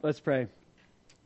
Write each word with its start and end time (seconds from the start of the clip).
Let's 0.00 0.20
pray. 0.20 0.46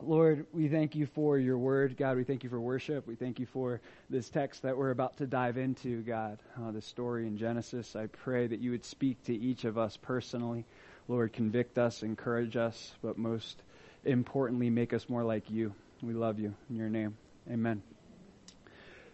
Lord, 0.01 0.47
we 0.51 0.67
thank 0.67 0.95
you 0.95 1.05
for 1.05 1.37
your 1.37 1.59
word. 1.59 1.95
God, 1.99 2.17
we 2.17 2.25
thank 2.25 2.43
you 2.43 2.49
for 2.49 2.59
worship. 2.59 3.07
We 3.07 3.17
thank 3.17 3.39
you 3.39 3.45
for 3.45 3.83
this 4.09 4.31
text 4.31 4.63
that 4.63 4.75
we're 4.75 4.93
about 4.93 5.19
to 5.19 5.27
dive 5.27 5.59
into, 5.59 6.01
God, 6.01 6.39
uh, 6.59 6.71
the 6.71 6.81
story 6.81 7.27
in 7.27 7.37
Genesis. 7.37 7.95
I 7.95 8.07
pray 8.07 8.47
that 8.47 8.61
you 8.61 8.71
would 8.71 8.87
speak 8.87 9.23
to 9.25 9.35
each 9.35 9.65
of 9.65 9.77
us 9.77 9.99
personally. 9.99 10.65
Lord, 11.07 11.35
convict 11.35 11.77
us, 11.77 12.03
encourage 12.03 12.57
us, 12.57 12.95
but 13.03 13.19
most 13.19 13.61
importantly, 14.07 14.71
make 14.71 14.95
us 14.95 15.07
more 15.07 15.23
like 15.23 15.51
you. 15.51 15.75
We 16.03 16.15
love 16.15 16.39
you. 16.39 16.55
In 16.71 16.77
your 16.77 16.89
name, 16.89 17.19
amen. 17.51 17.83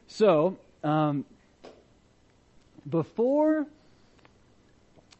So, 0.06 0.56
um, 0.84 1.24
before, 2.88 3.66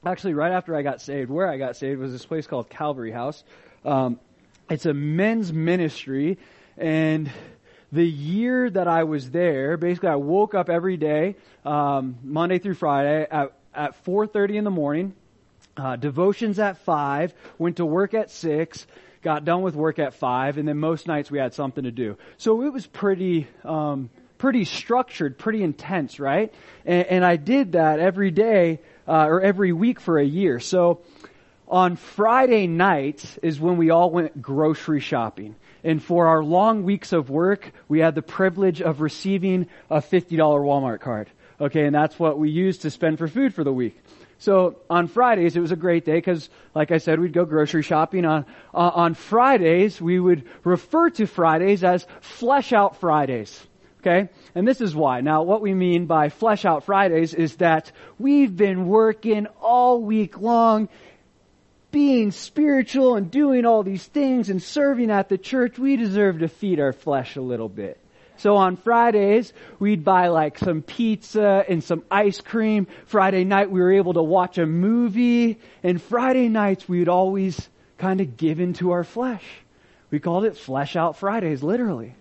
actually, 0.07 0.35
right 0.35 0.53
after 0.53 0.77
I 0.77 0.83
got 0.83 1.01
saved, 1.01 1.29
where 1.29 1.49
I 1.49 1.59
got 1.59 1.77
saved 1.77 2.01
was 2.01 2.13
this 2.13 2.25
place 2.25 2.47
called 2.47 2.71
Calvary 2.71 3.11
House. 3.11 3.43
Um, 3.85 4.21
it's 4.71 4.87
a 4.87 4.95
men's 4.95 5.53
ministry 5.53 6.39
and 6.77 7.31
the 7.91 8.05
year 8.05 8.69
that 8.69 8.87
I 8.87 9.05
was 9.05 9.31
there, 9.31 9.77
basically 9.77 10.11
I 10.11 10.17
woke 10.17 10.55
up 10.55 10.69
every 10.69 10.97
day, 10.97 11.37
um, 11.65 12.19
Monday 12.23 12.59
through 12.59 12.75
Friday 12.75 13.27
at, 13.31 13.53
at 13.75 14.05
4.30 14.05 14.57
in 14.57 14.65
the 14.65 14.71
morning, 14.71 15.15
uh, 15.77 15.97
devotions 15.97 16.59
at 16.59 16.79
5, 16.79 17.33
went 17.57 17.77
to 17.77 17.87
work 17.87 18.13
at 18.15 18.31
6, 18.31 18.87
got 19.23 19.45
done 19.45 19.63
with 19.63 19.75
work 19.75 19.99
at 19.99 20.15
5, 20.15 20.59
and 20.59 20.69
then 20.69 20.79
most 20.79 21.07
nights 21.07 21.31
we 21.31 21.39
had 21.39 21.55
something 21.55 21.85
to 21.85 21.91
do. 21.91 22.17
So 22.37 22.63
it 22.63 22.73
was 22.73 22.87
pretty, 22.87 23.49
um, 23.65 24.11
pretty 24.37 24.65
structured, 24.65 25.39
pretty 25.39 25.63
intense, 25.63 26.21
right? 26.21 26.53
And, 26.85 27.07
and 27.07 27.25
I 27.25 27.37
did 27.37 27.73
that 27.73 28.01
every 28.01 28.31
day, 28.31 28.81
uh, 29.07 29.27
or 29.27 29.41
every 29.41 29.73
week 29.73 30.01
for 30.01 30.19
a 30.19 30.25
year. 30.25 30.61
So, 30.61 31.01
on 31.69 31.97
Friday 31.97 32.67
nights 32.67 33.39
is 33.43 33.61
when 33.61 33.77
we 33.77 33.91
all 33.91 34.11
went 34.11 34.41
grocery 34.41 35.01
shopping. 35.01 35.57
And 35.85 36.03
for 36.03 36.27
our 36.27 36.43
long 36.43 36.83
weeks 36.83 37.13
of 37.13 37.31
work, 37.31 37.73
we 37.89 38.01
had 38.01 38.15
the 38.15 38.23
privilege 38.23 38.83
of 38.83 39.01
receiving 39.01 39.69
a 39.91 39.99
$50 39.99 40.37
Walmart 40.37 41.01
card. 41.01 41.31
Okay, 41.61 41.85
and 41.85 41.95
that's 41.95 42.19
what 42.19 42.39
we 42.39 42.51
used 42.51 42.83
to 42.83 42.91
spend 42.91 43.19
for 43.19 43.29
food 43.29 43.55
for 43.55 43.65
the 43.65 43.73
week. 43.73 44.01
So 44.39 44.77
on 44.89 45.09
Fridays, 45.09 45.57
it 45.57 45.61
was 45.61 45.73
a 45.73 45.77
great 45.77 46.05
day 46.05 46.15
because, 46.15 46.49
like 46.75 46.93
I 46.93 46.99
said, 46.99 47.19
we'd 47.19 47.33
go 47.33 47.45
grocery 47.45 47.83
shopping. 47.83 48.25
On, 48.25 48.45
uh, 48.73 48.79
on 48.79 49.15
Fridays, 49.15 50.01
we 50.01 50.21
would 50.21 50.45
refer 50.63 51.11
to 51.11 51.27
Fridays 51.27 51.83
as 51.83 52.07
flesh 52.21 52.73
out 52.73 52.97
Fridays. 53.01 53.67
Okay? 54.01 54.29
And 54.55 54.67
this 54.67 54.81
is 54.81 54.95
why. 54.95 55.23
Now, 55.23 55.43
what 55.43 55.61
we 55.61 55.75
mean 55.75 56.07
by 56.07 56.29
flesh 56.29 56.65
out 56.65 56.85
Fridays 56.85 57.35
is 57.35 57.57
that 57.57 57.91
we've 58.19 58.57
been 58.57 58.87
working 58.87 59.49
all 59.61 60.01
week 60.01 60.41
long 60.41 60.89
being 61.91 62.31
spiritual 62.31 63.17
and 63.17 63.31
doing 63.31 63.65
all 63.65 63.83
these 63.83 64.05
things 64.05 64.51
and 64.51 64.63
serving 64.63 65.11
at 65.11 65.29
the 65.29 65.39
church, 65.39 65.79
we 65.79 65.97
deserve 65.97 66.41
to 66.41 66.49
feed 66.49 66.81
our 66.81 66.93
flesh 66.93 67.37
a 67.37 67.41
little 67.41 67.69
bit. 67.69 67.99
So 68.37 68.57
on 68.57 68.77
Fridays, 68.77 69.53
we'd 69.79 70.05
buy 70.05 70.29
like 70.29 70.59
some 70.59 70.83
pizza 70.83 71.65
and 71.69 71.83
some 71.83 72.05
ice 72.11 72.41
cream. 72.41 72.87
Friday 73.07 73.45
night, 73.45 73.71
we 73.71 73.81
were 73.81 73.93
able 73.93 74.15
to 74.15 74.23
watch 74.23 74.59
a 74.59 74.67
movie. 74.67 75.59
And 75.83 76.01
Friday 76.01 76.49
nights, 76.49 76.89
we'd 76.89 77.09
always 77.09 77.69
kind 77.97 78.21
of 78.21 78.37
give 78.37 78.61
into 78.61 78.93
our 78.93 79.03
flesh. 79.03 79.45
We 80.11 80.21
called 80.21 80.45
it 80.45 80.57
Flesh 80.57 80.95
Out 80.95 81.17
Fridays, 81.17 81.63
literally 81.63 82.15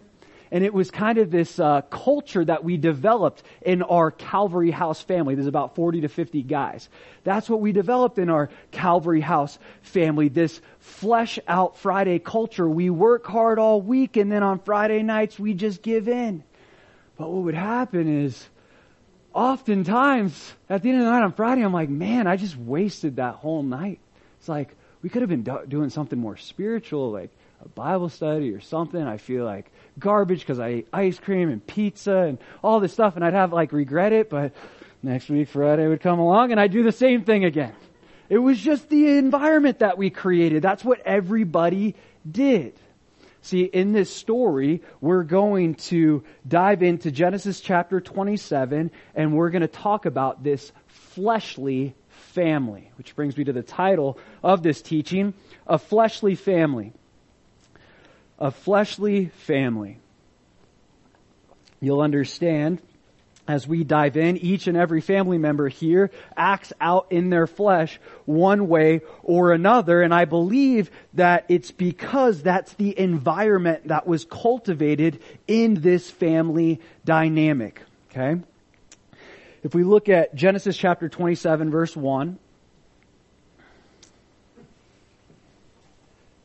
and 0.52 0.64
it 0.64 0.74
was 0.74 0.92
kind 0.92 1.18
of 1.18 1.32
this 1.32 1.60
uh, 1.60 1.82
culture 1.84 2.44
that 2.46 2.64
we 2.64 2.78
developed 2.78 3.44
in 3.62 3.82
our 3.84 4.12
Calvary 4.12 4.72
House 4.72 5.02
family. 5.02 5.36
There's 5.36 5.48
about 5.48 5.76
40 5.76 6.02
to 6.02 6.08
50 6.08 6.44
guys. 6.44 6.90
That's 7.24 7.50
what 7.50 7.60
we 7.60 7.72
developed 7.72 8.18
in 8.18 8.30
our 8.30 8.50
Calvary 8.72 9.22
House 9.22 9.60
family. 9.82 10.30
This 10.30 10.62
flesh 10.80 11.40
out 11.48 11.78
Friday 11.78 12.20
culture. 12.20 12.68
We 12.68 12.90
work 12.90 13.26
hard 13.26 13.60
all 13.60 13.82
week, 13.82 14.18
and 14.18 14.32
then 14.32 14.44
on 14.44 14.60
Friday 14.60 15.04
nights 15.04 15.38
we 15.38 15.54
just 15.54 15.82
give 15.82 16.08
in. 16.08 16.44
But 17.18 17.30
what 17.32 17.44
would 17.44 17.56
happen 17.56 18.24
is, 18.24 18.48
oftentimes 19.34 20.54
at 20.70 20.82
the 20.82 20.90
end 20.90 21.00
of 21.00 21.06
the 21.06 21.12
night 21.12 21.24
on 21.24 21.34
Friday, 21.34 21.64
I'm 21.64 21.74
like, 21.74 21.90
man, 21.90 22.28
I 22.28 22.38
just 22.38 22.56
wasted 22.58 23.18
that 23.18 23.36
whole 23.36 23.64
night. 23.64 24.00
It's 24.40 24.48
like 24.48 24.76
we 25.02 25.10
could 25.10 25.22
have 25.22 25.30
been 25.30 25.44
do- 25.44 25.66
doing 25.68 25.90
something 25.90 26.18
more 26.18 26.38
spiritual, 26.38 27.12
like 27.12 27.32
a 27.64 27.68
Bible 27.70 28.10
study 28.10 28.52
or 28.52 28.62
something. 28.62 29.02
I 29.02 29.18
feel 29.18 29.46
like 29.46 29.72
garbage 30.00 30.42
because 30.42 30.60
I 30.60 30.68
ate 30.68 30.88
ice 30.94 31.20
cream 31.20 31.50
and 31.50 31.66
pizza 31.66 32.18
and 32.18 32.38
all 32.64 32.80
this 32.80 32.94
stuff 32.94 33.16
and 33.16 33.26
I'd 33.26 33.34
have 33.34 33.54
like 33.54 33.72
regret 33.72 34.14
it, 34.14 34.30
but 34.30 34.54
next 35.02 35.30
week 35.30 35.50
Friday 35.50 35.88
would 35.88 36.02
come 36.02 36.20
along 36.20 36.52
and 36.52 36.60
I'd 36.60 36.72
do 36.72 36.84
the 36.84 36.92
same 36.92 37.24
thing 37.24 37.46
again. 37.46 37.74
It 38.30 38.40
was 38.40 38.60
just 38.60 38.90
the 38.90 39.18
environment 39.18 39.80
that 39.80 39.98
we 39.98 40.10
created. 40.10 40.62
That's 40.62 40.84
what 40.84 41.00
everybody 41.06 41.96
did. 42.30 42.74
See, 43.42 43.62
in 43.62 43.94
this 43.94 44.14
story, 44.14 44.82
we're 45.00 45.24
going 45.24 45.76
to 45.76 46.24
dive 46.46 46.84
into 46.84 47.12
Genesis 47.12 47.62
chapter 47.62 48.02
27 48.02 48.92
and 49.16 49.34
we're 49.34 49.50
going 49.50 49.62
to 49.62 49.68
talk 49.68 50.06
about 50.06 50.44
this 50.44 50.72
fleshly 50.88 51.96
family, 52.10 52.92
which 52.98 53.16
brings 53.16 53.38
me 53.38 53.46
to 53.46 53.54
the 53.54 53.64
title 53.64 54.20
of 54.44 54.64
this 54.64 54.82
teaching, 54.82 55.34
a 55.66 55.78
fleshly 55.78 56.36
family 56.36 56.92
a 58.40 58.52
fleshly 58.52 59.28
family. 59.28 60.00
You'll 61.80 62.02
understand 62.02 62.82
as 63.48 63.66
we 63.66 63.84
dive 63.84 64.18
in, 64.18 64.38
each 64.38 64.68
and 64.68 64.76
every 64.76 65.00
family 65.00 65.38
member 65.38 65.70
here 65.70 66.12
acts 66.36 66.74
out 66.82 67.08
in 67.12 67.30
their 67.30 67.48
flesh 67.48 68.00
one 68.26 68.68
way 68.68 69.02
or 69.24 69.54
another. 69.54 70.02
And 70.02 70.14
I 70.14 70.26
believe 70.26 70.92
that 71.14 71.46
it's 71.48 71.72
because 71.72 72.42
that's 72.42 72.74
the 72.74 72.98
environment 73.00 73.88
that 73.88 74.06
was 74.06 74.26
cultivated 74.26 75.22
in 75.48 75.76
this 75.76 76.12
family 76.12 76.82
dynamic. 77.06 77.82
Okay? 78.12 78.42
If 79.64 79.74
we 79.74 79.84
look 79.84 80.10
at 80.10 80.36
Genesis 80.36 80.76
chapter 80.76 81.08
27 81.08 81.72
verse 81.72 81.96
1, 81.96 82.38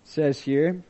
says 0.05 0.41
here, 0.41 0.83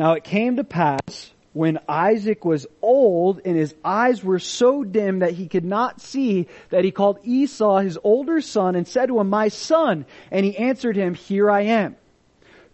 now 0.00 0.14
it 0.14 0.24
came 0.24 0.56
to 0.56 0.64
pass 0.64 1.30
when 1.52 1.78
Isaac 1.86 2.46
was 2.46 2.66
old 2.80 3.42
and 3.44 3.54
his 3.54 3.74
eyes 3.84 4.24
were 4.24 4.38
so 4.38 4.82
dim 4.82 5.18
that 5.18 5.32
he 5.32 5.46
could 5.46 5.64
not 5.64 6.00
see 6.00 6.46
that 6.70 6.84
he 6.84 6.90
called 6.90 7.18
Esau 7.22 7.80
his 7.80 7.98
older 8.02 8.40
son 8.40 8.76
and 8.76 8.88
said 8.88 9.08
to 9.08 9.20
him, 9.20 9.28
my 9.28 9.48
son. 9.48 10.06
And 10.30 10.46
he 10.46 10.56
answered 10.56 10.96
him, 10.96 11.12
here 11.12 11.50
I 11.50 11.64
am. 11.64 11.96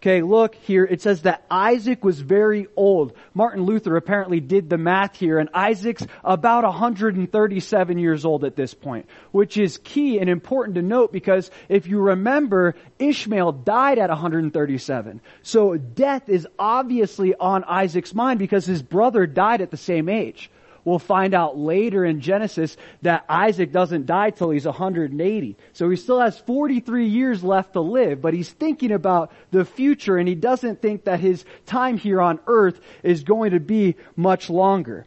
Okay, 0.07 0.21
look 0.21 0.55
here. 0.55 0.85
It 0.85 1.01
says 1.01 1.23
that 1.23 1.43
Isaac 1.51 2.01
was 2.01 2.21
very 2.21 2.67
old. 2.77 3.11
Martin 3.33 3.63
Luther 3.63 3.97
apparently 3.97 4.39
did 4.39 4.69
the 4.69 4.77
math 4.77 5.17
here, 5.17 5.37
and 5.37 5.49
Isaac's 5.53 6.07
about 6.23 6.63
137 6.63 7.97
years 7.97 8.23
old 8.23 8.45
at 8.45 8.55
this 8.55 8.73
point, 8.73 9.07
which 9.33 9.57
is 9.57 9.79
key 9.79 10.19
and 10.19 10.29
important 10.29 10.75
to 10.75 10.81
note 10.81 11.11
because 11.11 11.51
if 11.67 11.87
you 11.87 11.99
remember, 11.99 12.75
Ishmael 12.99 13.51
died 13.51 13.99
at 13.99 14.07
137. 14.07 15.19
So 15.41 15.75
death 15.75 16.29
is 16.29 16.47
obviously 16.57 17.35
on 17.35 17.65
Isaac's 17.65 18.15
mind 18.15 18.39
because 18.39 18.65
his 18.65 18.81
brother 18.81 19.27
died 19.27 19.59
at 19.59 19.71
the 19.71 19.75
same 19.77 20.07
age. 20.07 20.49
We'll 20.87 20.99
find 20.99 21.33
out 21.33 21.57
later 21.57 22.05
in 22.05 22.21
Genesis 22.21 22.77
that 23.01 23.25
Isaac 23.27 23.73
doesn't 23.73 24.05
die 24.05 24.29
till 24.29 24.51
he's 24.51 24.65
180. 24.65 25.57
So 25.73 25.89
he 25.89 25.97
still 25.97 26.21
has 26.21 26.39
43 26.39 27.07
years 27.09 27.43
left 27.43 27.73
to 27.73 27.81
live, 27.81 28.21
but 28.21 28.33
he's 28.33 28.49
thinking 28.49 28.93
about 28.93 29.33
the 29.51 29.65
future 29.65 30.15
and 30.15 30.29
he 30.29 30.33
doesn't 30.33 30.81
think 30.81 31.03
that 31.03 31.19
his 31.19 31.43
time 31.65 31.97
here 31.97 32.21
on 32.21 32.39
earth 32.47 32.79
is 33.03 33.25
going 33.25 33.51
to 33.51 33.59
be 33.59 33.97
much 34.15 34.49
longer. 34.49 35.05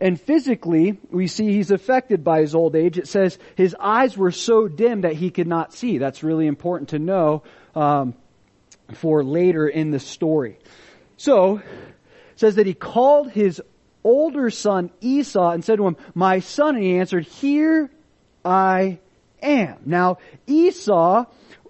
And 0.00 0.18
physically, 0.18 0.98
we 1.10 1.26
see 1.26 1.52
he's 1.52 1.70
affected 1.70 2.24
by 2.24 2.40
his 2.40 2.54
old 2.54 2.74
age. 2.74 2.96
It 2.96 3.06
says 3.06 3.38
his 3.56 3.76
eyes 3.78 4.16
were 4.16 4.30
so 4.30 4.68
dim 4.68 5.02
that 5.02 5.12
he 5.12 5.30
could 5.30 5.46
not 5.46 5.74
see. 5.74 5.98
That's 5.98 6.22
really 6.22 6.46
important 6.46 6.88
to 6.90 6.98
know 6.98 7.42
um, 7.74 8.14
for 8.94 9.22
later 9.22 9.68
in 9.68 9.90
the 9.90 10.00
story. 10.00 10.56
So, 11.18 11.60
says 12.36 12.54
that 12.54 12.64
he 12.64 12.72
called 12.72 13.32
his 13.32 13.60
older 14.04 14.50
son 14.50 14.90
Esau 15.00 15.50
and 15.50 15.64
said 15.64 15.76
to 15.76 15.86
him, 15.86 15.96
my 16.14 16.40
son, 16.40 16.76
and 16.76 16.84
he 16.84 16.96
answered, 16.98 17.24
here 17.24 17.90
I 18.44 18.98
am. 19.42 19.78
Now, 19.86 20.18
Esau, 20.46 21.26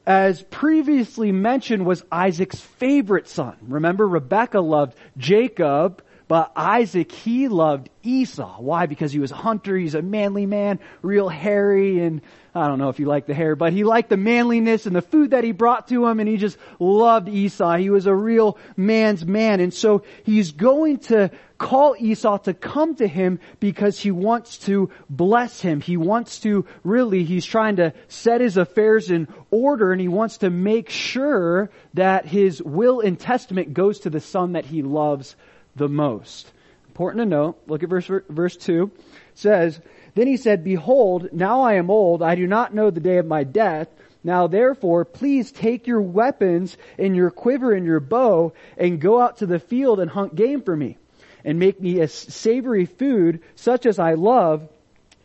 as 0.07 0.43
previously 0.43 1.33
mentioned, 1.33 1.85
was 1.87 2.05
Isaac's 2.11 2.61
favorite 2.61 3.29
son. 3.29 3.57
Remember, 3.63 4.07
Rebecca 4.07 4.61
loved 4.61 4.97
Jacob, 5.17 6.03
but 6.29 6.53
Isaac, 6.55 7.11
he 7.11 7.49
loved 7.49 7.91
Esau. 8.03 8.61
Why? 8.61 8.87
Because 8.87 9.13
he 9.13 9.19
was 9.19 9.33
a 9.33 9.37
hunter, 9.37 9.77
he's 9.77 9.95
a 9.95 10.03
manly 10.03 10.47
man, 10.47 10.79
real 11.03 11.29
hairy, 11.29 12.01
and 12.01 12.23
I 12.55 12.67
don't 12.67 12.79
know 12.79 12.89
if 12.89 12.99
you 12.99 13.07
like 13.07 13.27
the 13.27 13.35
hair, 13.35 13.55
but 13.55 13.73
he 13.73 13.85
liked 13.85 14.09
the 14.09 14.17
manliness 14.17 14.87
and 14.87 14.97
the 14.97 15.03
food 15.03 15.31
that 15.31 15.45
he 15.45 15.53
brought 15.53 15.87
to 15.89 16.07
him 16.07 16.19
and 16.19 16.29
he 16.29 16.37
just 16.37 16.59
loved 16.81 17.29
Esau. 17.29 17.77
He 17.77 17.91
was 17.91 18.07
a 18.07 18.15
real 18.15 18.59
man's 18.77 19.25
man. 19.25 19.61
And 19.61 19.73
so 19.73 20.03
he's 20.25 20.51
going 20.51 20.99
to 20.99 21.31
call 21.59 21.95
Esau 21.97 22.39
to 22.39 22.55
come 22.55 22.97
to 22.97 23.07
him 23.07 23.39
because 23.61 24.01
he 24.01 24.11
wants 24.11 24.59
to 24.59 24.91
bless 25.09 25.61
him. 25.61 25.81
He 25.81 25.97
wants 25.97 26.41
to 26.41 26.67
really, 26.83 27.23
he's 27.23 27.45
trying 27.45 27.77
to 27.77 27.93
set 28.09 28.41
his 28.41 28.57
affairs 28.57 29.11
in 29.11 29.29
order 29.53 29.93
and 29.93 30.01
he 30.01 30.09
wants 30.09 30.39
to 30.39 30.51
make 30.51 30.91
sure 30.91 31.71
that 31.95 32.27
his 32.27 32.61
will 32.61 32.99
and 33.01 33.19
testament 33.19 33.75
goes 33.75 34.01
to 34.01 34.11
the 34.11 34.21
son 34.21 34.53
that 34.53 34.67
he 34.67 34.83
loves 34.83 35.37
the 35.77 35.89
most. 35.89 36.51
Important 36.89 37.23
to 37.23 37.27
note, 37.27 37.59
look 37.69 37.85
at 37.85 37.89
verse, 37.89 38.11
verse 38.29 38.57
2. 38.57 38.91
It 38.95 39.39
says, 39.39 39.81
Then 40.15 40.27
he 40.27 40.37
said, 40.37 40.65
Behold, 40.65 41.29
now 41.33 41.63
I 41.63 41.75
am 41.75 41.91
old, 41.91 42.23
I 42.23 42.35
do 42.35 42.47
not 42.47 42.75
know 42.75 42.91
the 42.91 43.01
day 43.01 43.19
of 43.19 43.27
my 43.27 43.45
death. 43.45 43.89
Now 44.23 44.47
therefore, 44.47 45.05
please 45.05 45.51
take 45.51 45.87
your 45.87 46.03
weapons 46.03 46.77
and 46.99 47.17
your 47.17 47.31
quiver 47.31 47.73
and 47.73 47.87
your 47.87 48.01
bow 48.01 48.53
and 48.77 49.01
go 49.01 49.21
out 49.21 49.39
to 49.39 49.47
the 49.47 49.59
field 49.59 50.01
and 50.01 50.11
hunt 50.11 50.35
game 50.35 50.63
for 50.63 50.77
me 50.77 50.99
and 51.45 51.59
make 51.59 51.81
me 51.81 52.01
a 52.01 52.09
savory 52.09 52.85
food 52.85 53.41
such 53.55 53.87
as 53.87 53.99
I 53.99 54.15
love 54.15 54.69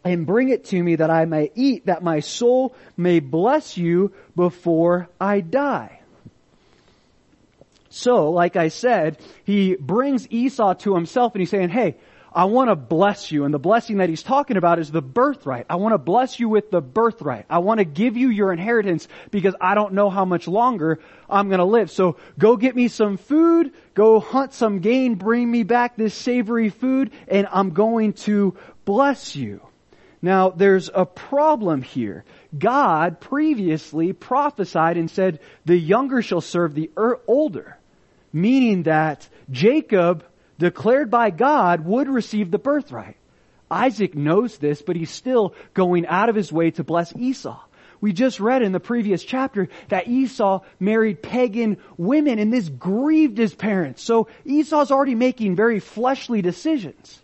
and 0.06 0.26
bring 0.26 0.50
it 0.50 0.66
to 0.66 0.82
me 0.82 0.96
that 0.98 1.10
I 1.10 1.26
may 1.26 1.52
eat, 1.56 1.88
that 1.88 2.04
my 2.04 2.20
soul 2.20 2.76
may 2.96 3.20
bless 3.20 3.76
you 3.76 4.14
before 4.36 5.10
I 5.20 5.42
die. 5.42 6.00
So, 7.90 8.30
like 8.30 8.56
I 8.56 8.68
said, 8.68 9.18
he 9.46 9.76
brings 9.76 10.30
Esau 10.30 10.74
to 10.76 10.94
himself 10.94 11.34
and 11.34 11.42
he's 11.42 11.50
saying, 11.50 11.70
hey, 11.70 11.96
I 12.36 12.46
want 12.46 12.70
to 12.70 12.76
bless 12.76 13.32
you. 13.32 13.46
And 13.46 13.54
the 13.54 13.60
blessing 13.60 13.98
that 13.98 14.10
he's 14.10 14.22
talking 14.22 14.58
about 14.58 14.78
is 14.78 14.92
the 14.92 15.02
birthright. 15.02 15.68
I 15.70 15.78
want 15.78 15.94
to 15.94 15.98
bless 15.98 16.38
you 16.38 16.50
with 16.50 16.70
the 16.70 16.82
birthright. 16.82 17.46
I 17.50 17.60
want 17.60 17.78
to 17.78 17.86
give 17.86 18.18
you 18.18 18.30
your 18.30 18.52
inheritance 18.52 19.08
because 19.32 19.56
I 19.62 19.74
don't 19.74 19.94
know 19.94 20.10
how 20.10 20.26
much 20.26 20.46
longer 20.46 21.00
I'm 21.30 21.48
going 21.48 21.60
to 21.60 21.66
live. 21.66 21.90
So 21.90 22.18
go 22.38 22.58
get 22.58 22.76
me 22.76 22.90
some 22.90 23.16
food, 23.16 23.72
go 23.94 24.20
hunt 24.20 24.54
some 24.54 24.80
game, 24.80 25.16
bring 25.16 25.50
me 25.50 25.64
back 25.64 25.96
this 25.96 26.14
savory 26.14 26.70
food, 26.70 27.12
and 27.30 27.48
I'm 27.50 27.70
going 27.70 28.12
to 28.14 28.58
bless 28.84 29.38
you. 29.38 29.62
Now, 30.22 30.50
there's 30.50 30.90
a 30.94 31.06
problem 31.06 31.84
here. 31.84 32.26
God 32.58 33.22
previously 33.22 34.12
prophesied 34.12 34.98
and 34.98 35.10
said, 35.10 35.40
the 35.64 35.78
younger 35.78 36.22
shall 36.22 36.42
serve 36.42 36.74
the 36.74 36.92
er, 36.98 37.22
older. 37.28 37.78
Meaning 38.34 38.84
that 38.84 39.30
Jacob 39.50 40.26
declared 40.58 41.10
by 41.10 41.30
God 41.30 41.86
would 41.86 42.08
receive 42.08 42.52
the 42.52 42.60
birthright. 42.60 43.18
Isaac 43.70 44.16
knows 44.16 44.58
this, 44.58 44.82
but 44.82 44.96
he's 44.96 45.10
still 45.10 45.56
going 45.74 46.06
out 46.08 46.30
of 46.30 46.36
his 46.36 46.52
way 46.52 46.72
to 46.72 46.84
bless 46.84 47.16
Esau. 47.16 47.60
We 48.02 48.14
just 48.14 48.40
read 48.40 48.62
in 48.62 48.72
the 48.72 48.80
previous 48.80 49.24
chapter 49.24 49.70
that 49.90 50.08
Esau 50.08 50.62
married 50.80 51.24
pagan 51.24 51.78
women 51.98 52.40
and 52.40 52.54
this 52.54 52.70
grieved 52.70 53.38
his 53.38 53.56
parents. 53.56 54.04
So 54.04 54.28
Esau's 54.46 54.92
already 54.92 55.16
making 55.16 55.56
very 55.56 55.80
fleshly 55.80 56.42
decisions. 56.42 57.22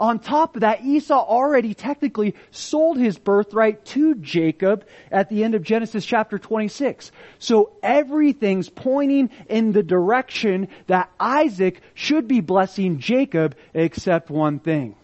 On 0.00 0.18
top 0.18 0.56
of 0.56 0.62
that, 0.62 0.82
Esau 0.82 1.14
already 1.14 1.74
technically 1.74 2.34
sold 2.50 2.96
his 2.96 3.18
birthright 3.18 3.84
to 3.84 4.14
Jacob 4.14 4.86
at 5.12 5.28
the 5.28 5.44
end 5.44 5.54
of 5.54 5.62
Genesis 5.62 6.06
chapter 6.06 6.38
26. 6.38 7.12
So 7.38 7.72
everything's 7.82 8.70
pointing 8.70 9.28
in 9.50 9.72
the 9.72 9.82
direction 9.82 10.68
that 10.86 11.10
Isaac 11.20 11.82
should 11.92 12.26
be 12.26 12.40
blessing 12.40 12.98
Jacob 12.98 13.54
except 13.74 14.30
one 14.30 14.58
thing. 14.58 14.96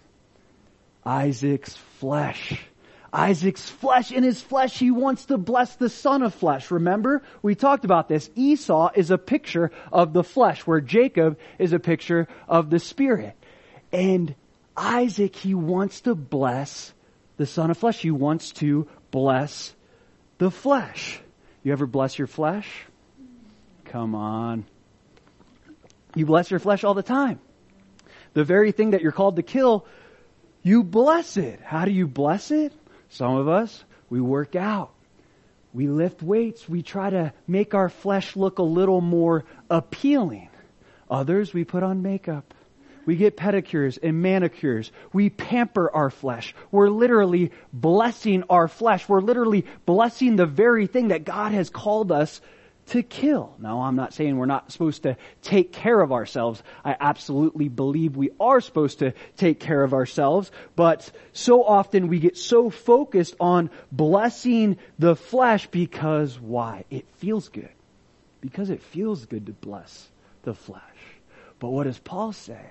Isaac's 1.04 1.76
flesh. 1.76 2.58
Isaac's 3.12 3.68
flesh. 3.68 4.10
In 4.12 4.24
his 4.24 4.40
flesh, 4.40 4.78
he 4.78 4.90
wants 4.90 5.26
to 5.26 5.36
bless 5.36 5.76
the 5.76 5.90
son 5.90 6.22
of 6.22 6.34
flesh. 6.34 6.70
Remember? 6.70 7.22
We 7.42 7.54
talked 7.54 7.84
about 7.84 8.08
this. 8.08 8.30
Esau 8.34 8.92
is 8.94 9.10
a 9.10 9.18
picture 9.18 9.72
of 9.92 10.14
the 10.14 10.24
flesh, 10.24 10.66
where 10.66 10.80
Jacob 10.80 11.38
is 11.58 11.74
a 11.74 11.78
picture 11.78 12.28
of 12.48 12.70
the 12.70 12.78
spirit. 12.78 13.36
And 13.92 14.34
Isaac, 14.76 15.34
he 15.34 15.54
wants 15.54 16.02
to 16.02 16.14
bless 16.14 16.92
the 17.36 17.46
son 17.46 17.70
of 17.70 17.78
flesh. 17.78 17.98
He 18.00 18.10
wants 18.10 18.52
to 18.52 18.88
bless 19.10 19.74
the 20.38 20.50
flesh. 20.50 21.20
You 21.62 21.72
ever 21.72 21.86
bless 21.86 22.18
your 22.18 22.26
flesh? 22.26 22.68
Come 23.86 24.14
on. 24.14 24.64
You 26.14 26.26
bless 26.26 26.50
your 26.50 26.60
flesh 26.60 26.84
all 26.84 26.94
the 26.94 27.02
time. 27.02 27.40
The 28.34 28.44
very 28.44 28.72
thing 28.72 28.90
that 28.90 29.02
you're 29.02 29.12
called 29.12 29.36
to 29.36 29.42
kill, 29.42 29.86
you 30.62 30.82
bless 30.82 31.36
it. 31.36 31.60
How 31.62 31.84
do 31.84 31.90
you 31.90 32.06
bless 32.06 32.50
it? 32.50 32.72
Some 33.08 33.36
of 33.36 33.48
us, 33.48 33.84
we 34.10 34.20
work 34.20 34.56
out. 34.56 34.92
We 35.72 35.88
lift 35.88 36.22
weights. 36.22 36.68
We 36.68 36.82
try 36.82 37.10
to 37.10 37.32
make 37.46 37.74
our 37.74 37.88
flesh 37.88 38.34
look 38.34 38.58
a 38.58 38.62
little 38.62 39.00
more 39.00 39.44
appealing. 39.68 40.48
Others, 41.10 41.52
we 41.52 41.64
put 41.64 41.82
on 41.82 42.02
makeup. 42.02 42.54
We 43.06 43.16
get 43.16 43.36
pedicures 43.36 43.98
and 44.02 44.20
manicures. 44.20 44.90
We 45.12 45.30
pamper 45.30 45.90
our 45.90 46.10
flesh. 46.10 46.54
We're 46.70 46.90
literally 46.90 47.52
blessing 47.72 48.42
our 48.50 48.68
flesh. 48.68 49.08
We're 49.08 49.20
literally 49.20 49.64
blessing 49.86 50.36
the 50.36 50.46
very 50.46 50.88
thing 50.88 51.08
that 51.08 51.24
God 51.24 51.52
has 51.52 51.70
called 51.70 52.12
us 52.12 52.40
to 52.86 53.02
kill. 53.02 53.54
Now, 53.58 53.82
I'm 53.82 53.96
not 53.96 54.14
saying 54.14 54.36
we're 54.36 54.46
not 54.46 54.70
supposed 54.70 55.04
to 55.04 55.16
take 55.42 55.72
care 55.72 56.00
of 56.00 56.12
ourselves. 56.12 56.62
I 56.84 56.96
absolutely 56.98 57.68
believe 57.68 58.16
we 58.16 58.30
are 58.38 58.60
supposed 58.60 59.00
to 59.00 59.12
take 59.36 59.58
care 59.60 59.82
of 59.82 59.92
ourselves, 59.92 60.50
but 60.76 61.10
so 61.32 61.64
often 61.64 62.08
we 62.08 62.20
get 62.20 62.36
so 62.36 62.70
focused 62.70 63.34
on 63.40 63.70
blessing 63.90 64.78
the 64.98 65.16
flesh 65.16 65.66
because 65.66 66.38
why? 66.38 66.84
It 66.90 67.06
feels 67.16 67.48
good. 67.48 67.70
Because 68.40 68.70
it 68.70 68.82
feels 68.82 69.26
good 69.26 69.46
to 69.46 69.52
bless 69.52 70.08
the 70.42 70.54
flesh. 70.54 70.82
But 71.58 71.70
what 71.70 71.84
does 71.84 71.98
Paul 71.98 72.32
say? 72.32 72.70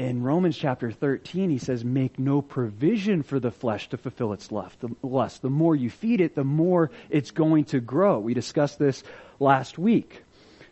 In 0.00 0.22
Romans 0.22 0.56
chapter 0.56 0.90
13, 0.90 1.50
he 1.50 1.58
says, 1.58 1.84
make 1.84 2.18
no 2.18 2.40
provision 2.40 3.22
for 3.22 3.38
the 3.38 3.50
flesh 3.50 3.90
to 3.90 3.98
fulfill 3.98 4.32
its 4.32 4.50
lust. 4.50 5.42
The 5.42 5.50
more 5.50 5.76
you 5.76 5.90
feed 5.90 6.22
it, 6.22 6.34
the 6.34 6.42
more 6.42 6.90
it's 7.10 7.32
going 7.32 7.64
to 7.66 7.80
grow. 7.80 8.18
We 8.18 8.32
discussed 8.32 8.78
this 8.78 9.02
last 9.38 9.76
week. 9.76 10.24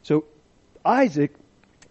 So 0.02 0.24
Isaac, 0.82 1.34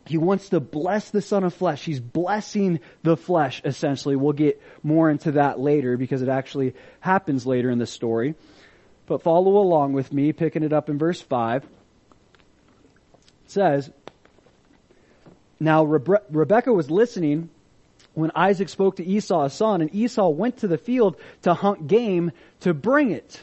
he 0.07 0.18
wants 0.18 0.50
to 0.50 0.60
bless 0.60 1.12
the 1.12 1.22
son 1.22 1.44
of 1.44 1.54
flesh. 1.54 1.86
He's 1.86 2.00
blessing 2.00 2.80
the 3.04 3.16
flesh, 3.16 3.62
essentially. 3.63 4.16
We'll 4.16 4.34
get 4.34 4.60
more 4.81 5.07
into 5.12 5.34
that 5.34 5.60
later 5.60 5.95
because 5.95 6.24
it 6.24 6.30
actually 6.30 6.74
happens 7.01 7.45
later 7.45 7.69
in 7.69 7.78
the 7.78 7.86
story. 7.86 8.34
But 9.06 9.22
follow 9.22 9.57
along 9.57 9.94
with 9.94 10.12
me, 10.12 10.34
picking 10.34 10.63
it 10.63 10.74
up 10.74 10.89
in 10.89 10.98
verse 10.98 11.22
5. 11.22 11.63
It 11.63 11.69
says, 13.45 13.92
now 15.59 15.86
Rebe- 15.86 16.24
Rebekah 16.30 16.74
was 16.74 16.92
listening 16.92 17.50
when 18.13 18.31
Isaac 18.36 18.69
spoke 18.69 18.95
to 18.98 19.06
Esau, 19.06 19.44
his 19.44 19.54
son, 19.54 19.81
and 19.81 19.94
Esau 19.94 20.30
went 20.30 20.57
to 20.57 20.68
the 20.68 20.77
field 20.77 21.18
to 21.44 21.54
hunt 21.54 21.88
game 21.88 22.31
to 22.62 22.74
bring 22.74 23.12
it. 23.12 23.42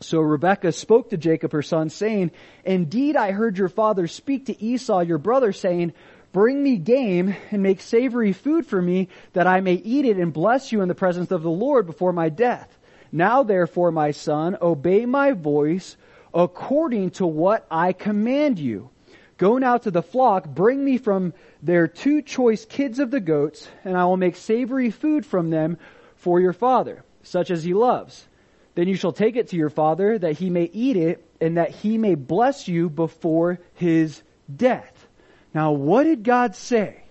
So 0.00 0.20
Rebekah 0.20 0.72
spoke 0.72 1.10
to 1.10 1.16
Jacob, 1.16 1.52
her 1.52 1.62
son, 1.62 1.90
saying, 1.90 2.30
Indeed, 2.64 3.16
I 3.16 3.32
heard 3.32 3.58
your 3.58 3.68
father 3.68 4.06
speak 4.06 4.46
to 4.46 4.62
Esau, 4.62 5.00
your 5.00 5.18
brother, 5.18 5.52
saying, 5.52 5.92
Bring 6.32 6.62
me 6.62 6.76
game 6.76 7.34
and 7.50 7.62
make 7.62 7.80
savory 7.80 8.32
food 8.32 8.66
for 8.66 8.80
me 8.80 9.08
that 9.32 9.46
I 9.46 9.60
may 9.60 9.74
eat 9.74 10.04
it 10.04 10.18
and 10.18 10.32
bless 10.32 10.70
you 10.70 10.82
in 10.82 10.88
the 10.88 10.94
presence 10.94 11.30
of 11.30 11.42
the 11.42 11.50
Lord 11.50 11.86
before 11.86 12.12
my 12.12 12.28
death. 12.28 12.78
Now 13.10 13.42
therefore, 13.42 13.90
my 13.90 14.10
son, 14.10 14.56
obey 14.60 15.06
my 15.06 15.32
voice 15.32 15.96
according 16.34 17.10
to 17.12 17.26
what 17.26 17.66
I 17.70 17.92
command 17.92 18.58
you. 18.58 18.90
Go 19.38 19.58
now 19.58 19.78
to 19.78 19.90
the 19.90 20.02
flock, 20.02 20.48
bring 20.48 20.84
me 20.84 20.98
from 20.98 21.32
there 21.62 21.86
two 21.86 22.22
choice 22.22 22.64
kids 22.64 22.98
of 22.98 23.12
the 23.12 23.20
goats, 23.20 23.68
and 23.84 23.96
I 23.96 24.04
will 24.04 24.16
make 24.16 24.34
savory 24.34 24.90
food 24.90 25.24
from 25.24 25.50
them 25.50 25.78
for 26.16 26.40
your 26.40 26.52
father, 26.52 27.04
such 27.22 27.52
as 27.52 27.62
he 27.62 27.72
loves. 27.72 28.26
Then 28.74 28.88
you 28.88 28.96
shall 28.96 29.12
take 29.12 29.36
it 29.36 29.48
to 29.48 29.56
your 29.56 29.70
father, 29.70 30.18
that 30.18 30.38
he 30.38 30.50
may 30.50 30.64
eat 30.72 30.96
it, 30.96 31.24
and 31.40 31.56
that 31.56 31.70
he 31.70 31.98
may 31.98 32.16
bless 32.16 32.66
you 32.66 32.90
before 32.90 33.60
his 33.74 34.22
death. 34.54 35.06
Now, 35.54 35.70
what 35.72 36.02
did 36.02 36.24
God 36.24 36.56
say? 36.56 37.02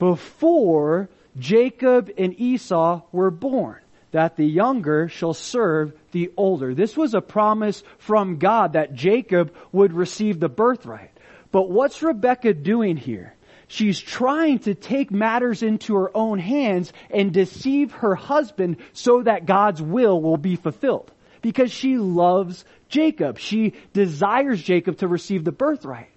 Before 0.00 1.08
Jacob 1.38 2.10
and 2.18 2.38
Esau 2.40 3.02
were 3.12 3.30
born, 3.30 3.80
that 4.10 4.36
the 4.36 4.46
younger 4.46 5.08
shall 5.08 5.34
serve 5.34 5.92
the 6.10 6.32
older. 6.36 6.74
This 6.74 6.96
was 6.96 7.14
a 7.14 7.20
promise 7.20 7.84
from 7.98 8.38
God 8.38 8.72
that 8.72 8.94
Jacob 8.94 9.54
would 9.70 9.92
receive 9.92 10.40
the 10.40 10.48
birthright. 10.48 11.09
But 11.52 11.70
what's 11.70 12.02
Rebecca 12.02 12.54
doing 12.54 12.96
here? 12.96 13.34
She's 13.66 14.00
trying 14.00 14.60
to 14.60 14.74
take 14.74 15.10
matters 15.10 15.62
into 15.62 15.94
her 15.94 16.16
own 16.16 16.38
hands 16.38 16.92
and 17.10 17.32
deceive 17.32 17.92
her 17.92 18.14
husband 18.14 18.76
so 18.92 19.22
that 19.22 19.46
God's 19.46 19.80
will 19.80 20.20
will 20.20 20.36
be 20.36 20.56
fulfilled. 20.56 21.10
Because 21.42 21.70
she 21.70 21.96
loves 21.96 22.64
Jacob. 22.88 23.38
She 23.38 23.74
desires 23.92 24.60
Jacob 24.62 24.98
to 24.98 25.08
receive 25.08 25.44
the 25.44 25.52
birthright. 25.52 26.08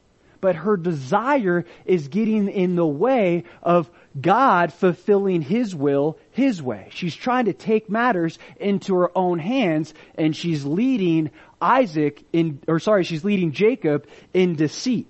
but 0.43 0.57
her 0.57 0.75
desire 0.75 1.63
is 1.85 2.09
getting 2.09 2.49
in 2.49 2.75
the 2.75 2.85
way 2.85 3.45
of 3.61 3.89
God 4.19 4.73
fulfilling 4.73 5.41
His 5.41 5.73
will 5.73 6.17
His 6.31 6.61
way. 6.61 6.89
She's 6.91 7.15
trying 7.15 7.45
to 7.45 7.53
take 7.53 7.89
matters 7.89 8.37
into 8.59 8.93
her 8.95 9.17
own 9.17 9.39
hands 9.39 9.93
and 10.15 10.35
she's 10.35 10.65
leading 10.65 11.31
Isaac 11.61 12.25
in, 12.33 12.59
or 12.67 12.79
sorry, 12.79 13.05
she's 13.05 13.23
leading 13.23 13.53
Jacob 13.53 14.05
in 14.33 14.55
deceit. 14.57 15.07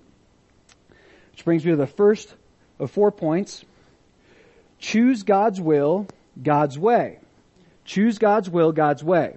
Which 1.34 1.44
brings 1.44 1.64
me 1.64 1.72
to 1.72 1.76
the 1.76 1.88
first 1.88 2.32
of 2.78 2.92
four 2.92 3.10
points. 3.10 3.64
Choose 4.78 5.24
God's 5.24 5.60
will, 5.60 6.06
God's 6.40 6.78
way. 6.78 7.18
Choose 7.84 8.18
God's 8.18 8.48
will, 8.48 8.70
God's 8.70 9.02
way. 9.02 9.36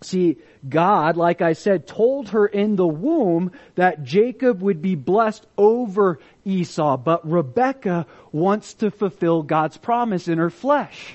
See, 0.00 0.38
God, 0.68 1.16
like 1.16 1.40
I 1.40 1.52
said, 1.52 1.86
told 1.86 2.30
her 2.30 2.44
in 2.44 2.74
the 2.74 2.88
womb 2.88 3.52
that 3.76 4.02
Jacob 4.02 4.62
would 4.62 4.82
be 4.82 4.96
blessed 4.96 5.46
over 5.56 6.18
Esau, 6.44 6.96
but 6.96 7.30
Rebecca 7.30 8.06
wants 8.32 8.74
to 8.74 8.90
fulfill 8.90 9.44
God's 9.44 9.76
promise 9.76 10.26
in 10.26 10.38
her 10.38 10.50
flesh. 10.50 11.14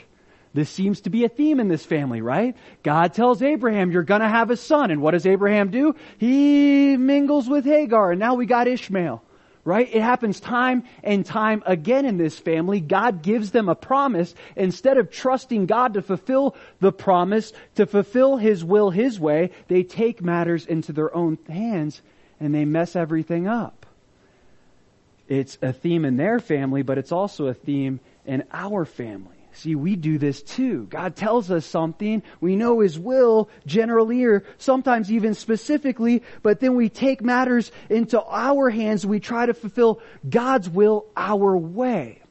This 0.54 0.70
seems 0.70 1.02
to 1.02 1.10
be 1.10 1.26
a 1.26 1.30
theme 1.30 1.60
in 1.60 1.68
this 1.68 1.86
family, 1.86 2.22
right? 2.22 2.56
God 2.82 3.14
tells 3.14 3.42
Abraham, 3.42 3.92
you're 3.92 4.04
gonna 4.04 4.30
have 4.30 4.52
a 4.52 4.56
son, 4.56 4.90
and 4.90 5.02
what 5.02 5.12
does 5.12 5.26
Abraham 5.26 5.70
do? 5.70 5.96
He 6.18 6.96
mingles 6.96 7.50
with 7.50 7.66
Hagar, 7.66 8.12
and 8.12 8.22
now 8.22 8.36
we 8.36 8.46
got 8.46 8.70
Ishmael 8.70 9.22
right? 9.68 9.94
It 9.94 10.02
happens 10.02 10.40
time 10.40 10.86
and 11.04 11.26
time 11.26 11.62
again 11.66 12.06
in 12.06 12.18
this 12.18 12.40
family. 12.40 12.80
God 12.80 13.22
gives 13.22 13.52
them 13.52 13.68
a 13.68 13.76
promise. 13.76 14.34
Instead 14.56 14.98
of 14.98 15.12
trusting 15.12 15.66
God 15.66 15.96
to 15.96 16.02
fulfill 16.02 16.56
the 16.80 16.94
promise, 16.94 17.52
to 17.76 17.86
fulfill 17.86 18.38
His 18.38 18.64
will 18.64 18.92
His 18.92 19.20
way, 19.20 19.52
they 19.68 19.84
take 19.84 20.22
matters 20.22 20.66
into 20.66 20.94
their 20.94 21.14
own 21.14 21.38
hands 21.50 22.02
and 22.40 22.56
they 22.56 22.64
mess 22.64 22.96
everything 22.96 23.46
up. 23.46 23.86
It's 25.28 25.58
a 25.62 25.74
theme 25.74 26.06
in 26.06 26.16
their 26.16 26.40
family, 26.40 26.82
but 26.82 26.98
it's 26.98 27.12
also 27.12 27.48
a 27.48 27.54
theme 27.54 28.00
in 28.26 28.46
our 28.54 28.86
family. 28.86 29.37
See, 29.58 29.74
we 29.74 29.96
do 29.96 30.20
this 30.20 30.44
too. 30.44 30.86
God 30.88 31.16
tells 31.16 31.50
us 31.50 31.66
something. 31.66 32.22
We 32.40 32.56
know 32.56 32.82
His 32.82 33.00
will 33.00 33.50
generally 33.66 34.24
or 34.24 34.44
sometimes 34.60 35.12
even 35.12 35.34
specifically, 35.34 36.22
but 36.44 36.60
then 36.60 36.76
we 36.76 36.90
take 36.90 37.24
matters 37.24 37.72
into 37.90 38.22
our 38.24 38.70
hands. 38.70 39.04
We 39.04 39.20
try 39.20 39.48
to 39.48 39.56
fulfill 39.56 40.00
God's 40.30 40.70
will 40.70 41.08
our 41.18 41.58
way. 41.58 42.22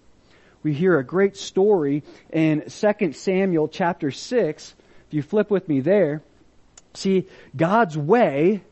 We 0.62 0.72
hear 0.72 1.00
a 1.00 1.04
great 1.04 1.36
story 1.36 2.04
in 2.32 2.62
2 2.68 3.12
Samuel 3.12 3.66
chapter 3.66 4.12
6. 4.12 4.74
If 5.08 5.14
you 5.14 5.22
flip 5.22 5.50
with 5.50 5.68
me 5.68 5.80
there, 5.80 6.22
see, 6.94 7.26
God's 7.56 7.98
way 7.98 8.62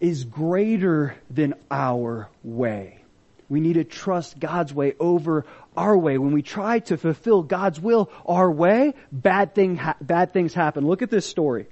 is 0.00 0.24
greater 0.24 1.14
than 1.30 1.54
our 1.70 2.28
way. 2.42 3.00
We 3.48 3.60
need 3.60 3.74
to 3.74 3.84
trust 3.84 4.38
God's 4.38 4.72
way 4.72 4.94
over 5.00 5.44
our 5.76 5.96
way. 5.96 6.18
When 6.18 6.32
we 6.32 6.42
try 6.42 6.80
to 6.80 6.96
fulfill 6.96 7.42
God's 7.42 7.80
will 7.80 8.10
our 8.26 8.50
way, 8.50 8.94
bad, 9.12 9.54
thing 9.54 9.76
ha- 9.76 9.96
bad 10.00 10.32
things 10.32 10.54
happen. 10.54 10.86
Look 10.86 11.02
at 11.02 11.10
this 11.10 11.26
story. 11.26 11.66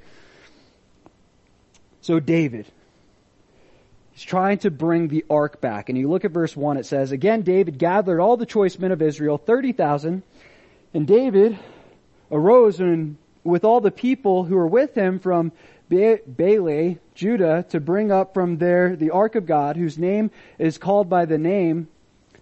So 2.01 2.21
David, 2.21 2.67
he's 4.13 4.23
trying 4.23 4.59
to 4.59 4.71
bring 4.71 5.09
the 5.09 5.25
ark 5.29 5.61
back. 5.61 5.89
And 5.89 5.99
you 5.99 6.09
look 6.09 6.25
at 6.25 6.31
verse 6.31 6.57
1, 6.57 6.77
it 6.77 6.87
says, 6.87 7.13
Again, 7.13 7.43
David 7.43 7.79
gathered 7.79 8.21
all 8.21 8.37
the 8.37 8.47
choice 8.47 8.79
men 8.79 8.93
of 8.93 9.03
Israel, 9.03 9.37
30,000. 9.39 10.23
And 10.95 11.07
David 11.07 11.59
arose 12.31 12.81
and 12.81 13.17
with 13.45 13.65
all 13.65 13.81
the 13.81 13.91
people 13.91 14.45
who 14.45 14.57
were 14.57 14.67
with 14.67 14.95
him 14.95 15.19
from 15.19 15.53
Baalah, 15.91 16.99
Judah, 17.15 17.65
to 17.71 17.81
bring 17.81 18.11
up 18.11 18.35
from 18.35 18.59
there 18.59 18.95
the 18.95 19.11
ark 19.11 19.35
of 19.35 19.47
God, 19.47 19.77
whose 19.77 19.99
name 19.99 20.31
is 20.59 20.79
called 20.79 21.09
by 21.09 21.25
the 21.25 21.39
name, 21.39 21.89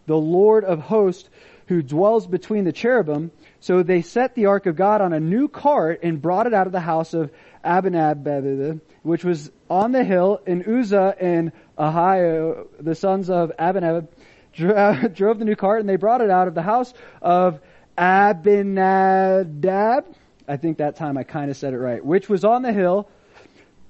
the 0.06 0.16
Lord 0.16 0.64
of 0.64 0.80
hosts, 0.80 1.28
who 1.68 1.82
dwells 1.82 2.26
between 2.26 2.64
the 2.64 2.72
cherubim. 2.72 3.30
So 3.60 3.82
they 3.82 4.02
set 4.02 4.34
the 4.34 4.46
ark 4.46 4.66
of 4.66 4.76
God 4.76 5.00
on 5.00 5.12
a 5.12 5.20
new 5.20 5.48
cart 5.48 6.00
and 6.02 6.22
brought 6.22 6.46
it 6.46 6.54
out 6.54 6.66
of 6.66 6.72
the 6.72 6.80
house 6.80 7.14
of 7.14 7.30
Abinadab, 7.64 8.80
which 9.02 9.24
was 9.24 9.50
on 9.68 9.92
the 9.92 10.04
hill, 10.04 10.40
and 10.46 10.66
Uzzah 10.66 11.16
and 11.20 11.52
Ahio, 11.76 12.68
the 12.78 12.94
sons 12.94 13.30
of 13.30 13.52
Abinadab, 13.58 14.08
drove 14.54 15.38
the 15.38 15.44
new 15.44 15.56
cart, 15.56 15.80
and 15.80 15.88
they 15.88 15.96
brought 15.96 16.20
it 16.20 16.30
out 16.30 16.48
of 16.48 16.54
the 16.54 16.62
house 16.62 16.94
of 17.20 17.60
Abinadab. 17.98 20.04
I 20.48 20.56
think 20.56 20.78
that 20.78 20.96
time 20.96 21.18
I 21.18 21.24
kind 21.24 21.50
of 21.50 21.56
said 21.56 21.74
it 21.74 21.78
right, 21.78 22.04
which 22.04 22.28
was 22.28 22.44
on 22.44 22.62
the 22.62 22.72
hill, 22.72 23.08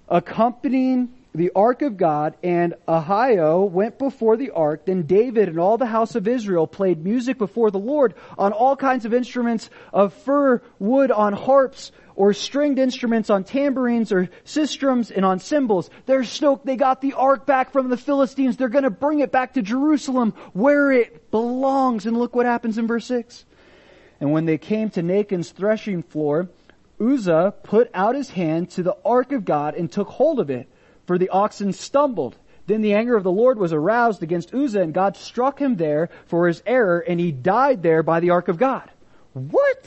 accompanying 0.09 1.13
the 1.37 1.53
ark 1.55 1.83
of 1.83 1.97
God, 1.97 2.35
and 2.43 2.75
Ahio 2.89 3.71
went 3.71 3.99
before 3.99 4.37
the 4.37 4.51
ark. 4.51 4.87
Then 4.87 5.03
David 5.03 5.49
and 5.49 5.59
all 5.59 5.79
the 5.79 5.87
house 5.87 6.15
of 6.15 6.27
Israel 6.27 6.67
played 6.67 7.05
music 7.05 7.39
before 7.39 7.71
the 7.71 7.79
Lord 7.79 8.15
on 8.37 8.53
all 8.53 8.77
kinds 8.77 9.05
of 9.05 9.15
instruments 9.15 9.71
of 9.93 10.13
fir 10.13 10.63
wood, 10.79 11.11
on 11.11 11.33
harps, 11.33 11.93
or 12.17 12.33
stringed 12.33 12.79
instruments 12.79 13.29
on 13.31 13.45
tambourines 13.45 14.11
or 14.11 14.31
sistrums 14.45 15.13
and 15.15 15.25
on 15.25 15.39
cymbals. 15.39 15.91
They're 16.07 16.25
stoked. 16.25 16.65
They 16.65 16.77
got 16.77 17.03
the 17.03 17.13
ark 17.13 17.47
back 17.47 17.73
from 17.73 17.91
the 17.91 17.97
Philistines. 17.97 18.57
They're 18.57 18.69
going 18.71 18.85
to 18.85 18.91
bring 18.91 19.21
it 19.21 19.31
back 19.31 19.55
to 19.55 19.63
Jerusalem 19.63 20.33
where 20.55 20.91
it 20.91 21.31
belongs. 21.31 22.07
And 22.07 22.17
look 22.17 22.35
what 22.35 22.47
happens 22.47 22.79
in 22.79 22.87
verse 22.87 23.05
6. 23.07 23.45
And 24.19 24.33
when 24.33 24.47
they 24.47 24.57
came 24.57 24.89
to 24.91 25.03
Nachon's 25.03 25.51
threshing 25.51 26.03
floor, 26.03 26.49
Uzzah 26.99 27.55
put 27.63 27.91
out 27.93 28.15
his 28.15 28.31
hand 28.31 28.71
to 28.71 28.83
the 28.83 28.97
ark 29.05 29.33
of 29.33 29.45
God 29.45 29.75
and 29.75 29.93
took 29.93 30.09
hold 30.09 30.41
of 30.41 30.49
it, 30.49 30.69
for 31.07 31.19
the 31.19 31.29
oxen 31.31 31.73
stumbled. 31.73 32.37
Then 32.67 32.83
the 32.83 32.95
anger 32.95 33.17
of 33.17 33.23
the 33.23 33.31
Lord 33.31 33.59
was 33.59 33.73
aroused 33.73 34.23
against 34.23 34.55
Uzzah, 34.55 34.83
and 34.83 34.93
God 34.93 35.17
struck 35.17 35.61
him 35.61 35.77
there 35.77 36.11
for 36.27 36.49
his 36.49 36.63
error, 36.67 36.99
and 36.99 37.21
he 37.21 37.31
died 37.31 37.83
there 37.83 38.03
by 38.03 38.21
the 38.21 38.31
ark 38.31 38.49
of 38.49 38.59
God. 38.59 38.91
What? 39.33 39.87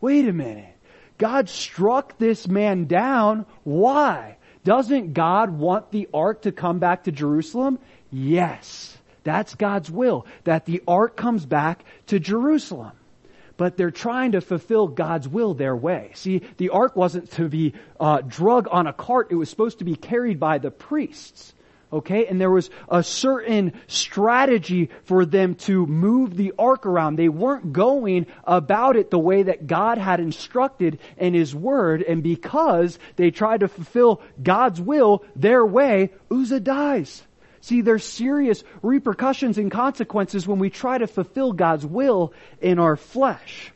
Wait 0.00 0.28
a 0.28 0.32
minute. 0.32 0.76
God 1.16 1.48
struck 1.48 2.18
this 2.18 2.46
man 2.46 2.86
down. 2.86 3.46
Why? 3.64 4.36
Doesn't 4.64 5.14
God 5.14 5.50
want 5.50 5.90
the 5.90 6.08
ark 6.12 6.42
to 6.42 6.52
come 6.52 6.78
back 6.78 7.04
to 7.04 7.12
Jerusalem? 7.12 7.78
Yes. 8.10 8.96
That's 9.24 9.54
God's 9.54 9.90
will, 9.90 10.26
that 10.44 10.66
the 10.66 10.82
ark 10.86 11.16
comes 11.16 11.46
back 11.46 11.84
to 12.08 12.18
Jerusalem 12.18 12.92
but 13.56 13.76
they're 13.76 13.90
trying 13.90 14.32
to 14.32 14.40
fulfill 14.40 14.88
God's 14.88 15.28
will 15.28 15.54
their 15.54 15.76
way. 15.76 16.10
See, 16.14 16.42
the 16.56 16.70
ark 16.70 16.96
wasn't 16.96 17.30
to 17.32 17.48
be 17.48 17.74
uh, 18.00 18.22
drug 18.22 18.68
on 18.70 18.86
a 18.86 18.92
cart, 18.92 19.28
it 19.30 19.36
was 19.36 19.50
supposed 19.50 19.78
to 19.78 19.84
be 19.84 19.96
carried 19.96 20.40
by 20.40 20.58
the 20.58 20.70
priests. 20.70 21.54
Okay, 21.92 22.26
and 22.26 22.40
there 22.40 22.50
was 22.50 22.70
a 22.88 23.02
certain 23.02 23.74
strategy 23.86 24.88
for 25.04 25.26
them 25.26 25.54
to 25.56 25.86
move 25.86 26.34
the 26.34 26.54
ark 26.58 26.86
around. 26.86 27.16
They 27.16 27.28
weren't 27.28 27.74
going 27.74 28.26
about 28.44 28.96
it 28.96 29.10
the 29.10 29.18
way 29.18 29.42
that 29.42 29.66
God 29.66 29.98
had 29.98 30.18
instructed 30.18 31.00
in 31.18 31.34
His 31.34 31.54
Word, 31.54 32.02
and 32.02 32.22
because 32.22 32.98
they 33.16 33.30
tried 33.30 33.60
to 33.60 33.68
fulfill 33.68 34.22
God's 34.42 34.80
will 34.80 35.22
their 35.36 35.66
way, 35.66 36.12
Uzzah 36.30 36.60
dies. 36.60 37.24
See, 37.62 37.80
there's 37.80 38.04
serious 38.04 38.64
repercussions 38.82 39.56
and 39.56 39.70
consequences 39.70 40.48
when 40.48 40.58
we 40.58 40.68
try 40.68 40.98
to 40.98 41.06
fulfill 41.06 41.52
God's 41.52 41.86
will 41.86 42.34
in 42.60 42.80
our 42.80 42.96
flesh. 42.96 43.72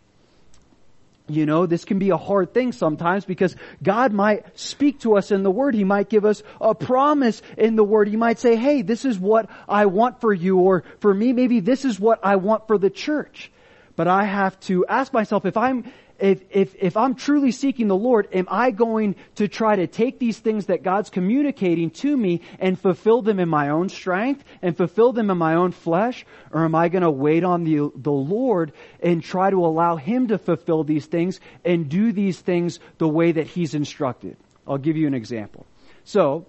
You 1.28 1.47
know, 1.47 1.66
this 1.66 1.85
can 1.85 2.00
be 2.00 2.11
a 2.11 2.16
hard 2.16 2.52
thing 2.52 2.73
sometimes 2.73 3.25
because 3.25 3.55
God 3.81 4.12
might 4.12 4.59
speak 4.59 5.00
to 5.00 5.16
us 5.16 5.31
in 5.31 5.45
the 5.45 5.52
Word. 5.52 5.75
He 5.75 5.85
might 5.85 6.09
give 6.09 6.25
us 6.25 6.43
a 6.61 6.75
promise 6.75 7.40
in 7.57 7.76
the 7.76 7.85
Word. 7.85 8.09
He 8.09 8.16
might 8.16 8.40
say, 8.40 8.57
hey, 8.57 8.83
this 8.83 9.05
is 9.05 9.19
what 9.21 9.49
I 9.69 9.87
want 9.87 10.21
for 10.21 10.33
you, 10.33 10.59
or 10.59 10.83
for 10.99 11.14
me, 11.14 11.33
maybe 11.33 11.61
this 11.61 11.85
is 11.85 11.99
what 11.99 12.21
I 12.25 12.37
want 12.37 12.66
for 12.66 12.78
the 12.78 12.90
church. 12.90 13.52
But 13.95 14.09
I 14.09 14.25
have 14.25 14.59
to 14.61 14.85
ask 14.87 15.12
myself, 15.12 15.47
if 15.47 15.57
I'm 15.57 15.93
if, 16.18 16.42
if, 16.50 16.75
if 16.76 16.96
I'm 16.96 17.14
truly 17.14 17.52
seeking 17.52 17.88
the 17.88 17.96
Lord, 17.96 18.28
am 18.32 18.46
I 18.50 18.70
going 18.70 19.16
to 19.37 19.49
try 19.49 19.76
to 19.76 19.87
take 19.87 20.18
these 20.18 20.38
things 20.38 20.66
that 20.66 20.82
God's 20.82 21.11
communicating 21.11 21.90
to 21.90 22.16
me 22.16 22.40
and 22.58 22.78
fulfill 22.78 23.23
them 23.23 23.38
in 23.38 23.49
my 23.49 23.68
own 23.68 23.88
strength 23.88 24.44
and 24.62 24.76
fulfill 24.76 25.12
them 25.12 25.30
in 25.30 25.38
my 25.38 25.54
own 25.54 25.73
flesh? 25.73 26.25
Or 26.52 26.64
am 26.64 26.75
I 26.75 26.88
going 26.88 27.02
to 27.02 27.11
wait 27.11 27.44
on 27.44 27.64
the, 27.64 27.90
the 27.94 28.12
Lord 28.12 28.73
and 29.00 29.23
try 29.23 29.50
to 29.50 29.64
allow 29.64 29.96
Him 29.96 30.28
to 30.28 30.38
fulfill 30.38 30.85
these 30.85 31.06
things 31.06 31.40
and 31.64 31.88
do 31.88 32.12
these 32.12 32.40
things 32.40 32.80
the 32.99 33.08
way 33.08 33.32
that 33.32 33.46
He's 33.46 33.75
instructed? 33.75 34.37
I'll 34.66 34.78
give 34.78 34.96
you 34.96 35.06
an 35.06 35.14
example. 35.14 35.66
So, 36.04 36.46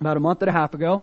about 0.00 0.16
a 0.16 0.20
month 0.20 0.42
and 0.42 0.48
a 0.48 0.52
half 0.52 0.74
ago, 0.74 1.02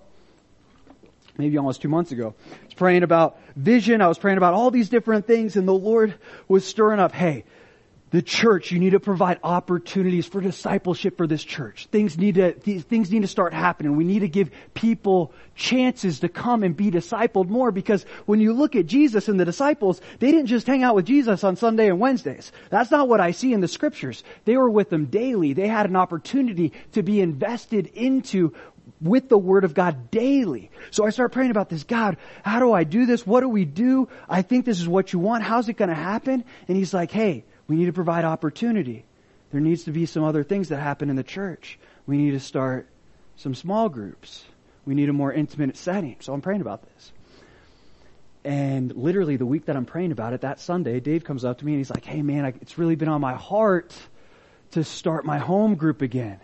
maybe 1.38 1.58
almost 1.58 1.82
two 1.82 1.90
months 1.90 2.12
ago. 2.12 2.34
I 2.48 2.66
was 2.66 2.74
praying 2.74 3.04
about 3.04 3.38
vision. 3.56 4.02
I 4.02 4.08
was 4.08 4.18
praying 4.18 4.38
about 4.38 4.54
all 4.54 4.72
these 4.72 4.90
different 4.90 5.28
things 5.28 5.56
and 5.56 5.68
the 5.68 5.74
Lord 5.74 6.16
was 6.48 6.66
stirring 6.66 7.00
up, 7.00 7.12
hey, 7.12 7.44
the 8.16 8.22
church, 8.22 8.72
you 8.72 8.80
need 8.80 8.92
to 8.92 9.00
provide 9.02 9.42
opportunities 9.44 10.26
for 10.26 10.40
discipleship 10.40 11.18
for 11.18 11.28
this 11.28 11.44
church. 11.44 11.88
Things 11.92 12.18
need 12.18 12.36
to, 12.36 12.54
things 12.54 13.12
need 13.12 13.24
to 13.24 13.28
start 13.28 13.54
happening. 13.54 13.98
We 13.98 14.06
need 14.06 14.20
to 14.20 14.30
give 14.30 14.52
people 14.74 15.34
chances 15.54 16.22
to 16.22 16.30
come 16.30 16.64
and 16.64 16.78
be 16.78 16.90
discipled 16.90 17.50
more 17.50 17.72
because 17.72 18.06
when 18.26 18.40
you 18.40 18.54
look 18.54 18.78
at 18.78 18.86
Jesus 18.86 19.28
and 19.28 19.38
the 19.38 19.44
disciples, 19.44 20.00
they 20.20 20.32
didn't 20.32 20.46
just 20.46 20.66
hang 20.66 20.82
out 20.82 20.96
with 20.96 21.06
Jesus 21.06 21.44
on 21.44 21.58
Sunday 21.58 21.90
and 21.90 22.00
Wednesdays. 22.00 22.54
That's 22.70 22.90
not 22.90 23.10
what 23.10 23.20
I 23.20 23.32
see 23.32 23.52
in 23.52 23.60
the 23.60 23.68
scriptures. 23.68 24.24
They 24.46 24.56
were 24.56 24.70
with 24.70 24.90
them 24.90 25.08
daily. 25.08 25.52
They 25.52 25.68
had 25.68 25.90
an 25.90 25.98
opportunity 25.98 26.72
to 26.94 27.04
be 27.04 27.20
invested 27.20 27.88
into 27.88 28.56
with 29.02 29.28
the 29.28 29.38
Word 29.38 29.66
of 29.66 29.74
God 29.74 30.10
daily. 30.10 30.72
So 30.90 31.06
I 31.06 31.10
start 31.10 31.34
praying 31.34 31.52
about 31.52 31.68
this. 31.68 31.84
God, 31.84 32.16
how 32.44 32.60
do 32.62 32.72
I 32.72 32.86
do 32.86 33.06
this? 33.06 33.28
What 33.28 33.42
do 33.42 33.50
we 33.50 33.66
do? 33.66 34.08
I 34.30 34.42
think 34.42 34.64
this 34.64 34.80
is 34.80 34.88
what 34.88 35.12
you 35.12 35.20
want. 35.20 35.44
How's 35.44 35.68
it 35.68 35.74
going 35.74 35.90
to 35.90 35.96
happen? 35.96 36.46
And 36.70 36.78
he's 36.78 36.94
like, 36.94 37.12
hey, 37.12 37.44
we 37.68 37.76
need 37.76 37.86
to 37.86 37.94
provide 37.94 38.26
opportunity. 38.26 39.06
There 39.52 39.62
needs 39.62 39.84
to 39.86 39.92
be 39.92 40.06
some 40.06 40.24
other 40.24 40.44
things 40.44 40.70
that 40.70 40.78
happen 40.78 41.10
in 41.10 41.16
the 41.16 41.24
church. 41.24 41.80
We 42.06 42.18
need 42.18 42.32
to 42.32 42.40
start 42.40 42.88
some 43.36 43.56
small 43.56 43.90
groups. 43.90 44.46
We 44.86 44.96
need 44.96 45.10
a 45.10 45.14
more 45.14 45.32
intimate 45.32 45.78
setting. 45.78 46.18
So 46.20 46.34
I'm 46.34 46.42
praying 46.42 46.62
about 46.62 46.84
this. 46.84 47.12
And 48.44 48.96
literally 48.96 49.38
the 49.38 49.46
week 49.46 49.66
that 49.66 49.76
I'm 49.76 49.86
praying 49.86 50.12
about 50.12 50.34
it, 50.34 50.42
that 50.42 50.60
Sunday, 50.60 51.00
Dave 51.00 51.24
comes 51.24 51.44
up 51.44 51.58
to 51.60 51.66
me 51.66 51.74
and 51.74 51.80
he's 51.80 51.90
like, 51.90 52.06
hey 52.06 52.22
man, 52.22 52.46
I, 52.46 52.50
it's 52.62 52.78
really 52.78 52.96
been 52.96 53.10
on 53.10 53.20
my 53.20 53.34
heart 53.34 53.96
to 54.72 54.84
start 54.84 55.26
my 55.26 55.40
home 55.40 55.76
group 55.76 56.04
again. 56.04 56.40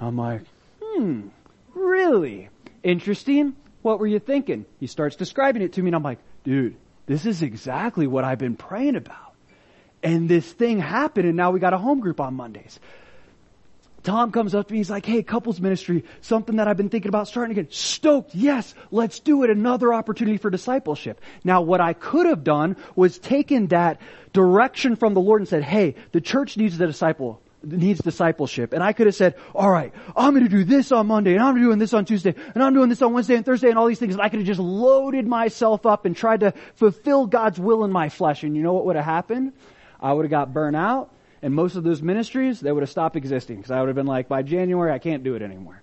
I'm 0.00 0.16
like, 0.16 0.42
hmm, 0.80 1.28
really? 1.74 2.50
Interesting. 2.84 3.56
What 3.82 3.98
were 3.98 4.06
you 4.06 4.20
thinking? 4.20 4.64
He 4.78 4.86
starts 4.86 5.16
describing 5.16 5.62
it 5.62 5.72
to 5.72 5.82
me 5.82 5.88
and 5.88 5.96
I'm 5.96 6.04
like, 6.04 6.20
dude, 6.44 6.76
this 7.06 7.26
is 7.26 7.42
exactly 7.42 8.06
what 8.06 8.24
I've 8.24 8.38
been 8.38 8.56
praying 8.56 8.94
about. 8.94 9.33
And 10.04 10.28
this 10.28 10.52
thing 10.52 10.78
happened 10.78 11.26
and 11.26 11.36
now 11.36 11.50
we 11.50 11.58
got 11.58 11.72
a 11.72 11.78
home 11.78 12.00
group 12.00 12.20
on 12.20 12.34
Mondays. 12.34 12.78
Tom 14.02 14.32
comes 14.32 14.54
up 14.54 14.68
to 14.68 14.72
me, 14.74 14.80
he's 14.80 14.90
like, 14.90 15.06
hey, 15.06 15.22
couples 15.22 15.58
ministry, 15.58 16.04
something 16.20 16.56
that 16.56 16.68
I've 16.68 16.76
been 16.76 16.90
thinking 16.90 17.08
about 17.08 17.26
starting 17.26 17.52
again. 17.52 17.68
Stoked, 17.70 18.34
yes, 18.34 18.74
let's 18.90 19.18
do 19.18 19.44
it. 19.44 19.50
Another 19.50 19.94
opportunity 19.94 20.36
for 20.36 20.50
discipleship. 20.50 21.22
Now 21.42 21.62
what 21.62 21.80
I 21.80 21.94
could 21.94 22.26
have 22.26 22.44
done 22.44 22.76
was 22.94 23.18
taken 23.18 23.68
that 23.68 23.98
direction 24.34 24.96
from 24.96 25.14
the 25.14 25.22
Lord 25.22 25.40
and 25.40 25.48
said, 25.48 25.62
hey, 25.62 25.94
the 26.12 26.20
church 26.20 26.58
needs 26.58 26.76
the 26.76 26.86
disciple, 26.86 27.40
needs 27.62 27.98
discipleship. 28.00 28.74
And 28.74 28.82
I 28.82 28.92
could 28.92 29.06
have 29.06 29.14
said, 29.14 29.36
all 29.54 29.70
right, 29.70 29.94
I'm 30.14 30.34
going 30.34 30.44
to 30.44 30.50
do 30.50 30.64
this 30.64 30.92
on 30.92 31.06
Monday 31.06 31.32
and 31.32 31.42
I'm 31.42 31.58
doing 31.58 31.78
this 31.78 31.94
on 31.94 32.04
Tuesday 32.04 32.34
and 32.54 32.62
I'm 32.62 32.74
doing 32.74 32.90
this 32.90 33.00
on 33.00 33.14
Wednesday 33.14 33.36
and 33.36 33.46
Thursday 33.46 33.70
and 33.70 33.78
all 33.78 33.86
these 33.86 34.00
things. 34.00 34.12
And 34.12 34.22
I 34.22 34.28
could 34.28 34.40
have 34.40 34.46
just 34.46 34.60
loaded 34.60 35.26
myself 35.26 35.86
up 35.86 36.04
and 36.04 36.14
tried 36.14 36.40
to 36.40 36.52
fulfill 36.74 37.24
God's 37.24 37.58
will 37.58 37.84
in 37.84 37.90
my 37.90 38.10
flesh. 38.10 38.42
And 38.42 38.54
you 38.54 38.62
know 38.62 38.74
what 38.74 38.84
would 38.84 38.96
have 38.96 39.06
happened? 39.06 39.54
I 40.04 40.12
would 40.12 40.24
have 40.24 40.30
got 40.30 40.52
burnt 40.52 40.76
out 40.76 41.10
and 41.44 41.54
most 41.54 41.76
of 41.76 41.84
those 41.84 42.00
ministries, 42.00 42.58
they 42.58 42.72
would 42.72 42.82
have 42.82 42.90
stopped 42.90 43.16
existing 43.16 43.56
because 43.56 43.70
I 43.70 43.78
would 43.80 43.88
have 43.88 43.94
been 43.94 44.06
like, 44.06 44.28
by 44.28 44.40
January, 44.40 44.90
I 44.90 44.98
can't 44.98 45.22
do 45.22 45.34
it 45.34 45.42
anymore. 45.42 45.82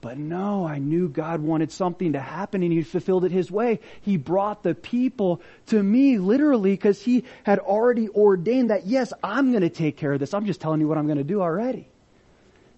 But 0.00 0.18
no, 0.18 0.66
I 0.66 0.78
knew 0.78 1.08
God 1.08 1.40
wanted 1.40 1.70
something 1.70 2.14
to 2.14 2.20
happen 2.20 2.64
and 2.64 2.72
He 2.72 2.82
fulfilled 2.82 3.24
it 3.24 3.30
His 3.30 3.48
way. 3.48 3.78
He 4.02 4.16
brought 4.16 4.64
the 4.64 4.74
people 4.74 5.40
to 5.66 5.80
me 5.80 6.18
literally 6.18 6.72
because 6.72 7.00
He 7.00 7.22
had 7.44 7.60
already 7.60 8.08
ordained 8.08 8.70
that, 8.70 8.88
yes, 8.88 9.12
I'm 9.22 9.52
going 9.52 9.62
to 9.62 9.70
take 9.70 9.96
care 9.96 10.12
of 10.12 10.18
this. 10.18 10.34
I'm 10.34 10.46
just 10.46 10.60
telling 10.60 10.80
you 10.80 10.88
what 10.88 10.98
I'm 10.98 11.06
going 11.06 11.18
to 11.18 11.24
do 11.24 11.42
already. 11.42 11.86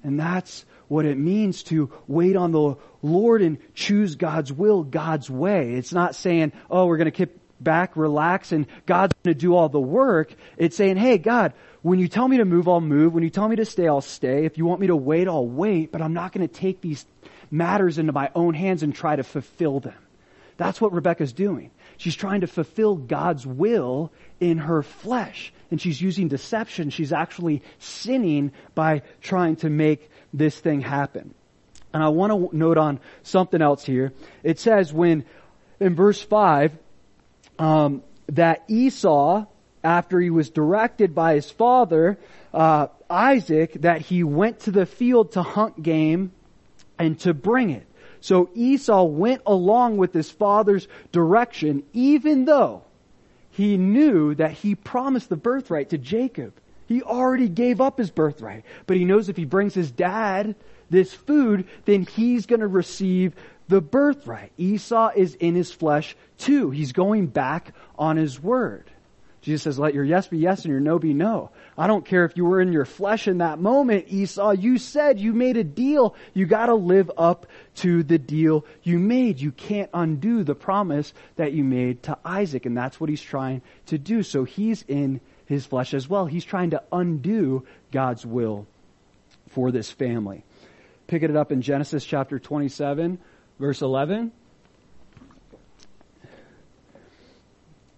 And 0.05 0.21
that's 0.21 0.67
what 0.89 1.07
it 1.07 1.17
means 1.17 1.63
to 1.65 1.91
wait 2.07 2.37
on 2.37 2.53
the 2.53 2.77
Lord 3.01 3.41
and 3.41 3.57
choose 3.73 4.17
God's 4.17 4.53
will, 4.53 4.83
God's 4.83 5.31
way. 5.31 5.73
It's 5.73 5.95
not 5.95 6.15
saying, 6.17 6.53
oh, 6.71 6.85
we're 6.85 6.99
going 6.99 7.07
to 7.07 7.13
kick 7.13 7.40
back, 7.61 7.97
relax, 7.97 8.53
and 8.53 8.67
God's 8.87 9.15
going 9.23 9.35
to 9.35 9.41
do 9.41 9.55
all 9.55 9.69
the 9.69 9.81
work. 9.81 10.35
It's 10.57 10.77
saying, 10.77 10.97
hey, 10.97 11.19
God, 11.19 11.53
when 11.83 11.99
you 11.99 12.09
tell 12.09 12.27
me 12.27 12.39
to 12.39 12.45
move, 12.45 12.69
I'll 12.69 12.81
move. 12.81 13.13
When 13.15 13.23
you 13.23 13.31
tell 13.31 13.49
me 13.49 13.57
to 13.57 13.65
stay, 13.65 13.87
I'll 13.87 14.01
stay. 14.01 14.45
If 14.45 14.59
you 14.59 14.67
want 14.67 14.81
me 14.81 14.89
to 14.89 14.97
wait, 14.97 15.29
I'll 15.29 15.47
wait, 15.47 15.93
but 15.93 16.03
I'm 16.03 16.15
not 16.15 16.33
going 16.33 16.47
to 16.47 16.53
take 16.53 16.81
these 16.81 17.07
matters 17.51 17.99
into 17.99 18.13
my 18.13 18.31
own 18.35 18.55
hands 18.55 18.83
and 18.83 18.95
try 18.95 19.17
to 19.17 19.23
fulfill 19.23 19.81
them. 19.81 19.99
That's 20.57 20.81
what 20.81 20.93
Rebecca's 20.93 21.33
doing. 21.33 21.71
She's 21.97 22.15
trying 22.15 22.43
to 22.43 22.47
fulfill 22.47 22.97
God's 22.97 23.47
will 23.47 24.13
in 24.41 24.59
her 24.59 24.83
flesh. 24.83 25.53
And 25.71 25.81
she's 25.81 26.03
using 26.03 26.29
deception. 26.29 26.91
She's 26.91 27.13
actually 27.13 27.63
sinning 27.79 28.53
by 28.75 29.03
trying 29.23 29.57
to 29.57 29.71
make 29.71 30.11
this 30.35 30.59
thing 30.59 30.83
happen. 30.83 31.35
And 31.95 32.03
I 32.03 32.09
want 32.09 32.51
to 32.51 32.57
note 32.57 32.77
on 32.77 33.01
something 33.23 33.63
else 33.63 33.85
here. 33.85 34.13
It 34.43 34.59
says 34.59 34.93
when, 34.93 35.25
in 35.81 35.95
verse 35.95 36.21
5, 36.21 36.77
um, 37.61 38.03
that 38.27 38.65
Esau 38.67 39.45
after 39.85 40.19
he 40.19 40.31
was 40.31 40.51
directed 40.51 41.15
by 41.15 41.35
his 41.35 41.51
father, 41.51 42.19
uh, 42.53 42.89
Isaac, 43.09 43.75
that 43.83 44.01
he 44.01 44.25
went 44.25 44.61
to 44.61 44.71
the 44.71 44.87
field 44.87 45.33
to 45.33 45.43
hunt 45.43 45.83
game 45.83 46.33
and 46.99 47.19
to 47.21 47.33
bring 47.33 47.71
it. 47.71 47.87
So 48.21 48.51
Esau 48.55 49.05
went 49.05 49.43
along 49.47 49.97
with 49.97 50.13
his 50.13 50.31
father's 50.31 50.89
direction, 51.13 51.85
even 51.93 52.45
though 52.45 52.83
he 53.51 53.77
knew 53.77 54.35
that 54.35 54.53
he 54.53 54.75
promised 54.75 55.29
the 55.29 55.37
birthright 55.37 55.91
to 55.91 55.99
Jacob. 55.99 56.55
He 56.87 57.03
already 57.03 57.49
gave 57.49 57.81
up 57.81 57.99
his 57.99 58.11
birthright, 58.11 58.65
but 58.87 58.97
he 58.97 59.05
knows 59.05 59.29
if 59.29 59.37
he 59.37 59.45
brings 59.45 59.75
his 59.75 59.91
dad 59.91 60.57
this 60.91 61.15
food, 61.15 61.67
then 61.85 62.03
he's 62.03 62.47
going 62.47 62.61
to 62.61 62.67
receive 62.67 63.35
the 63.71 63.81
birthright. 63.81 64.51
Esau 64.59 65.13
is 65.15 65.37
in 65.37 65.55
his 65.55 65.73
flesh 65.73 66.17
too. 66.39 66.71
He's 66.71 66.93
going 66.93 67.29
back 67.29 67.73
on 67.97 68.17
his 68.17 68.43
word. 68.43 68.91
Jesus 69.43 69.63
says, 69.63 69.79
let 69.79 69.95
your 69.95 70.05
yes 70.05 70.27
be 70.27 70.39
yes 70.39 70.65
and 70.65 70.73
your 70.73 70.81
no 70.81 70.99
be 70.99 71.15
no. 71.15 71.51
I 71.79 71.87
don't 71.87 72.05
care 72.05 72.25
if 72.25 72.37
you 72.37 72.45
were 72.45 72.61
in 72.61 72.73
your 72.73 72.85
flesh 72.85 73.27
in 73.27 73.39
that 73.39 73.59
moment, 73.59 74.07
Esau. 74.09 74.51
You 74.51 74.77
said 74.77 75.19
you 75.19 75.33
made 75.33 75.57
a 75.57 75.65
deal. 75.65 76.15
You 76.35 76.47
gotta 76.47 76.75
live 76.75 77.11
up 77.17 77.47
to 77.77 78.03
the 78.03 78.19
deal 78.19 78.67
you 78.83 78.99
made. 78.99 79.41
You 79.41 79.53
can't 79.53 79.89
undo 79.95 80.43
the 80.43 80.57
promise 80.57 81.15
that 81.37 81.53
you 81.53 81.63
made 81.63 82.03
to 82.03 82.19
Isaac. 82.25 82.67
And 82.67 82.77
that's 82.77 83.01
what 83.01 83.09
he's 83.09 83.23
trying 83.23 83.63
to 83.87 83.97
do. 83.97 84.25
So 84.25 84.45
he's 84.45 84.85
in 84.89 85.21
his 85.47 85.65
flesh 85.65 85.95
as 85.95 86.09
well. 86.09 86.27
He's 86.27 86.45
trying 86.45 86.71
to 86.71 86.83
undo 86.93 87.65
God's 87.93 88.27
will 88.27 88.67
for 89.49 89.71
this 89.71 89.91
family. 89.91 90.45
Picking 91.07 91.31
it 91.31 91.37
up 91.37 91.51
in 91.51 91.63
Genesis 91.63 92.05
chapter 92.05 92.39
27, 92.39 93.19
verse 93.61 93.83
11. 93.83 94.33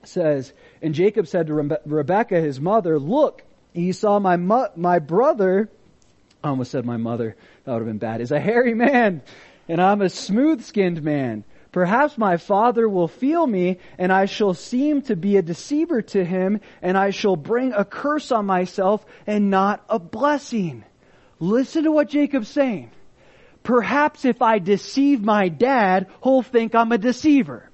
Says, 0.04 0.52
and 0.82 0.92
Jacob 0.92 1.28
said 1.28 1.46
to 1.46 1.52
Rebe- 1.52 1.78
Rebekah, 1.86 2.40
his 2.40 2.60
mother, 2.60 2.98
look, 2.98 3.44
Esau, 3.72 4.18
my, 4.18 4.36
my 4.36 4.98
brother, 4.98 5.70
I 6.42 6.48
almost 6.48 6.72
said 6.72 6.84
my 6.84 6.96
mother, 6.96 7.36
that 7.64 7.72
would 7.72 7.78
have 7.78 7.86
been 7.86 7.98
bad, 7.98 8.20
is 8.20 8.32
a 8.32 8.40
hairy 8.40 8.74
man, 8.74 9.22
and 9.68 9.80
I'm 9.80 10.02
a 10.02 10.10
smooth 10.10 10.62
skinned 10.62 11.02
man. 11.02 11.44
Perhaps 11.70 12.18
my 12.18 12.36
father 12.36 12.88
will 12.88 13.08
feel 13.08 13.46
me, 13.46 13.78
and 13.96 14.12
I 14.12 14.26
shall 14.26 14.52
seem 14.52 15.02
to 15.02 15.16
be 15.16 15.36
a 15.36 15.42
deceiver 15.42 16.02
to 16.02 16.24
him, 16.24 16.60
and 16.82 16.98
I 16.98 17.10
shall 17.10 17.36
bring 17.36 17.72
a 17.72 17.84
curse 17.84 18.32
on 18.32 18.44
myself 18.44 19.06
and 19.26 19.48
not 19.48 19.82
a 19.88 20.00
blessing. 20.00 20.84
Listen 21.38 21.84
to 21.84 21.92
what 21.92 22.10
Jacob's 22.10 22.48
saying. 22.48 22.90
Perhaps 23.62 24.24
if 24.24 24.42
I 24.42 24.58
deceive 24.58 25.22
my 25.22 25.48
dad, 25.48 26.08
he'll 26.22 26.42
think 26.42 26.74
I'm 26.74 26.92
a 26.92 26.98
deceiver. 26.98 27.70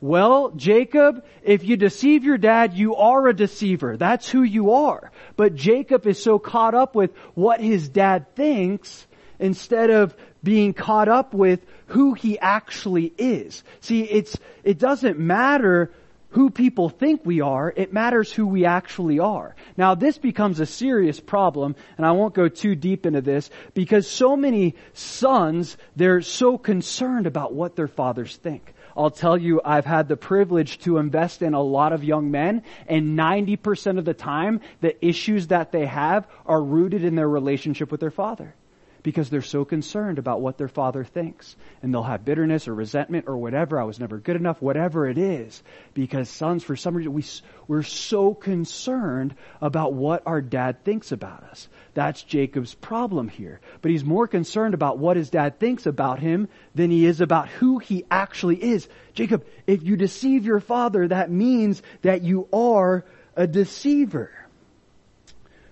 Well, 0.00 0.50
Jacob, 0.50 1.24
if 1.44 1.64
you 1.64 1.76
deceive 1.76 2.24
your 2.24 2.38
dad, 2.38 2.74
you 2.74 2.96
are 2.96 3.28
a 3.28 3.34
deceiver. 3.34 3.96
That's 3.96 4.28
who 4.28 4.42
you 4.42 4.72
are. 4.72 5.12
But 5.36 5.54
Jacob 5.54 6.06
is 6.08 6.20
so 6.20 6.40
caught 6.40 6.74
up 6.74 6.96
with 6.96 7.12
what 7.34 7.60
his 7.60 7.88
dad 7.88 8.34
thinks 8.34 9.06
instead 9.38 9.90
of 9.90 10.16
being 10.42 10.74
caught 10.74 11.08
up 11.08 11.34
with 11.34 11.60
who 11.86 12.14
he 12.14 12.38
actually 12.38 13.12
is. 13.16 13.62
See, 13.80 14.02
it's, 14.02 14.36
it 14.64 14.78
doesn't 14.78 15.20
matter 15.20 15.92
who 16.32 16.50
people 16.50 16.88
think 16.88 17.24
we 17.24 17.40
are, 17.40 17.72
it 17.76 17.92
matters 17.92 18.32
who 18.32 18.46
we 18.46 18.64
actually 18.64 19.18
are. 19.18 19.54
Now 19.76 19.94
this 19.94 20.18
becomes 20.18 20.60
a 20.60 20.66
serious 20.66 21.20
problem, 21.20 21.76
and 21.96 22.06
I 22.06 22.12
won't 22.12 22.34
go 22.34 22.48
too 22.48 22.74
deep 22.74 23.06
into 23.06 23.20
this, 23.20 23.50
because 23.74 24.08
so 24.08 24.36
many 24.36 24.74
sons, 24.94 25.76
they're 25.94 26.22
so 26.22 26.58
concerned 26.58 27.26
about 27.26 27.54
what 27.54 27.76
their 27.76 27.88
fathers 27.88 28.36
think. 28.36 28.74
I'll 28.96 29.10
tell 29.10 29.38
you, 29.38 29.60
I've 29.64 29.86
had 29.86 30.08
the 30.08 30.16
privilege 30.16 30.78
to 30.80 30.98
invest 30.98 31.42
in 31.42 31.54
a 31.54 31.62
lot 31.62 31.92
of 31.92 32.04
young 32.04 32.30
men, 32.30 32.62
and 32.86 33.18
90% 33.18 33.98
of 33.98 34.04
the 34.04 34.14
time, 34.14 34.60
the 34.80 35.02
issues 35.04 35.48
that 35.48 35.72
they 35.72 35.86
have 35.86 36.26
are 36.46 36.62
rooted 36.62 37.04
in 37.04 37.14
their 37.14 37.28
relationship 37.28 37.90
with 37.90 38.00
their 38.00 38.10
father. 38.10 38.54
Because 39.02 39.30
they're 39.30 39.42
so 39.42 39.64
concerned 39.64 40.18
about 40.18 40.40
what 40.40 40.58
their 40.58 40.68
father 40.68 41.02
thinks. 41.02 41.56
And 41.82 41.92
they'll 41.92 42.02
have 42.02 42.24
bitterness 42.24 42.68
or 42.68 42.74
resentment 42.74 43.26
or 43.26 43.36
whatever. 43.36 43.80
I 43.80 43.84
was 43.84 43.98
never 43.98 44.18
good 44.18 44.36
enough, 44.36 44.62
whatever 44.62 45.08
it 45.08 45.18
is. 45.18 45.62
Because 45.92 46.28
sons, 46.28 46.62
for 46.62 46.76
some 46.76 46.96
reason, 46.96 47.12
we, 47.12 47.24
we're 47.66 47.82
so 47.82 48.32
concerned 48.32 49.34
about 49.60 49.92
what 49.92 50.22
our 50.24 50.40
dad 50.40 50.84
thinks 50.84 51.10
about 51.10 51.42
us. 51.44 51.68
That's 51.94 52.22
Jacob's 52.22 52.74
problem 52.74 53.28
here. 53.28 53.60
But 53.80 53.90
he's 53.90 54.04
more 54.04 54.28
concerned 54.28 54.74
about 54.74 54.98
what 54.98 55.16
his 55.16 55.30
dad 55.30 55.58
thinks 55.58 55.86
about 55.86 56.20
him 56.20 56.48
than 56.74 56.90
he 56.90 57.04
is 57.04 57.20
about 57.20 57.48
who 57.48 57.78
he 57.78 58.04
actually 58.10 58.62
is. 58.62 58.88
Jacob, 59.14 59.44
if 59.66 59.82
you 59.82 59.96
deceive 59.96 60.46
your 60.46 60.60
father, 60.60 61.08
that 61.08 61.30
means 61.30 61.82
that 62.02 62.22
you 62.22 62.48
are 62.52 63.04
a 63.36 63.46
deceiver. 63.46 64.30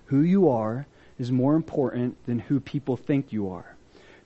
Who 0.07 0.23
you 0.23 0.49
are 0.49 0.87
is 1.21 1.31
more 1.31 1.55
important 1.55 2.17
than 2.27 2.39
who 2.39 2.59
people 2.59 2.97
think 2.97 3.33
you 3.33 3.51
are. 3.51 3.77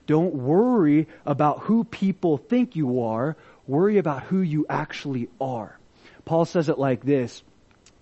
Don't 0.07 0.33
worry 0.33 1.07
about 1.25 1.59
who 1.59 1.83
people 1.83 2.37
think 2.37 2.75
you 2.75 3.03
are. 3.03 3.35
Worry 3.67 3.97
about 3.97 4.23
who 4.23 4.39
you 4.39 4.65
actually 4.69 5.27
are. 5.41 5.77
Paul 6.23 6.45
says 6.45 6.69
it 6.69 6.79
like 6.79 7.03
this 7.03 7.43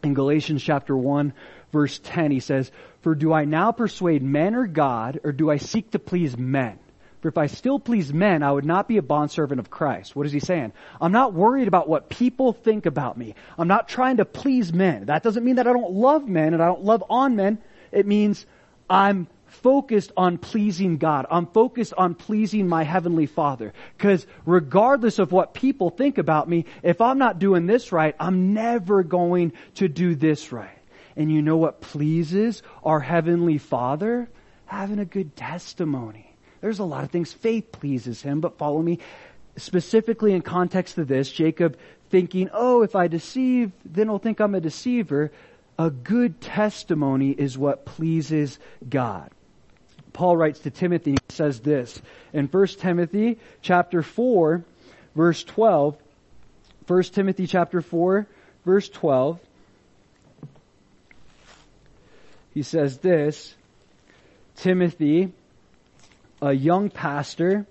in 0.04 0.14
Galatians 0.14 0.62
chapter 0.62 0.96
1 0.96 1.34
verse 1.72 2.00
10. 2.04 2.32
He 2.32 2.40
says, 2.40 2.72
for 3.02 3.16
do 3.16 3.34
I 3.34 3.46
now 3.46 3.72
persuade 3.72 4.24
men 4.24 4.56
or 4.56 4.68
God, 4.68 5.20
or 5.24 5.34
do 5.34 5.50
I 5.50 5.58
seek 5.58 5.92
to 5.92 6.00
please 6.00 6.38
men? 6.38 6.80
For 7.22 7.30
if 7.30 7.38
I 7.38 7.48
still 7.48 7.80
please 7.80 8.14
men, 8.14 8.44
I 8.44 8.52
would 8.52 8.66
not 8.66 8.88
be 8.88 8.98
a 8.98 9.02
bondservant 9.02 9.60
of 9.60 9.70
Christ. 9.70 10.16
What 10.16 10.26
is 10.26 10.34
he 10.34 10.40
saying? 10.40 10.74
I'm 11.02 11.14
not 11.14 11.34
worried 11.34 11.68
about 11.68 11.90
what 11.90 12.10
people 12.10 12.54
think 12.54 12.86
about 12.86 13.18
me. 13.18 13.36
I'm 13.58 13.68
not 13.68 13.88
trying 13.88 14.18
to 14.18 14.26
please 14.26 14.72
men. 14.72 15.06
That 15.06 15.24
doesn't 15.24 15.44
mean 15.44 15.56
that 15.56 15.68
I 15.68 15.74
don't 15.74 15.94
love 15.94 16.28
men 16.28 16.54
and 16.54 16.62
I 16.62 16.68
don't 16.68 16.84
love 16.84 17.04
on 17.10 17.36
men. 17.36 17.60
It 17.92 18.06
means 18.06 18.46
I'm 18.94 19.28
focused 19.48 20.12
on 20.16 20.38
pleasing 20.38 20.98
God. 20.98 21.26
I'm 21.32 21.48
focused 21.48 21.96
on 21.98 22.14
pleasing 22.14 22.68
my 22.68 22.84
heavenly 22.84 23.26
father. 23.26 23.74
Cause 23.98 24.28
regardless 24.46 25.18
of 25.18 25.32
what 25.32 25.56
people 25.56 25.90
think 25.90 26.20
about 26.20 26.48
me, 26.48 26.66
if 26.84 27.02
I'm 27.02 27.18
not 27.18 27.40
doing 27.40 27.66
this 27.66 27.92
right, 27.92 28.16
I'm 28.20 28.54
never 28.54 29.02
going 29.02 29.54
to 29.76 29.88
do 29.88 30.14
this 30.14 30.52
right. 30.52 30.78
And 31.16 31.32
you 31.32 31.42
know 31.42 31.58
what 31.58 31.82
pleases 31.82 32.62
our 32.84 33.00
heavenly 33.00 33.58
father? 33.58 34.30
Having 34.68 35.00
a 35.00 35.06
good 35.06 35.36
testimony. 35.36 36.32
There's 36.62 36.80
a 36.80 36.84
lot 36.84 37.04
of 37.04 37.10
things. 37.10 37.34
Faith 37.34 37.72
pleases 37.72 38.22
him, 38.22 38.42
but 38.42 38.60
follow 38.60 38.82
me. 38.82 39.00
Specifically 39.58 40.34
in 40.34 40.44
context 40.44 41.00
of 41.00 41.08
this, 41.08 41.32
Jacob 41.32 41.78
thinking, 42.12 42.48
oh, 42.54 42.84
if 42.84 42.96
I 42.96 43.08
deceive, 43.08 43.72
then 43.86 44.08
he'll 44.08 44.20
think 44.20 44.40
I'm 44.40 44.54
a 44.54 44.62
deceiver. 44.62 45.32
A 45.78 45.90
good 45.90 46.40
testimony 46.40 47.32
is 47.32 47.58
what 47.58 47.86
pleases 47.86 48.60
God. 48.88 49.30
Paul 50.14 50.38
writes 50.38 50.60
to 50.60 50.70
Timothy, 50.70 51.12
and 51.12 51.22
says 51.30 51.60
this 51.60 52.00
in 52.32 52.46
1 52.48 52.68
Timothy 52.68 53.40
chapter 53.62 54.04
4, 54.04 54.64
verse 55.16 55.44
12. 55.44 55.98
1 56.86 57.04
Timothy 57.04 57.48
chapter 57.48 57.82
4, 57.82 58.28
verse 58.66 58.90
12. 58.90 59.40
He 62.54 62.62
says 62.62 63.00
this, 63.00 63.56
Timothy, 64.58 65.34
a 66.42 66.54
young 66.54 66.92
pastor 66.92 67.66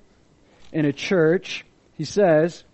in 0.73 0.85
a 0.85 0.93
church, 0.93 1.65
he 1.97 2.05
says, 2.05 2.65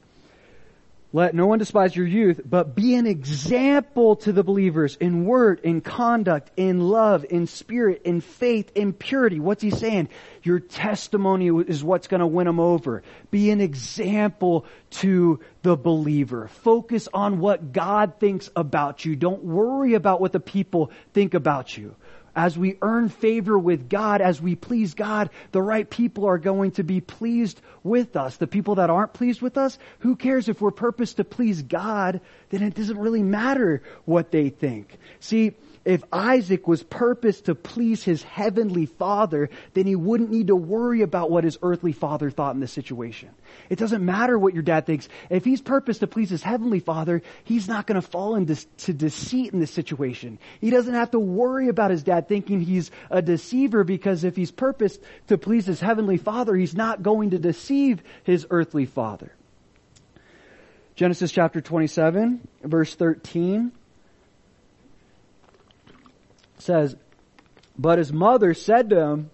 let 1.10 1.34
no 1.34 1.46
one 1.46 1.58
despise 1.58 1.96
your 1.96 2.06
youth, 2.06 2.42
but 2.44 2.74
be 2.74 2.94
an 2.94 3.06
example 3.06 4.16
to 4.16 4.32
the 4.32 4.44
believers 4.44 4.94
in 4.96 5.24
word, 5.24 5.60
in 5.60 5.80
conduct, 5.80 6.50
in 6.56 6.80
love, 6.80 7.24
in 7.30 7.46
spirit, 7.46 8.02
in 8.04 8.20
faith, 8.20 8.70
in 8.74 8.92
purity. 8.92 9.40
What's 9.40 9.62
he 9.62 9.70
saying? 9.70 10.10
Your 10.42 10.60
testimony 10.60 11.48
is 11.48 11.82
what's 11.82 12.08
going 12.08 12.20
to 12.20 12.26
win 12.26 12.46
them 12.46 12.60
over. 12.60 13.02
Be 13.30 13.50
an 13.50 13.62
example 13.62 14.66
to 14.90 15.40
the 15.62 15.76
believer. 15.76 16.48
Focus 16.48 17.08
on 17.14 17.38
what 17.38 17.72
God 17.72 18.20
thinks 18.20 18.50
about 18.54 19.06
you. 19.06 19.16
Don't 19.16 19.44
worry 19.44 19.94
about 19.94 20.20
what 20.20 20.32
the 20.32 20.40
people 20.40 20.90
think 21.14 21.32
about 21.32 21.76
you 21.76 21.96
as 22.38 22.56
we 22.56 22.78
earn 22.82 23.08
favor 23.08 23.58
with 23.58 23.88
God, 23.88 24.20
as 24.20 24.40
we 24.40 24.54
please 24.54 24.94
God, 24.94 25.28
the 25.50 25.60
right 25.60 25.90
people 25.90 26.24
are 26.26 26.38
going 26.38 26.70
to 26.70 26.84
be 26.84 27.00
pleased 27.00 27.60
with 27.82 28.14
us. 28.14 28.36
The 28.36 28.46
people 28.46 28.76
that 28.76 28.90
aren't 28.90 29.12
pleased 29.12 29.42
with 29.42 29.58
us, 29.58 29.76
who 29.98 30.14
cares 30.14 30.48
if 30.48 30.60
we're 30.60 30.70
purpose 30.70 31.14
to 31.14 31.24
please 31.24 31.62
God, 31.62 32.20
then 32.50 32.62
it 32.62 32.76
doesn't 32.76 32.96
really 32.96 33.24
matter 33.24 33.82
what 34.04 34.30
they 34.30 34.50
think. 34.50 34.98
See, 35.18 35.54
if 35.84 36.02
Isaac 36.12 36.66
was 36.66 36.82
purposed 36.82 37.46
to 37.46 37.54
please 37.54 38.02
his 38.02 38.22
heavenly 38.22 38.86
father, 38.86 39.50
then 39.74 39.86
he 39.86 39.96
wouldn't 39.96 40.30
need 40.30 40.48
to 40.48 40.56
worry 40.56 41.02
about 41.02 41.30
what 41.30 41.44
his 41.44 41.58
earthly 41.62 41.92
father 41.92 42.30
thought 42.30 42.54
in 42.54 42.60
this 42.60 42.72
situation. 42.72 43.30
It 43.70 43.78
doesn't 43.78 44.04
matter 44.04 44.38
what 44.38 44.54
your 44.54 44.62
dad 44.62 44.86
thinks. 44.86 45.08
If 45.30 45.44
he's 45.44 45.60
purposed 45.60 46.00
to 46.00 46.06
please 46.06 46.30
his 46.30 46.42
heavenly 46.42 46.80
father, 46.80 47.22
he's 47.44 47.68
not 47.68 47.86
going 47.86 48.00
to 48.00 48.06
fall 48.06 48.34
into 48.34 48.54
deceit 48.92 49.52
in 49.52 49.60
this 49.60 49.70
situation. 49.70 50.38
He 50.60 50.70
doesn't 50.70 50.94
have 50.94 51.12
to 51.12 51.18
worry 51.18 51.68
about 51.68 51.90
his 51.90 52.02
dad 52.02 52.28
thinking 52.28 52.60
he's 52.60 52.90
a 53.10 53.22
deceiver 53.22 53.84
because 53.84 54.24
if 54.24 54.36
he's 54.36 54.50
purposed 54.50 55.00
to 55.28 55.38
please 55.38 55.66
his 55.66 55.80
heavenly 55.80 56.16
father, 56.16 56.54
he's 56.54 56.74
not 56.74 57.02
going 57.02 57.30
to 57.30 57.38
deceive 57.38 58.02
his 58.24 58.46
earthly 58.50 58.86
father. 58.86 59.32
Genesis 60.96 61.30
chapter 61.30 61.60
27, 61.60 62.46
verse 62.64 62.94
13 62.94 63.72
says, 66.58 66.96
But 67.78 67.98
his 67.98 68.12
mother 68.12 68.54
said 68.54 68.90
to 68.90 69.00
him, 69.00 69.30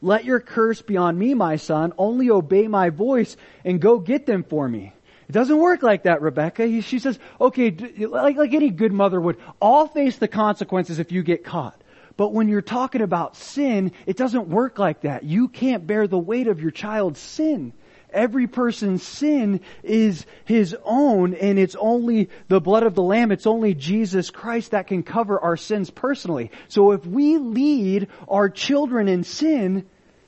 Let 0.00 0.24
your 0.24 0.40
curse 0.40 0.82
be 0.82 0.96
on 0.96 1.18
me, 1.18 1.34
my 1.34 1.56
son. 1.56 1.92
Only 1.98 2.30
obey 2.30 2.68
my 2.68 2.90
voice 2.90 3.36
and 3.64 3.80
go 3.80 3.98
get 3.98 4.26
them 4.26 4.44
for 4.44 4.68
me. 4.68 4.92
It 5.30 5.32
doesn't 5.32 5.58
work 5.58 5.84
like 5.84 6.02
that, 6.02 6.22
Rebecca. 6.22 6.82
She 6.82 6.98
says, 6.98 7.16
okay, 7.40 7.70
like, 7.70 8.36
like 8.36 8.52
any 8.52 8.70
good 8.70 8.92
mother 8.92 9.20
would, 9.20 9.36
I'll 9.62 9.86
face 9.86 10.16
the 10.16 10.26
consequences 10.26 10.98
if 10.98 11.12
you 11.12 11.22
get 11.22 11.44
caught. 11.44 11.80
But 12.16 12.32
when 12.32 12.48
you're 12.48 12.62
talking 12.62 13.00
about 13.00 13.36
sin, 13.36 13.92
it 14.06 14.16
doesn't 14.16 14.48
work 14.48 14.80
like 14.80 15.02
that. 15.02 15.22
You 15.22 15.46
can't 15.46 15.86
bear 15.86 16.08
the 16.08 16.18
weight 16.18 16.48
of 16.48 16.60
your 16.60 16.72
child's 16.72 17.20
sin. 17.20 17.72
Every 18.12 18.46
person's 18.46 19.02
sin 19.02 19.60
is 19.82 20.26
his 20.44 20.76
own 20.84 21.34
and 21.34 21.58
it's 21.58 21.76
only 21.76 22.28
the 22.48 22.60
blood 22.60 22.82
of 22.82 22.94
the 22.94 23.02
Lamb, 23.02 23.32
it's 23.32 23.46
only 23.46 23.74
Jesus 23.74 24.30
Christ 24.30 24.72
that 24.72 24.86
can 24.86 25.02
cover 25.02 25.40
our 25.40 25.56
sins 25.56 25.90
personally. 25.90 26.50
So 26.68 26.92
if 26.92 27.06
we 27.06 27.38
lead 27.38 28.08
our 28.28 28.48
children 28.48 29.08
in 29.08 29.24
sin, 29.24 29.86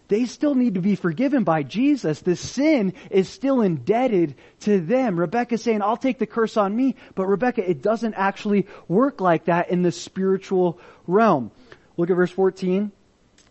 they 0.08 0.26
still 0.26 0.54
need 0.54 0.74
to 0.74 0.82
be 0.82 0.94
forgiven 0.94 1.42
by 1.42 1.62
Jesus. 1.62 2.20
The 2.20 2.36
sin 2.36 2.92
is 3.10 3.30
still 3.30 3.62
indebted 3.62 4.34
to 4.60 4.78
them. 4.78 5.18
Rebecca's 5.18 5.62
saying, 5.62 5.80
I'll 5.80 5.96
take 5.96 6.18
the 6.18 6.26
curse 6.26 6.58
on 6.58 6.76
me, 6.76 6.96
but 7.14 7.26
Rebecca, 7.26 7.68
it 7.68 7.80
doesn't 7.80 8.14
actually 8.14 8.66
work 8.88 9.22
like 9.22 9.46
that 9.46 9.70
in 9.70 9.80
the 9.80 9.90
spiritual 9.90 10.78
realm. 11.06 11.50
Look 11.96 12.10
at 12.10 12.16
verse 12.16 12.30
14. 12.30 12.92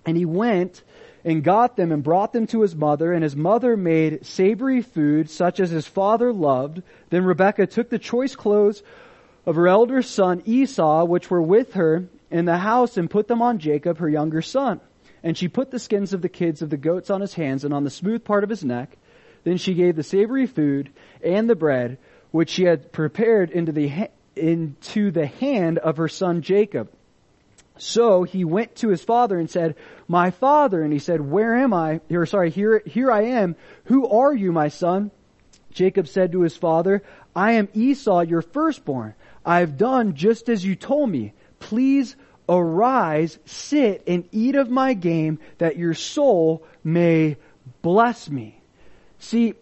And 0.05 0.17
he 0.17 0.25
went 0.25 0.83
and 1.23 1.43
got 1.43 1.75
them 1.75 1.91
and 1.91 2.03
brought 2.03 2.33
them 2.33 2.47
to 2.47 2.61
his 2.61 2.75
mother, 2.75 3.13
and 3.13 3.23
his 3.23 3.35
mother 3.35 3.77
made 3.77 4.25
savory 4.25 4.81
food 4.81 5.29
such 5.29 5.59
as 5.59 5.69
his 5.69 5.87
father 5.87 6.33
loved. 6.33 6.81
Then 7.09 7.25
Rebekah 7.25 7.67
took 7.67 7.89
the 7.89 7.99
choice 7.99 8.35
clothes 8.35 8.83
of 9.45 9.55
her 9.55 9.67
elder 9.67 10.01
son 10.01 10.41
Esau, 10.45 11.05
which 11.05 11.29
were 11.29 11.41
with 11.41 11.73
her 11.73 12.05
in 12.29 12.45
the 12.45 12.57
house, 12.57 12.97
and 12.97 13.09
put 13.09 13.27
them 13.27 13.41
on 13.41 13.59
Jacob, 13.59 13.97
her 13.97 14.09
younger 14.09 14.41
son. 14.41 14.79
And 15.23 15.37
she 15.37 15.47
put 15.47 15.69
the 15.69 15.79
skins 15.79 16.13
of 16.13 16.21
the 16.21 16.29
kids 16.29 16.61
of 16.61 16.69
the 16.69 16.77
goats 16.77 17.09
on 17.09 17.21
his 17.21 17.35
hands 17.35 17.63
and 17.63 17.73
on 17.73 17.83
the 17.83 17.89
smooth 17.89 18.23
part 18.23 18.43
of 18.43 18.49
his 18.49 18.63
neck. 18.63 18.97
Then 19.43 19.57
she 19.57 19.73
gave 19.73 19.95
the 19.95 20.03
savory 20.03 20.47
food 20.47 20.89
and 21.23 21.49
the 21.49 21.55
bread, 21.55 21.97
which 22.31 22.49
she 22.49 22.63
had 22.63 22.91
prepared 22.91 23.51
into 23.51 23.71
the, 23.71 24.09
into 24.35 25.11
the 25.11 25.27
hand 25.27 25.77
of 25.77 25.97
her 25.97 26.07
son 26.07 26.41
Jacob. 26.41 26.89
So 27.83 28.21
he 28.21 28.45
went 28.45 28.75
to 28.75 28.89
his 28.89 29.03
father 29.03 29.39
and 29.39 29.49
said, 29.49 29.73
My 30.07 30.29
father. 30.29 30.83
And 30.83 30.93
he 30.93 30.99
said, 30.99 31.19
Where 31.19 31.55
am 31.55 31.73
I? 31.73 31.99
Here, 32.09 32.27
sorry, 32.27 32.51
here, 32.51 32.83
here 32.85 33.11
I 33.11 33.23
am. 33.23 33.55
Who 33.85 34.07
are 34.07 34.31
you, 34.31 34.51
my 34.51 34.67
son? 34.67 35.09
Jacob 35.71 36.07
said 36.07 36.31
to 36.33 36.41
his 36.41 36.55
father, 36.55 37.01
I 37.35 37.53
am 37.53 37.69
Esau, 37.73 38.19
your 38.21 38.43
firstborn. 38.43 39.15
I 39.43 39.61
have 39.61 39.77
done 39.77 40.13
just 40.13 40.47
as 40.47 40.63
you 40.63 40.75
told 40.75 41.09
me. 41.09 41.33
Please 41.57 42.15
arise, 42.47 43.39
sit, 43.45 44.03
and 44.05 44.29
eat 44.31 44.53
of 44.53 44.69
my 44.69 44.93
game, 44.93 45.39
that 45.57 45.75
your 45.75 45.95
soul 45.95 46.63
may 46.83 47.37
bless 47.81 48.29
me. 48.29 48.61
See, 49.17 49.55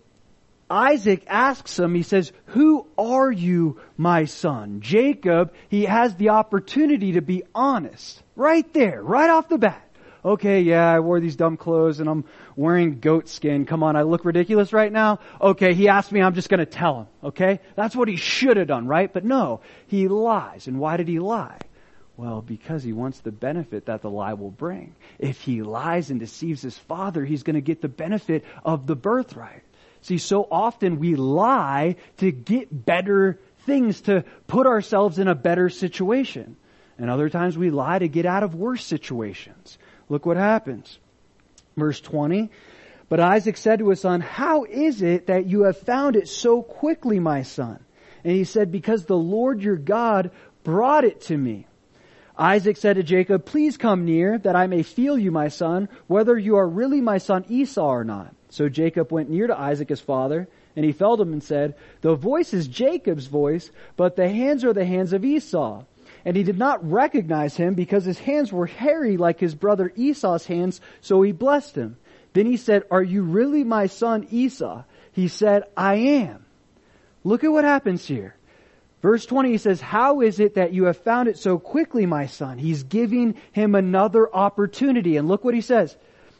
Isaac 0.70 1.24
asks 1.28 1.80
him, 1.80 1.96
he 1.96 2.04
says, 2.04 2.32
who 2.48 2.88
are 2.98 3.32
you, 3.32 3.80
my 3.98 4.26
son? 4.26 4.82
Jacob, 4.82 5.54
he 5.70 5.86
has 5.86 6.16
the 6.16 6.30
opportunity 6.30 7.14
to 7.14 7.22
be 7.22 7.44
honest. 7.56 8.22
Right 8.36 8.72
there, 8.74 9.02
right 9.02 9.30
off 9.30 9.50
the 9.50 9.58
bat. 9.58 9.86
Okay, 10.24 10.62
yeah, 10.62 10.92
I 10.92 11.00
wore 11.00 11.20
these 11.20 11.38
dumb 11.38 11.56
clothes 11.56 12.00
and 12.00 12.10
I'm 12.10 12.26
wearing 12.56 13.00
goat 13.00 13.30
skin. 13.30 13.66
Come 13.66 13.84
on, 13.84 13.96
I 13.96 14.02
look 14.02 14.26
ridiculous 14.26 14.74
right 14.74 14.92
now? 14.92 15.20
Okay, 15.42 15.74
he 15.74 15.88
asked 15.88 16.12
me, 16.12 16.22
I'm 16.22 16.36
just 16.36 16.50
gonna 16.50 16.66
tell 16.66 17.00
him. 17.00 17.08
Okay? 17.24 17.62
That's 17.76 17.96
what 17.96 18.10
he 18.10 18.18
should 18.18 18.58
have 18.58 18.68
done, 18.68 18.86
right? 18.86 19.12
But 19.12 19.24
no, 19.24 19.62
he 19.88 20.08
lies. 20.08 20.68
And 20.68 20.78
why 20.78 20.98
did 20.98 21.08
he 21.08 21.20
lie? 21.20 21.60
Well, 22.18 22.42
because 22.42 22.84
he 22.84 22.92
wants 22.92 23.22
the 23.22 23.32
benefit 23.32 23.86
that 23.86 24.02
the 24.02 24.10
lie 24.10 24.34
will 24.34 24.52
bring. 24.52 24.94
If 25.20 25.40
he 25.40 25.62
lies 25.62 26.12
and 26.12 26.20
deceives 26.20 26.62
his 26.62 26.78
father, 26.78 27.24
he's 27.24 27.44
gonna 27.44 27.62
get 27.62 27.82
the 27.82 27.88
benefit 27.88 28.44
of 28.66 28.86
the 28.86 28.98
birthright. 28.98 29.64
See, 30.02 30.18
so 30.18 30.48
often 30.50 31.00
we 31.00 31.16
lie 31.16 31.96
to 32.18 32.32
get 32.32 32.86
better 32.86 33.40
things, 33.66 34.02
to 34.02 34.24
put 34.48 34.66
ourselves 34.66 35.20
in 35.20 35.28
a 35.28 35.36
better 35.36 35.70
situation. 35.70 36.56
And 36.98 37.10
other 37.10 37.30
times 37.30 37.58
we 37.58 37.70
lie 37.70 38.00
to 38.00 38.08
get 38.08 38.26
out 38.26 38.44
of 38.44 38.56
worse 38.56 38.84
situations. 38.84 39.78
Look 40.10 40.26
what 40.26 40.38
happens. 40.38 41.00
Verse 41.78 42.00
20. 42.02 42.50
But 43.08 43.20
Isaac 43.20 43.58
said 43.58 43.80
to 43.80 43.90
his 43.90 44.02
son, 44.02 44.22
How 44.22 44.66
is 44.66 45.02
it 45.02 45.28
that 45.28 45.48
you 45.48 45.64
have 45.64 45.78
found 45.78 46.16
it 46.16 46.28
so 46.28 46.62
quickly, 46.62 47.20
my 47.20 47.44
son? 47.44 47.80
And 48.24 48.34
he 48.34 48.44
said, 48.44 48.72
Because 48.72 49.06
the 49.06 49.18
Lord 49.18 49.62
your 49.62 49.78
God 49.78 50.32
brought 50.64 51.06
it 51.06 51.22
to 51.22 51.38
me. 51.38 51.66
Isaac 52.38 52.78
said 52.78 52.96
to 52.96 53.04
Jacob, 53.04 53.46
Please 53.46 53.78
come 53.78 54.06
near, 54.06 54.38
that 54.38 54.56
I 54.56 54.68
may 54.68 54.84
feel 54.84 55.18
you, 55.18 55.32
my 55.32 55.48
son, 55.48 55.90
whether 56.08 56.38
you 56.38 56.58
are 56.58 56.68
really 56.68 57.02
my 57.02 57.18
son 57.18 57.46
Esau 57.50 57.86
or 57.86 58.04
not. 58.04 58.34
So 58.50 58.70
Jacob 58.70 59.12
went 59.12 59.30
near 59.30 59.48
to 59.48 59.60
Isaac 59.60 59.90
his 59.90 60.02
father, 60.02 60.48
and 60.76 60.86
he 60.86 60.92
felt 60.92 61.20
him 61.20 61.34
and 61.34 61.44
said, 61.44 61.76
The 62.02 62.16
voice 62.16 62.54
is 62.54 62.68
Jacob's 62.68 63.28
voice, 63.28 63.72
but 63.96 64.16
the 64.16 64.30
hands 64.30 64.64
are 64.64 64.74
the 64.74 64.86
hands 64.86 65.14
of 65.14 65.24
Esau. 65.24 65.84
And 66.26 66.36
he 66.36 66.44
did 66.44 66.58
not 66.58 66.90
recognize 66.90 67.56
him 67.56 67.76
because 67.76 68.06
his 68.06 68.20
hands 68.20 68.52
were 68.52 68.66
hairy 68.66 69.18
like 69.18 69.40
his 69.40 69.56
brother 69.56 69.92
Esau's 69.96 70.46
hands, 70.46 70.82
so 71.02 71.22
he 71.22 71.32
blessed 71.32 71.76
him. 71.76 71.98
Then 72.34 72.46
he 72.46 72.58
said, 72.58 72.84
Are 72.92 73.04
you 73.04 73.24
really 73.24 73.64
my 73.64 73.88
son 73.88 74.28
Esau? 74.30 74.84
He 75.12 75.28
said, 75.28 75.64
I 75.78 75.96
am. 75.96 76.46
Look 77.24 77.44
at 77.44 77.52
what 77.52 77.64
happens 77.64 78.06
here. 78.06 78.36
Verse 79.02 79.26
20, 79.26 79.52
he 79.52 79.58
says, 79.58 79.80
How 79.80 80.22
is 80.22 80.40
it 80.40 80.56
that 80.56 80.74
you 80.74 80.86
have 80.86 80.98
found 80.98 81.30
it 81.30 81.38
so 81.38 81.58
quickly, 81.58 82.06
my 82.06 82.26
son? 82.26 82.58
He's 82.58 82.84
giving 82.84 83.36
him 83.52 83.76
another 83.76 84.34
opportunity. 84.34 85.18
And 85.18 85.28
look 85.28 85.44
what 85.44 85.54
he 85.54 85.62
says. 85.62 85.96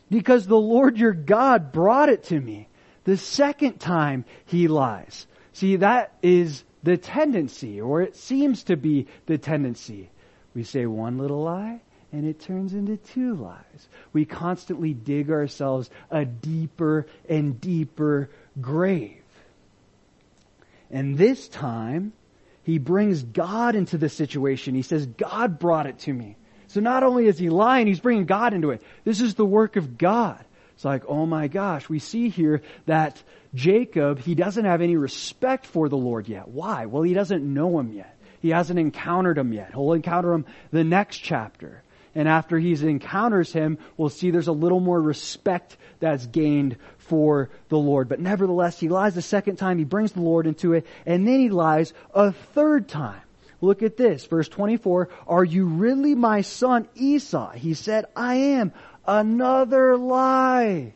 Because 0.10 0.48
the 0.48 0.58
Lord 0.58 0.98
your 0.98 1.14
God 1.14 1.72
brought 1.72 2.10
it 2.10 2.24
to 2.26 2.40
me. 2.40 2.68
The 3.04 3.18
second 3.18 3.80
time 3.80 4.26
he 4.46 4.68
lies. 4.68 5.28
See, 5.54 5.78
that 5.78 6.14
is 6.22 6.64
the 6.84 6.98
tendency, 6.98 7.82
or 7.82 8.02
it 8.02 8.16
seems 8.16 8.64
to 8.64 8.78
be 8.78 9.08
the 9.26 9.38
tendency. 9.38 10.10
We 10.54 10.64
say 10.64 10.86
one 10.86 11.18
little 11.18 11.44
lie, 11.44 11.82
and 12.12 12.26
it 12.26 12.40
turns 12.40 12.74
into 12.74 12.98
two 12.98 13.36
lies. 13.36 13.88
We 14.14 14.26
constantly 14.26 14.94
dig 14.94 15.30
ourselves 15.30 15.90
a 16.10 16.26
deeper 16.26 17.06
and 17.28 17.60
deeper 17.60 18.30
grave. 18.60 19.22
And 20.92 21.18
this 21.18 21.48
time, 21.48 22.14
he 22.64 22.78
brings 22.78 23.24
God 23.24 23.76
into 23.76 23.98
the 23.98 24.10
situation. 24.10 24.76
He 24.76 24.82
says, 24.82 25.06
God 25.06 25.60
brought 25.60 25.88
it 25.88 26.00
to 26.00 26.14
me. 26.14 26.36
So 26.70 26.80
not 26.80 27.04
only 27.04 27.26
is 27.26 27.38
he 27.38 27.50
lying, 27.50 27.88
he's 27.88 28.00
bringing 28.00 28.26
God 28.26 28.54
into 28.54 28.70
it. 28.72 28.82
This 29.04 29.22
is 29.22 29.36
the 29.36 29.46
work 29.46 29.76
of 29.76 29.98
God. 29.98 30.44
It's 30.76 30.86
like, 30.86 31.04
oh 31.08 31.26
my 31.26 31.48
gosh, 31.48 31.90
we 31.90 32.00
see 32.00 32.30
here 32.30 32.62
that 32.86 33.22
Jacob, 33.54 34.20
he 34.20 34.36
doesn't 34.36 34.66
have 34.66 34.82
any 34.82 34.96
respect 34.96 35.66
for 35.66 35.90
the 35.90 35.98
Lord 35.98 36.28
yet. 36.28 36.48
Why? 36.48 36.86
Well, 36.86 37.04
he 37.04 37.14
doesn't 37.14 37.44
know 37.44 37.80
him 37.80 37.92
yet. 37.92 38.16
He 38.40 38.50
hasn't 38.50 38.80
encountered 38.80 39.38
him 39.38 39.52
yet. 39.52 39.72
He'll 39.72 39.94
encounter 39.94 40.32
him 40.32 40.46
the 40.72 40.84
next 40.84 41.18
chapter. 41.18 41.84
And 42.16 42.28
after 42.28 42.58
he 42.58 42.74
encounters 42.74 43.52
him, 43.52 43.80
we'll 43.98 44.10
see 44.10 44.32
there's 44.32 44.48
a 44.48 44.52
little 44.52 44.80
more 44.80 45.02
respect 45.02 45.76
that's 46.00 46.28
gained 46.28 46.78
for 46.98 47.50
the 47.70 47.78
Lord. 47.78 48.10
But 48.10 48.20
nevertheless, 48.20 48.80
he 48.80 48.90
lies 48.90 49.18
a 49.18 49.22
second 49.22 49.58
time. 49.58 49.80
He 49.80 49.84
brings 49.84 50.12
the 50.12 50.22
Lord 50.22 50.48
into 50.48 50.74
it. 50.74 50.86
And 51.06 51.28
then 51.28 51.40
he 51.40 51.50
lies 51.50 51.94
a 52.14 52.32
third 52.32 52.88
time. 52.88 53.22
Look 53.62 53.84
at 53.84 53.98
this, 53.98 54.26
verse 54.26 54.48
24. 54.48 55.10
Are 55.28 55.44
you 55.44 55.66
really 55.66 56.16
my 56.16 56.42
son 56.42 56.88
Esau? 56.96 57.52
He 57.52 57.74
said, 57.74 58.06
I 58.16 58.36
am. 58.36 58.72
Another 59.06 59.98
lie. 59.98 60.94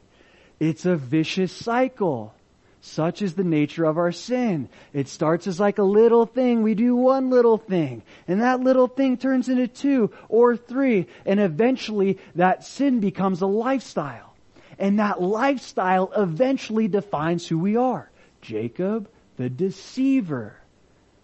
It's 0.60 0.86
a 0.86 0.95
vicious 0.95 1.52
cycle. 1.52 2.34
Such 2.80 3.21
is 3.21 3.34
the 3.34 3.45
nature 3.45 3.86
of 3.86 3.97
our 3.97 4.12
sin. 4.12 4.67
It 4.91 5.08
starts 5.08 5.47
as 5.47 5.60
like 5.60 5.78
a 5.78 5.84
little 5.84 6.26
thing. 6.26 6.63
We 6.63 6.76
do 6.76 6.95
one 6.95 7.30
little 7.30 7.58
thing. 7.58 8.04
And 8.28 8.41
that 8.41 8.60
little 8.60 8.88
thing 8.88 9.17
turns 9.17 9.47
into 9.47 9.67
two 9.67 10.12
or 10.28 10.58
three. 10.58 11.08
And 11.26 11.39
eventually 11.39 12.19
that 12.36 12.65
sin 12.65 12.99
becomes 12.99 13.41
a 13.41 13.47
lifestyle. 13.47 14.34
And 14.78 14.99
that 14.99 15.21
lifestyle 15.21 16.12
eventually 16.15 16.88
defines 16.88 17.47
who 17.47 17.58
we 17.58 17.78
are. 17.78 18.12
Jacob, 18.41 19.10
the 19.38 19.49
deceiver. 19.49 20.58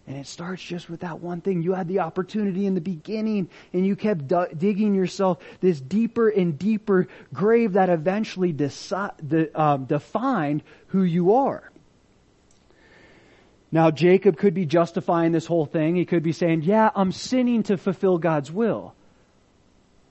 And 0.10 0.18
it 0.18 0.26
starts 0.26 0.64
just 0.64 0.90
with 0.90 1.02
that 1.02 1.20
one 1.22 1.40
thing. 1.40 1.62
You 1.62 1.76
had 1.76 1.88
the 1.88 2.00
opportunity 2.00 2.66
in 2.66 2.74
the 2.74 2.82
beginning 2.82 3.48
and 3.74 3.86
you 3.86 3.96
kept 3.96 4.28
digging 4.58 4.96
yourself 4.96 5.38
this 5.62 5.80
deeper 5.80 6.30
and 6.30 6.58
deeper 6.58 7.08
grave 7.32 7.74
that 7.74 7.90
eventually 7.90 8.52
deci- 8.52 9.14
de- 9.26 9.62
um, 9.62 9.86
defined 9.86 10.64
who 10.88 11.04
you 11.04 11.36
are. 11.36 11.72
Now 13.72 13.92
Jacob 13.92 14.36
could 14.36 14.56
be 14.56 14.66
justifying 14.66 15.32
this 15.32 15.46
whole 15.46 15.68
thing. 15.68 15.96
He 15.96 16.06
could 16.06 16.24
be 16.24 16.32
saying, 16.32 16.64
yeah, 16.64 16.90
I'm 16.96 17.12
sinning 17.12 17.62
to 17.64 17.78
fulfill 17.78 18.18
God's 18.18 18.52
will. 18.52 18.96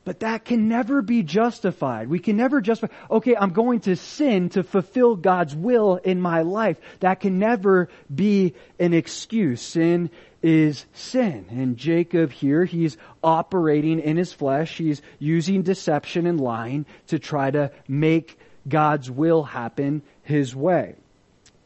But 0.08 0.20
that 0.20 0.46
can 0.46 0.68
never 0.68 1.02
be 1.02 1.22
justified. 1.22 2.08
We 2.08 2.18
can 2.18 2.38
never 2.38 2.62
justify, 2.62 2.94
okay, 3.10 3.36
I'm 3.36 3.50
going 3.50 3.80
to 3.80 3.94
sin 3.94 4.48
to 4.50 4.62
fulfill 4.62 5.16
God's 5.16 5.54
will 5.54 5.96
in 5.96 6.18
my 6.18 6.40
life. 6.40 6.78
That 7.00 7.20
can 7.20 7.38
never 7.38 7.90
be 8.12 8.54
an 8.80 8.94
excuse. 8.94 9.60
Sin 9.60 10.08
is 10.42 10.86
sin. 10.94 11.44
And 11.50 11.76
Jacob 11.76 12.32
here, 12.32 12.64
he's 12.64 12.96
operating 13.22 14.00
in 14.00 14.16
his 14.16 14.32
flesh. 14.32 14.78
He's 14.78 15.02
using 15.18 15.60
deception 15.60 16.26
and 16.26 16.40
lying 16.40 16.86
to 17.08 17.18
try 17.18 17.50
to 17.50 17.70
make 17.86 18.38
God's 18.66 19.10
will 19.10 19.42
happen 19.42 20.00
his 20.22 20.56
way. 20.56 20.94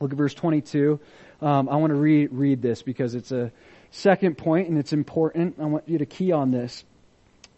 Look 0.01 0.11
at 0.11 0.19
verse 0.19 0.35
22. 0.35 0.99
Um, 1.41 1.69
I 1.69 1.77
want 1.77 1.93
to 1.93 1.97
read, 1.97 2.31
read 2.33 2.61
this 2.61 2.83
because 2.83 3.15
it's 3.15 3.31
a 3.31 3.53
second 3.93 4.37
point 4.37 4.69
and 4.69 4.79
it's 4.79 4.93
important. 4.93 5.61
I 5.61 5.67
want 5.67 5.89
you 5.89 5.99
to 5.99 6.07
key 6.07 6.33
on 6.33 6.51
this. 6.51 6.83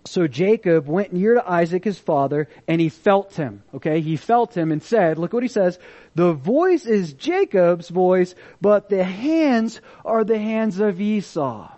So 0.07 0.27
Jacob 0.27 0.87
went 0.87 1.13
near 1.13 1.35
to 1.35 1.51
Isaac 1.51 1.85
his 1.85 1.99
father 1.99 2.49
and 2.69 2.81
he 2.81 2.91
felt 2.91 3.35
him. 3.35 3.63
Okay, 3.75 4.01
he 4.01 4.17
felt 4.17 4.57
him 4.57 4.71
and 4.71 4.83
said, 4.83 5.19
look 5.19 5.33
what 5.33 5.43
he 5.43 5.49
says, 5.49 5.79
the 6.15 6.33
voice 6.33 6.85
is 6.85 7.15
Jacob's 7.15 7.89
voice, 7.89 8.35
but 8.61 8.91
the 8.91 9.03
hands 9.03 9.81
are 10.05 10.25
the 10.25 10.39
hands 10.39 10.79
of 10.79 11.01
Esau. 11.01 11.73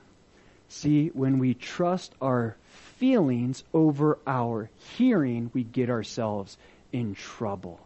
See, 0.69 1.09
when 1.09 1.39
we 1.39 1.55
trust 1.55 2.15
our 2.21 2.57
feelings 2.99 3.63
over 3.73 4.19
our 4.27 4.71
hearing, 4.97 5.51
we 5.55 5.63
get 5.63 5.89
ourselves 5.89 6.59
in 6.93 7.15
trouble. 7.15 7.79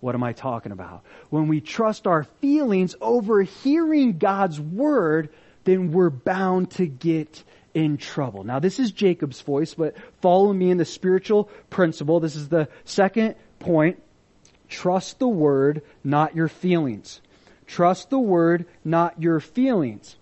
What 0.00 0.14
am 0.14 0.22
I 0.22 0.32
talking 0.32 0.70
about? 0.70 1.02
When 1.30 1.48
we 1.48 1.60
trust 1.60 2.06
our 2.06 2.22
feelings 2.40 2.94
over 3.00 3.42
hearing 3.42 4.18
God's 4.18 4.60
word, 4.60 5.30
then 5.64 5.90
we're 5.90 6.10
bound 6.10 6.70
to 6.72 6.86
get 6.86 7.42
in 7.78 7.96
trouble. 7.96 8.42
Now 8.42 8.58
this 8.58 8.80
is 8.80 8.90
Jacob's 8.90 9.40
voice, 9.40 9.74
but 9.74 9.94
follow 10.20 10.52
me 10.52 10.70
in 10.70 10.78
the 10.78 10.84
spiritual 10.84 11.44
principle. 11.70 12.18
This 12.18 12.34
is 12.34 12.48
the 12.48 12.68
second 12.84 13.36
point. 13.60 14.02
Trust 14.68 15.20
the 15.20 15.28
word, 15.28 15.82
not 16.02 16.34
your 16.34 16.48
feelings. 16.48 17.20
Trust 17.66 18.10
the 18.10 18.18
word, 18.18 18.66
not 18.84 19.22
your 19.22 19.38
feelings. 19.38 20.16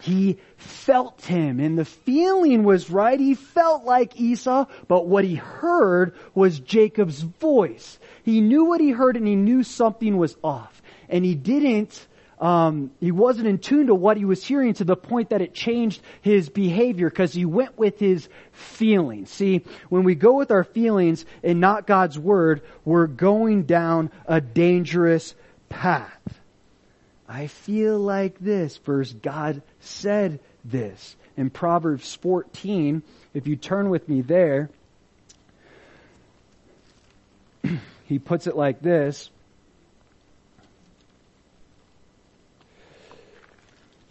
He 0.00 0.38
felt 0.56 1.24
him 1.24 1.60
and 1.60 1.78
the 1.78 1.84
feeling 1.84 2.64
was 2.64 2.90
right. 2.90 3.20
He 3.20 3.34
felt 3.34 3.84
like 3.84 4.20
Esau, 4.20 4.66
but 4.88 5.06
what 5.06 5.24
he 5.24 5.36
heard 5.36 6.12
was 6.34 6.58
Jacob's 6.58 7.20
voice. 7.20 8.00
He 8.24 8.40
knew 8.40 8.64
what 8.64 8.80
he 8.80 8.90
heard 8.90 9.16
and 9.16 9.28
he 9.28 9.36
knew 9.36 9.62
something 9.62 10.16
was 10.16 10.36
off. 10.42 10.82
And 11.08 11.24
he 11.24 11.36
didn't 11.36 12.04
um, 12.40 12.90
he 13.00 13.12
wasn't 13.12 13.46
in 13.46 13.58
tune 13.58 13.86
to 13.86 13.94
what 13.94 14.16
he 14.16 14.24
was 14.24 14.44
hearing 14.44 14.74
to 14.74 14.84
the 14.84 14.96
point 14.96 15.30
that 15.30 15.40
it 15.40 15.54
changed 15.54 16.02
his 16.20 16.48
behavior 16.48 17.08
because 17.08 17.32
he 17.32 17.44
went 17.44 17.78
with 17.78 17.98
his 17.98 18.28
feelings. 18.52 19.30
See, 19.30 19.62
when 19.88 20.04
we 20.04 20.14
go 20.14 20.34
with 20.34 20.50
our 20.50 20.64
feelings 20.64 21.24
and 21.42 21.60
not 21.60 21.86
God's 21.86 22.18
word, 22.18 22.62
we're 22.84 23.06
going 23.06 23.64
down 23.64 24.10
a 24.26 24.40
dangerous 24.40 25.34
path. 25.68 26.40
I 27.28 27.46
feel 27.46 27.98
like 27.98 28.38
this. 28.38 28.76
First, 28.76 29.22
God 29.22 29.62
said 29.80 30.40
this. 30.64 31.16
In 31.36 31.50
Proverbs 31.50 32.14
14, 32.16 33.02
if 33.32 33.46
you 33.48 33.56
turn 33.56 33.90
with 33.90 34.08
me 34.08 34.20
there, 34.20 34.70
he 38.04 38.18
puts 38.18 38.46
it 38.46 38.56
like 38.56 38.80
this. 38.80 39.30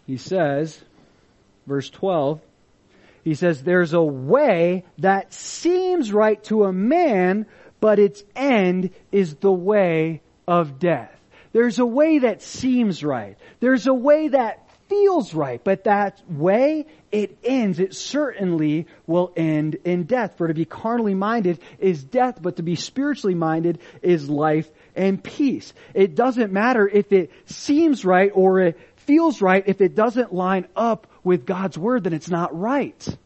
He 0.06 0.16
says, 0.16 0.80
verse 1.66 1.90
12, 1.90 2.40
he 3.22 3.34
says, 3.34 3.62
there's 3.62 3.94
a 3.94 4.02
way 4.02 4.84
that 4.98 5.32
seems 5.32 6.12
right 6.12 6.42
to 6.44 6.64
a 6.64 6.72
man, 6.72 7.46
but 7.80 7.98
its 7.98 8.22
end 8.36 8.90
is 9.10 9.34
the 9.36 9.52
way 9.52 10.20
of 10.46 10.78
death. 10.78 11.10
There's 11.52 11.78
a 11.78 11.86
way 11.86 12.18
that 12.18 12.42
seems 12.42 13.02
right. 13.02 13.38
There's 13.60 13.86
a 13.86 13.94
way 13.94 14.28
that 14.28 14.68
feels 14.88 15.32
right, 15.32 15.62
but 15.62 15.84
that 15.84 16.20
way, 16.28 16.86
it 17.10 17.38
ends. 17.44 17.78
It 17.78 17.94
certainly 17.94 18.86
will 19.06 19.32
end 19.36 19.76
in 19.84 20.04
death. 20.04 20.36
For 20.36 20.48
to 20.48 20.54
be 20.54 20.64
carnally 20.64 21.14
minded 21.14 21.60
is 21.78 22.02
death, 22.02 22.42
but 22.42 22.56
to 22.56 22.62
be 22.62 22.74
spiritually 22.74 23.34
minded 23.34 23.78
is 24.02 24.28
life 24.28 24.68
and 24.94 25.22
peace. 25.22 25.72
It 25.94 26.14
doesn't 26.14 26.52
matter 26.52 26.88
if 26.88 27.12
it 27.12 27.30
seems 27.46 28.04
right 28.04 28.30
or 28.34 28.60
it 28.60 28.78
feels 29.06 29.40
right, 29.40 29.64
if 29.66 29.80
it 29.80 29.94
doesn't 29.94 30.32
line 30.32 30.66
up 30.76 31.06
with 31.22 31.46
God's 31.46 31.78
Word, 31.78 32.04
then 32.04 32.12
it's 32.12 32.30
not 32.30 32.58
right. 32.58 33.18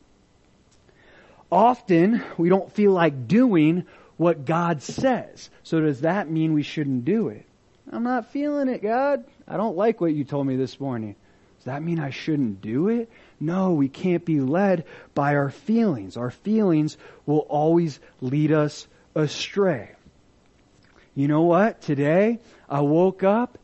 Often, 1.51 2.23
we 2.37 2.49
don't 2.49 2.71
feel 2.73 2.93
like 2.93 3.27
doing 3.27 3.87
what 4.17 4.45
God 4.45 4.83
says. 4.83 5.49
So 5.63 5.81
does 5.81 6.03
that 6.03 6.31
mean 6.31 6.53
we 6.53 6.63
shouldn't 6.63 7.05
do 7.05 7.29
it? 7.29 7.47
I'm 7.91 8.03
not 8.03 8.31
feeling 8.33 8.69
it, 8.69 8.83
God. 8.83 9.25
I 9.47 9.57
don't 9.57 9.77
like 9.77 10.01
what 10.01 10.13
you 10.13 10.25
told 10.25 10.47
me 10.47 10.57
this 10.57 10.79
morning. 10.79 11.15
Does 11.59 11.65
that 11.65 11.83
mean 11.83 11.99
I 11.99 12.11
shouldn't 12.11 12.61
do 12.61 12.89
it? 12.89 13.11
No, 13.41 13.73
we 13.73 13.89
can't 13.89 14.25
be 14.25 14.41
led 14.41 14.85
by 15.15 15.37
our 15.37 15.51
feelings. 15.51 16.17
Our 16.17 16.31
feelings 16.31 16.99
will 17.25 17.47
always 17.49 17.99
lead 18.21 18.53
us 18.53 18.87
astray. 19.15 19.93
You 21.15 21.29
know 21.29 21.43
what? 21.43 21.81
Today, 21.81 22.39
I 22.69 22.81
woke 22.83 23.23
up 23.23 23.59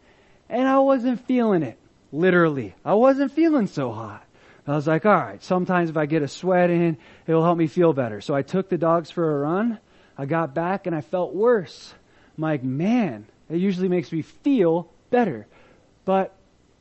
and 0.49 0.67
I 0.67 0.79
wasn't 0.79 1.27
feeling 1.27 1.63
it. 1.63 1.79
Literally. 2.15 2.77
I 2.85 2.95
wasn't 2.95 3.33
feeling 3.33 3.67
so 3.67 3.91
hot. 3.91 4.25
I 4.69 4.77
was 4.77 4.87
like, 4.87 5.05
alright, 5.05 5.43
sometimes 5.43 5.91
if 5.91 5.97
I 5.97 6.07
get 6.07 6.23
a 6.23 6.29
sweat 6.29 6.71
in, 6.71 6.97
it'll 7.27 7.43
help 7.43 7.59
me 7.59 7.67
feel 7.67 7.93
better. 7.93 8.21
So 8.21 8.37
I 8.37 8.43
took 8.43 8.69
the 8.69 8.79
dogs 8.79 9.11
for 9.11 9.35
a 9.35 9.41
run. 9.41 9.81
I 10.17 10.25
got 10.25 10.55
back 10.55 10.87
and 10.87 10.95
I 10.95 11.01
felt 11.01 11.35
worse. 11.35 11.93
I'm 12.37 12.43
like, 12.43 12.63
man, 12.63 13.27
it 13.51 13.57
usually 13.57 13.89
makes 13.89 14.13
me 14.13 14.23
feel 14.23 14.89
better. 15.11 15.49
But 16.05 16.33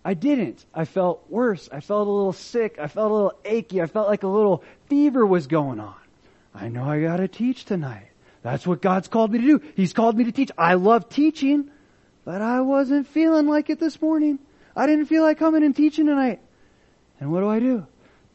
I 0.05 0.13
didn't. 0.13 0.63
I 0.71 0.85
felt 0.85 1.25
worse. 1.29 1.67
I 1.71 1.79
felt 1.79 2.07
a 2.07 2.11
little 2.11 2.33
sick. 2.33 2.77
I 2.79 2.87
felt 2.87 3.09
a 3.09 3.13
little 3.15 3.39
achy. 3.43 3.81
I 3.81 3.87
felt 3.87 4.07
like 4.07 4.21
a 4.21 4.27
little 4.27 4.63
fever 4.87 5.25
was 5.25 5.47
going 5.47 5.79
on. 5.79 5.95
I 6.53 6.69
know 6.69 6.83
I 6.83 7.01
gotta 7.01 7.27
teach 7.27 7.65
tonight. 7.65 8.09
That's 8.43 8.67
what 8.67 8.83
God's 8.83 9.07
called 9.07 9.31
me 9.31 9.39
to 9.39 9.45
do. 9.45 9.61
He's 9.75 9.93
called 9.93 10.15
me 10.15 10.25
to 10.25 10.31
teach. 10.31 10.51
I 10.59 10.75
love 10.75 11.09
teaching, 11.09 11.71
but 12.23 12.43
I 12.43 12.61
wasn't 12.61 13.07
feeling 13.07 13.47
like 13.47 13.71
it 13.71 13.79
this 13.79 13.99
morning. 13.99 14.37
I 14.75 14.87
didn't 14.87 15.05
feel 15.05 15.23
like 15.23 15.37
coming 15.37 15.63
and 15.63 15.75
teaching 15.75 16.07
tonight. 16.07 16.41
And 17.19 17.31
what 17.31 17.41
do 17.41 17.49
I 17.49 17.59
do? 17.59 17.85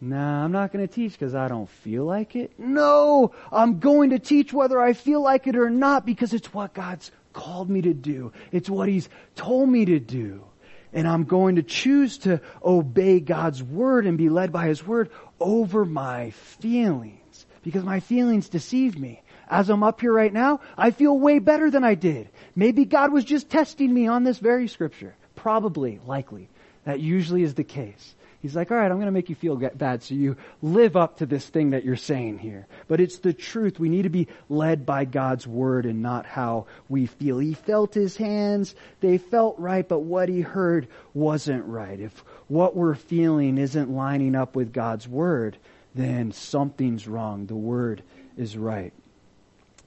Nah, 0.01 0.44
I'm 0.44 0.53
not 0.53 0.72
going 0.72 0.87
to 0.87 0.92
teach 0.92 1.12
because 1.12 1.35
I 1.35 1.48
don't 1.48 1.68
feel 1.68 2.05
like 2.05 2.37
it. 2.37 2.53
No, 2.59 3.33
I'm 3.51 3.81
going 3.81 4.11
to 4.11 4.18
teach 4.18 4.53
whether 4.53 4.81
I 4.81 4.92
feel 4.92 5.20
like 5.20 5.46
it 5.48 5.57
or 5.57 5.70
not 5.70 6.07
because 6.07 6.33
it's 6.33 6.55
what 6.55 6.72
God's 6.72 7.11
called 7.33 7.68
me 7.68 7.83
to 7.83 7.94
do. 7.94 8.33
It's 8.53 8.70
what 8.70 8.88
He's 8.88 9.09
told 9.35 9.68
me 9.68 9.85
to 9.87 9.98
do. 9.98 10.44
And 10.92 11.07
I'm 11.07 11.24
going 11.24 11.57
to 11.57 11.62
choose 11.62 12.18
to 12.18 12.40
obey 12.64 13.20
God's 13.20 13.62
word 13.62 14.07
and 14.07 14.16
be 14.16 14.29
led 14.29 14.53
by 14.53 14.68
His 14.68 14.87
word 14.87 15.11
over 15.40 15.85
my 15.85 16.31
feelings 16.31 17.46
because 17.62 17.85
my 17.85 18.01
feelings 18.01 18.48
deceive 18.48 18.98
me. 18.98 19.22
As 19.51 19.68
I'm 19.68 19.83
up 19.83 20.01
here 20.01 20.12
right 20.12 20.33
now, 20.33 20.61
I 20.77 20.90
feel 20.90 21.18
way 21.18 21.38
better 21.38 21.70
than 21.70 21.83
I 21.83 21.94
did. 21.94 22.29
Maybe 22.55 22.85
God 22.85 23.12
was 23.12 23.24
just 23.24 23.51
testing 23.51 23.92
me 23.92 24.07
on 24.07 24.22
this 24.22 24.38
very 24.38 24.68
scripture. 24.68 25.16
Probably, 25.38 26.01
likely. 26.05 26.48
That 26.85 27.01
usually 27.01 27.42
is 27.42 27.55
the 27.55 27.64
case. 27.64 28.14
He's 28.40 28.55
like, 28.55 28.70
all 28.70 28.77
right, 28.77 28.90
I'm 28.90 28.98
going 28.98 29.07
to 29.07 29.12
make 29.12 29.29
you 29.29 29.35
feel 29.35 29.57
bad 29.57 30.03
so 30.03 30.14
you 30.14 30.37
live 30.62 30.96
up 30.96 31.18
to 31.18 31.27
this 31.27 31.46
thing 31.46 31.70
that 31.70 31.85
you're 31.85 31.96
saying 31.96 32.38
here. 32.38 32.66
But 32.87 33.01
it's 33.01 33.18
the 33.18 33.33
truth. 33.33 33.81
We 33.81 33.88
need 33.88 34.03
to 34.03 34.11
be 34.11 34.29
led 34.48 34.87
by 34.87 35.05
God's 35.05 35.46
word 35.46 35.87
and 35.87 36.03
not 36.03 36.24
how 36.24 36.66
we 36.88 37.07
feel. 37.07 37.38
He 37.38 37.55
felt 37.55 37.94
his 37.94 38.16
hands. 38.16 38.77
They 39.01 39.18
felt 39.18 39.59
right, 39.59 39.87
but 39.87 40.01
what 40.01 40.29
he 40.29 40.40
heard 40.40 40.87
wasn't 41.14 41.64
right. 41.66 41.98
If 41.98 42.24
what 42.46 42.77
we're 42.77 42.94
feeling 42.94 43.59
isn't 43.59 43.90
lining 43.90 44.37
up 44.37 44.55
with 44.55 44.72
God's 44.72 45.09
word, 45.09 45.57
then 45.94 46.31
something's 46.31 47.09
wrong. 47.09 47.46
The 47.46 47.57
word 47.57 48.03
is 48.37 48.57
right. 48.57 48.92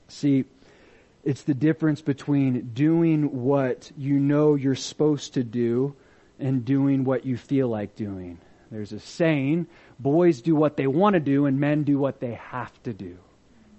See, 0.09 0.43
it's 1.23 1.43
the 1.43 1.53
difference 1.53 2.01
between 2.01 2.71
doing 2.73 3.43
what 3.43 3.91
you 3.97 4.19
know 4.19 4.55
you're 4.55 4.75
supposed 4.75 5.35
to 5.35 5.43
do 5.43 5.95
and 6.39 6.65
doing 6.65 7.03
what 7.03 7.25
you 7.25 7.37
feel 7.37 7.67
like 7.67 7.95
doing. 7.95 8.39
There's 8.71 8.93
a 8.93 8.99
saying, 8.99 9.67
boys 9.99 10.41
do 10.41 10.55
what 10.55 10.77
they 10.77 10.87
want 10.87 11.13
to 11.13 11.19
do 11.19 11.45
and 11.45 11.59
men 11.59 11.83
do 11.83 11.99
what 11.99 12.19
they 12.19 12.33
have 12.33 12.71
to 12.83 12.93
do. 12.93 13.17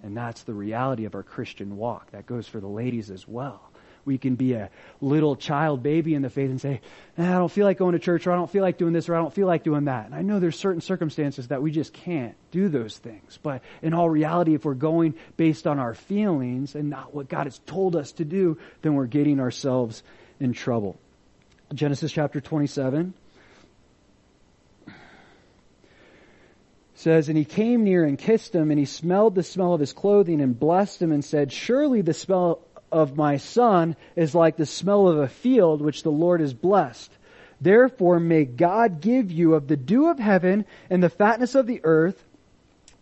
And 0.03 0.17
that's 0.17 0.43
the 0.43 0.55
reality 0.55 1.05
of 1.05 1.15
our 1.15 1.23
Christian 1.23 1.77
walk. 1.77 2.11
That 2.11 2.27
goes 2.27 2.47
for 2.47 2.61
the 2.61 2.69
ladies 2.69 3.11
as 3.11 3.27
well. 3.27 3.72
We 4.05 4.19
can 4.19 4.35
be 4.35 4.55
a 4.55 4.71
little 5.01 5.37
child 5.37 5.83
baby 5.83 6.15
in 6.15 6.23
the 6.23 6.31
faith 6.31 6.51
and 6.51 6.61
say, 6.61 6.81
I 7.17 7.23
don't 7.23 7.53
feel 7.53 7.67
like 7.67 7.79
going 7.79 7.93
to 7.93 7.99
church 7.99 8.27
or 8.27 8.33
I 8.33 8.37
don't 8.37 8.51
feel 8.51 8.63
like 8.63 8.79
doing 8.79 8.93
this 8.93 9.09
or 9.09 9.15
I 9.15 9.19
don't 9.19 9.33
feel 9.33 9.47
like 9.47 9.63
doing 9.63 9.85
that. 9.85 10.07
And 10.07 10.15
I 10.15 10.23
know 10.23 10.41
there's 10.41 10.59
certain 10.59 10.81
circumstances 10.81 11.49
that 11.49 11.63
we 11.63 11.71
just 11.71 11.93
can't 11.93 12.35
do 12.51 12.69
those 12.69 12.99
things. 12.99 13.39
But 13.43 13.63
in 13.81 13.95
all 13.95 14.11
reality, 14.11 14.55
if 14.55 14.65
we're 14.65 14.75
going 14.75 15.15
based 15.37 15.67
on 15.67 15.79
our 15.79 15.95
feelings 15.95 16.75
and 16.75 16.91
not 16.91 17.15
what 17.15 17.29
God 17.29 17.47
has 17.47 17.59
told 17.61 17.95
us 17.95 18.13
to 18.13 18.25
do, 18.25 18.59
then 18.83 18.95
we're 18.95 19.07
getting 19.07 19.39
ourselves 19.39 20.03
in 20.41 20.53
trouble. 20.53 20.99
Genesis 21.73 22.11
chapter 22.13 22.41
27 22.41 23.15
says, 26.95 27.29
And 27.29 27.37
he 27.37 27.45
came 27.45 27.85
near 27.85 28.05
and 28.05 28.19
kissed 28.19 28.55
him, 28.55 28.71
and 28.71 28.79
he 28.79 28.85
smelled 28.85 29.35
the 29.35 29.43
smell 29.43 29.75
of 29.75 29.81
his 29.81 29.93
clothing 29.93 30.41
and 30.41 30.59
blessed 30.59 31.01
him 31.01 31.13
and 31.13 31.25
said, 31.25 31.53
Surely 31.53 32.03
the 32.03 32.15
smell 32.15 32.61
of 32.93 33.17
my 33.17 33.39
son 33.39 33.97
is 34.15 34.35
like 34.35 34.57
the 34.57 34.67
smell 34.67 35.09
of 35.09 35.19
a 35.19 35.29
field 35.29 35.81
which 35.81 36.03
the 36.03 36.13
Lord 36.13 36.41
has 36.41 36.55
blessed. 36.55 37.11
Therefore 37.61 38.21
may 38.21 38.45
God 38.45 39.01
give 39.01 39.33
you 39.33 39.55
of 39.55 39.69
the 39.69 39.77
dew 39.77 40.09
of 40.09 40.19
heaven 40.19 40.67
and 40.91 41.03
the 41.03 41.09
fatness 41.09 41.55
of 41.55 41.67
the 41.67 41.81
earth 41.85 42.23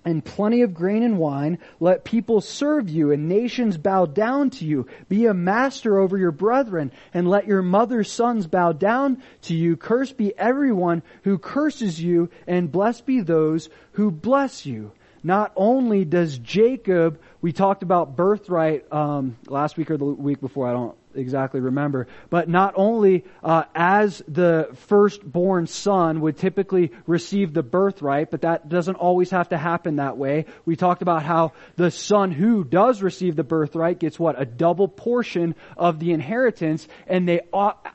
and 0.04 0.24
plenty 0.24 0.62
of 0.62 0.74
grain 0.74 1.02
and 1.02 1.18
wine. 1.18 1.58
Let 1.78 2.04
people 2.04 2.40
serve 2.40 2.88
you 2.88 3.10
and 3.10 3.28
nations 3.28 3.76
bow 3.76 4.06
down 4.06 4.50
to 4.50 4.64
you. 4.64 4.86
Be 5.08 5.26
a 5.26 5.34
master 5.34 5.98
over 5.98 6.16
your 6.16 6.30
brethren 6.30 6.92
and 7.12 7.28
let 7.28 7.46
your 7.46 7.62
mother's 7.62 8.10
sons 8.10 8.46
bow 8.46 8.72
down 8.72 9.22
to 9.42 9.54
you. 9.54 9.76
Cursed 9.76 10.16
be 10.16 10.36
everyone 10.38 11.02
who 11.24 11.38
curses 11.38 12.00
you 12.00 12.30
and 12.46 12.72
blessed 12.72 13.04
be 13.04 13.20
those 13.20 13.68
who 13.92 14.10
bless 14.10 14.64
you. 14.64 14.92
Not 15.22 15.52
only 15.56 16.04
does 16.04 16.38
Jacob, 16.38 17.20
we 17.40 17.52
talked 17.52 17.82
about 17.82 18.16
birthright 18.16 18.90
um, 18.92 19.36
last 19.48 19.76
week 19.76 19.90
or 19.90 19.96
the 19.96 20.04
week 20.04 20.40
before, 20.40 20.68
I 20.68 20.72
don't 20.72 20.96
exactly 21.14 21.60
remember. 21.60 22.06
But 22.28 22.48
not 22.48 22.74
only 22.76 23.24
uh, 23.42 23.64
as 23.74 24.22
the 24.28 24.70
firstborn 24.86 25.66
son 25.66 26.20
would 26.20 26.36
typically 26.36 26.92
receive 27.06 27.52
the 27.52 27.62
birthright, 27.62 28.30
but 28.30 28.42
that 28.42 28.68
doesn't 28.68 28.96
always 28.96 29.30
have 29.30 29.48
to 29.50 29.58
happen 29.58 29.96
that 29.96 30.16
way. 30.16 30.46
We 30.64 30.76
talked 30.76 31.02
about 31.02 31.22
how 31.22 31.52
the 31.76 31.90
son 31.90 32.30
who 32.30 32.64
does 32.64 33.02
receive 33.02 33.36
the 33.36 33.44
birthright 33.44 33.98
gets 33.98 34.18
what? 34.18 34.40
A 34.40 34.44
double 34.44 34.88
portion 34.88 35.54
of 35.76 35.98
the 35.98 36.12
inheritance, 36.12 36.86
and 37.06 37.28
they 37.28 37.40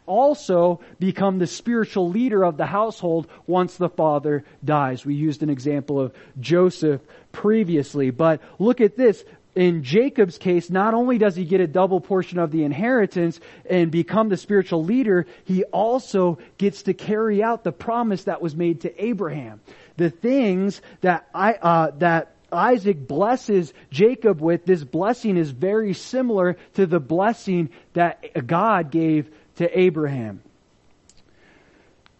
also 0.05 0.79
become 0.99 1.39
the 1.39 1.47
spiritual 1.47 2.09
leader 2.09 2.43
of 2.43 2.57
the 2.57 2.65
household 2.65 3.27
once 3.47 3.77
the 3.77 3.89
father 3.89 4.43
dies. 4.63 5.05
We 5.05 5.15
used 5.15 5.43
an 5.43 5.49
example 5.49 5.99
of 5.99 6.13
Joseph 6.39 7.01
previously, 7.31 8.11
but 8.11 8.41
look 8.59 8.81
at 8.81 8.95
this 8.95 9.23
in 9.55 9.83
Jacob's 9.83 10.37
case, 10.37 10.69
not 10.69 10.93
only 10.93 11.17
does 11.17 11.35
he 11.35 11.45
get 11.45 11.61
a 11.61 11.67
double 11.67 12.01
portion 12.01 12.39
of 12.39 12.51
the 12.51 12.63
inheritance 12.63 13.39
and 13.69 13.89
become 13.89 14.27
the 14.27 14.37
spiritual 14.37 14.83
leader, 14.83 15.25
he 15.45 15.63
also 15.65 16.37
gets 16.57 16.83
to 16.83 16.93
carry 16.93 17.41
out 17.41 17.63
the 17.63 17.71
promise 17.71 18.25
that 18.25 18.41
was 18.41 18.55
made 18.55 18.81
to 18.81 19.03
Abraham. 19.03 19.61
The 19.95 20.09
things 20.09 20.81
that 21.01 21.29
I, 21.33 21.53
uh, 21.53 21.91
that 21.99 22.35
Isaac 22.51 23.07
blesses 23.07 23.73
Jacob 23.91 24.41
with, 24.41 24.65
this 24.65 24.83
blessing 24.83 25.37
is 25.37 25.51
very 25.51 25.93
similar 25.93 26.57
to 26.73 26.85
the 26.85 26.99
blessing 26.99 27.69
that 27.93 28.45
God 28.45 28.91
gave 28.91 29.29
to 29.55 29.79
Abraham. 29.79 30.41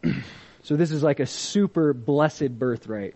so 0.63 0.78
this 0.78 0.91
is 0.91 1.04
like 1.04 1.19
a 1.19 1.26
super 1.26 1.93
blessed 1.93 2.58
birthright. 2.58 3.15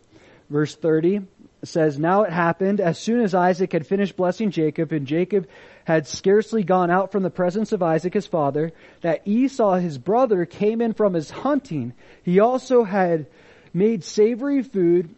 Verse 0.50 0.76
30, 0.76 1.22
says, 1.64 2.00
Now 2.00 2.24
it 2.24 2.32
happened, 2.32 2.80
as 2.80 2.98
soon 2.98 3.22
as 3.22 3.34
Isaac 3.36 3.74
had 3.74 3.88
finished 3.88 4.16
blessing 4.16 4.52
Jacob, 4.52 4.92
and 4.92 5.06
Jacob 5.06 5.48
had 5.86 6.08
scarcely 6.08 6.64
gone 6.64 6.90
out 6.90 7.12
from 7.12 7.24
the 7.24 7.30
presence 7.30 7.72
of 7.72 7.84
Isaac 7.84 8.14
his 8.14 8.28
father, 8.28 8.72
that 9.02 9.22
Esau 9.26 9.76
his 9.76 9.98
brother 9.98 10.46
came 10.46 10.82
in 10.82 10.94
from 10.94 11.14
his 11.14 11.30
hunting. 11.30 11.94
He 12.24 12.40
also 12.40 12.84
had 12.84 13.26
made 13.74 14.04
savory 14.04 14.64
food 14.64 15.14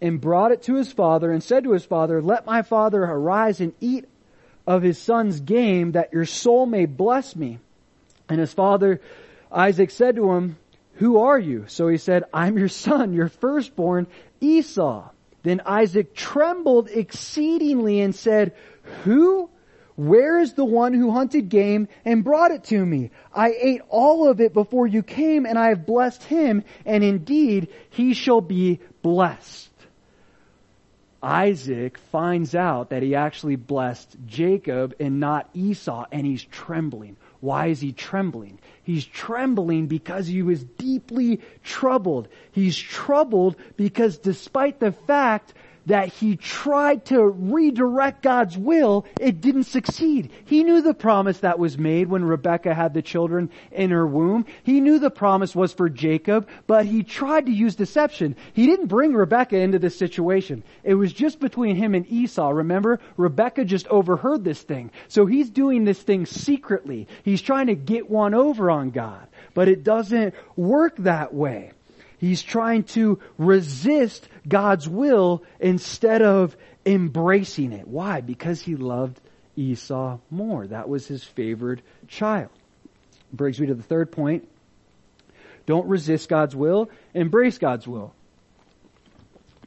and 0.00 0.20
brought 0.20 0.52
it 0.52 0.62
to 0.62 0.74
his 0.74 0.92
father 0.92 1.30
and 1.32 1.42
said 1.42 1.64
to 1.64 1.72
his 1.72 1.84
father, 1.84 2.20
Let 2.20 2.46
my 2.46 2.62
father 2.62 3.02
arise 3.02 3.60
and 3.60 3.72
eat 3.80 4.06
of 4.66 4.82
his 4.82 4.98
son's 4.98 5.40
game 5.40 5.92
that 5.92 6.12
your 6.12 6.26
soul 6.26 6.66
may 6.66 6.86
bless 6.86 7.36
me. 7.36 7.58
And 8.28 8.40
his 8.40 8.52
father 8.52 9.00
Isaac 9.50 9.90
said 9.90 10.16
to 10.16 10.32
him, 10.32 10.56
Who 10.94 11.18
are 11.18 11.38
you? 11.38 11.64
So 11.68 11.88
he 11.88 11.98
said, 11.98 12.24
I'm 12.32 12.58
your 12.58 12.68
son, 12.68 13.12
your 13.12 13.28
firstborn, 13.28 14.06
Esau. 14.40 15.08
Then 15.46 15.62
Isaac 15.64 16.12
trembled 16.12 16.88
exceedingly 16.90 18.00
and 18.00 18.12
said, 18.12 18.52
Who? 19.04 19.48
Where 19.94 20.40
is 20.40 20.54
the 20.54 20.64
one 20.64 20.92
who 20.92 21.12
hunted 21.12 21.50
game 21.50 21.86
and 22.04 22.24
brought 22.24 22.50
it 22.50 22.64
to 22.64 22.84
me? 22.84 23.12
I 23.32 23.54
ate 23.56 23.82
all 23.88 24.28
of 24.28 24.40
it 24.40 24.52
before 24.52 24.88
you 24.88 25.04
came 25.04 25.46
and 25.46 25.56
I 25.56 25.68
have 25.68 25.86
blessed 25.86 26.24
him 26.24 26.64
and 26.84 27.04
indeed 27.04 27.68
he 27.90 28.12
shall 28.12 28.40
be 28.40 28.80
blessed. 29.02 29.70
Isaac 31.22 31.96
finds 32.10 32.56
out 32.56 32.90
that 32.90 33.04
he 33.04 33.14
actually 33.14 33.54
blessed 33.54 34.16
Jacob 34.26 34.96
and 34.98 35.20
not 35.20 35.48
Esau 35.54 36.06
and 36.10 36.26
he's 36.26 36.42
trembling. 36.42 37.16
Why 37.40 37.66
is 37.66 37.80
he 37.80 37.92
trembling? 37.92 38.58
He's 38.82 39.04
trembling 39.04 39.86
because 39.86 40.26
he 40.26 40.42
was 40.42 40.64
deeply 40.64 41.40
troubled. 41.62 42.28
He's 42.52 42.76
troubled 42.76 43.56
because 43.76 44.18
despite 44.18 44.80
the 44.80 44.92
fact 44.92 45.54
that 45.86 46.08
he 46.08 46.36
tried 46.36 47.04
to 47.06 47.24
redirect 47.24 48.22
God's 48.22 48.58
will, 48.58 49.06
it 49.18 49.40
didn't 49.40 49.64
succeed. 49.64 50.30
He 50.44 50.64
knew 50.64 50.82
the 50.82 50.94
promise 50.94 51.38
that 51.40 51.58
was 51.58 51.78
made 51.78 52.08
when 52.08 52.24
Rebecca 52.24 52.74
had 52.74 52.92
the 52.92 53.02
children 53.02 53.50
in 53.72 53.90
her 53.90 54.06
womb. 54.06 54.46
He 54.64 54.80
knew 54.80 54.98
the 54.98 55.10
promise 55.10 55.54
was 55.54 55.72
for 55.72 55.88
Jacob, 55.88 56.48
but 56.66 56.86
he 56.86 57.02
tried 57.02 57.46
to 57.46 57.52
use 57.52 57.76
deception. 57.76 58.36
He 58.52 58.66
didn't 58.66 58.86
bring 58.86 59.14
Rebecca 59.14 59.56
into 59.56 59.78
this 59.78 59.96
situation. 59.96 60.64
It 60.82 60.94
was 60.94 61.12
just 61.12 61.40
between 61.40 61.76
him 61.76 61.94
and 61.94 62.06
Esau. 62.10 62.50
Remember, 62.50 63.00
Rebecca 63.16 63.64
just 63.64 63.86
overheard 63.88 64.44
this 64.44 64.62
thing. 64.62 64.90
So 65.08 65.26
he's 65.26 65.50
doing 65.50 65.84
this 65.84 66.02
thing 66.02 66.26
secretly. 66.26 67.06
He's 67.22 67.42
trying 67.42 67.68
to 67.68 67.74
get 67.74 68.10
one 68.10 68.34
over 68.34 68.70
on 68.70 68.90
God. 68.90 69.26
But 69.54 69.68
it 69.68 69.84
doesn't 69.84 70.34
work 70.56 70.96
that 70.98 71.32
way. 71.32 71.72
He's 72.18 72.42
trying 72.42 72.84
to 72.84 73.18
resist 73.38 74.28
God's 74.48 74.88
will 74.88 75.42
instead 75.60 76.22
of 76.22 76.56
embracing 76.84 77.72
it. 77.72 77.86
Why? 77.86 78.20
Because 78.20 78.60
he 78.62 78.76
loved 78.76 79.20
Esau 79.56 80.18
more. 80.30 80.66
That 80.66 80.88
was 80.88 81.06
his 81.06 81.24
favored 81.24 81.82
child. 82.08 82.50
Brings 83.32 83.60
me 83.60 83.66
to 83.66 83.74
the 83.74 83.82
third 83.82 84.12
point. 84.12 84.48
Don't 85.66 85.88
resist 85.88 86.28
God's 86.28 86.54
will, 86.54 86.90
embrace 87.12 87.58
God's 87.58 87.88
will. 87.88 88.14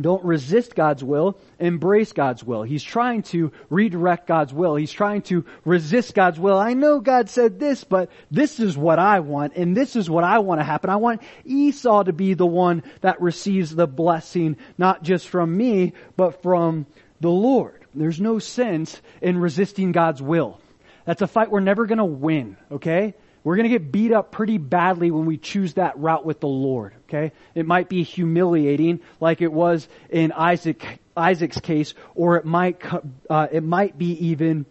Don't 0.01 0.23
resist 0.23 0.75
God's 0.75 1.03
will, 1.03 1.37
embrace 1.59 2.13
God's 2.13 2.43
will. 2.43 2.63
He's 2.63 2.83
trying 2.83 3.23
to 3.23 3.51
redirect 3.69 4.27
God's 4.27 4.53
will. 4.53 4.75
He's 4.75 4.91
trying 4.91 5.23
to 5.23 5.43
resist 5.65 6.13
God's 6.13 6.39
will. 6.39 6.57
I 6.57 6.73
know 6.73 7.01
God 7.01 7.29
said 7.29 7.59
this, 7.59 7.83
but 7.83 8.09
this 8.31 8.61
is 8.61 8.77
what 8.77 8.97
I 8.97 9.19
want, 9.19 9.55
and 9.57 9.75
this 9.75 9.97
is 9.97 10.09
what 10.09 10.23
I 10.23 10.39
want 10.39 10.61
to 10.61 10.65
happen. 10.65 10.89
I 10.89 10.95
want 10.95 11.21
Esau 11.43 12.03
to 12.03 12.13
be 12.13 12.33
the 12.33 12.45
one 12.45 12.83
that 13.01 13.21
receives 13.21 13.75
the 13.75 13.87
blessing, 13.87 14.55
not 14.77 15.03
just 15.03 15.27
from 15.27 15.55
me, 15.55 15.93
but 16.15 16.41
from 16.41 16.85
the 17.19 17.29
Lord. 17.29 17.85
There's 17.93 18.21
no 18.21 18.39
sense 18.39 19.01
in 19.21 19.37
resisting 19.37 19.91
God's 19.91 20.21
will. 20.21 20.61
That's 21.05 21.21
a 21.21 21.27
fight 21.27 21.51
we're 21.51 21.59
never 21.59 21.85
gonna 21.85 22.05
win, 22.05 22.55
okay? 22.71 23.15
We're 23.49 23.55
going 23.55 23.67
to 23.67 23.79
get 23.79 23.91
beat 23.91 24.11
up 24.11 24.31
pretty 24.31 24.59
badly 24.59 25.09
when 25.09 25.25
we 25.25 25.37
choose 25.37 25.73
that 25.73 25.97
route 25.97 26.23
with 26.23 26.39
the 26.39 26.47
Lord. 26.47 26.93
Okay, 27.07 27.31
it 27.55 27.65
might 27.65 27.89
be 27.89 28.03
humiliating, 28.03 28.99
like 29.19 29.41
it 29.41 29.51
was 29.51 29.87
in 30.11 30.31
Isaac 30.33 30.99
Isaac's 31.17 31.59
case, 31.59 31.95
or 32.13 32.37
it 32.37 32.45
might 32.45 32.79
uh, 33.27 33.47
it 33.51 33.63
might 33.63 33.97
be 33.97 34.11
even 34.27 34.67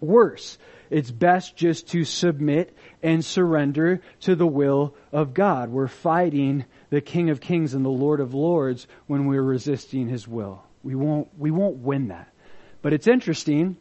worse. 0.00 0.56
It's 0.88 1.10
best 1.10 1.54
just 1.54 1.88
to 1.88 2.06
submit 2.06 2.74
and 3.02 3.22
surrender 3.22 4.00
to 4.20 4.34
the 4.34 4.46
will 4.46 4.94
of 5.12 5.34
God. 5.34 5.68
We're 5.68 5.86
fighting 5.86 6.64
the 6.88 7.02
King 7.02 7.28
of 7.28 7.42
Kings 7.42 7.74
and 7.74 7.84
the 7.84 7.90
Lord 7.90 8.20
of 8.20 8.32
Lords 8.32 8.86
when 9.06 9.26
we're 9.26 9.42
resisting 9.42 10.08
His 10.08 10.26
will. 10.26 10.62
We 10.82 10.94
won't 10.94 11.28
we 11.38 11.50
won't 11.50 11.76
win 11.76 12.08
that. 12.08 12.32
But 12.80 12.94
it's 12.94 13.06
interesting. 13.06 13.76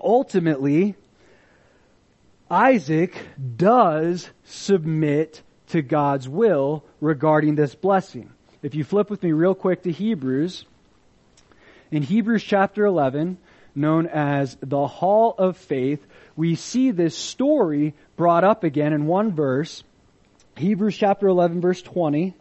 Ultimately, 0.00 0.96
Isaac 2.50 3.16
does 3.56 4.30
submit 4.44 5.42
to 5.68 5.82
God's 5.82 6.28
will 6.28 6.84
regarding 7.00 7.56
this 7.56 7.74
blessing. 7.74 8.30
If 8.62 8.74
you 8.74 8.84
flip 8.84 9.10
with 9.10 9.22
me 9.22 9.32
real 9.32 9.54
quick 9.54 9.82
to 9.82 9.90
Hebrews, 9.90 10.64
in 11.90 12.02
Hebrews 12.02 12.44
chapter 12.44 12.84
11, 12.86 13.38
known 13.74 14.06
as 14.06 14.56
the 14.60 14.86
Hall 14.86 15.34
of 15.36 15.56
Faith, 15.56 16.06
we 16.36 16.54
see 16.54 16.92
this 16.92 17.16
story 17.16 17.94
brought 18.16 18.44
up 18.44 18.62
again 18.62 18.92
in 18.92 19.06
one 19.06 19.32
verse. 19.32 19.82
Hebrews 20.56 20.96
chapter 20.96 21.26
11 21.26 21.60
verse 21.60 21.82
20 21.82 22.34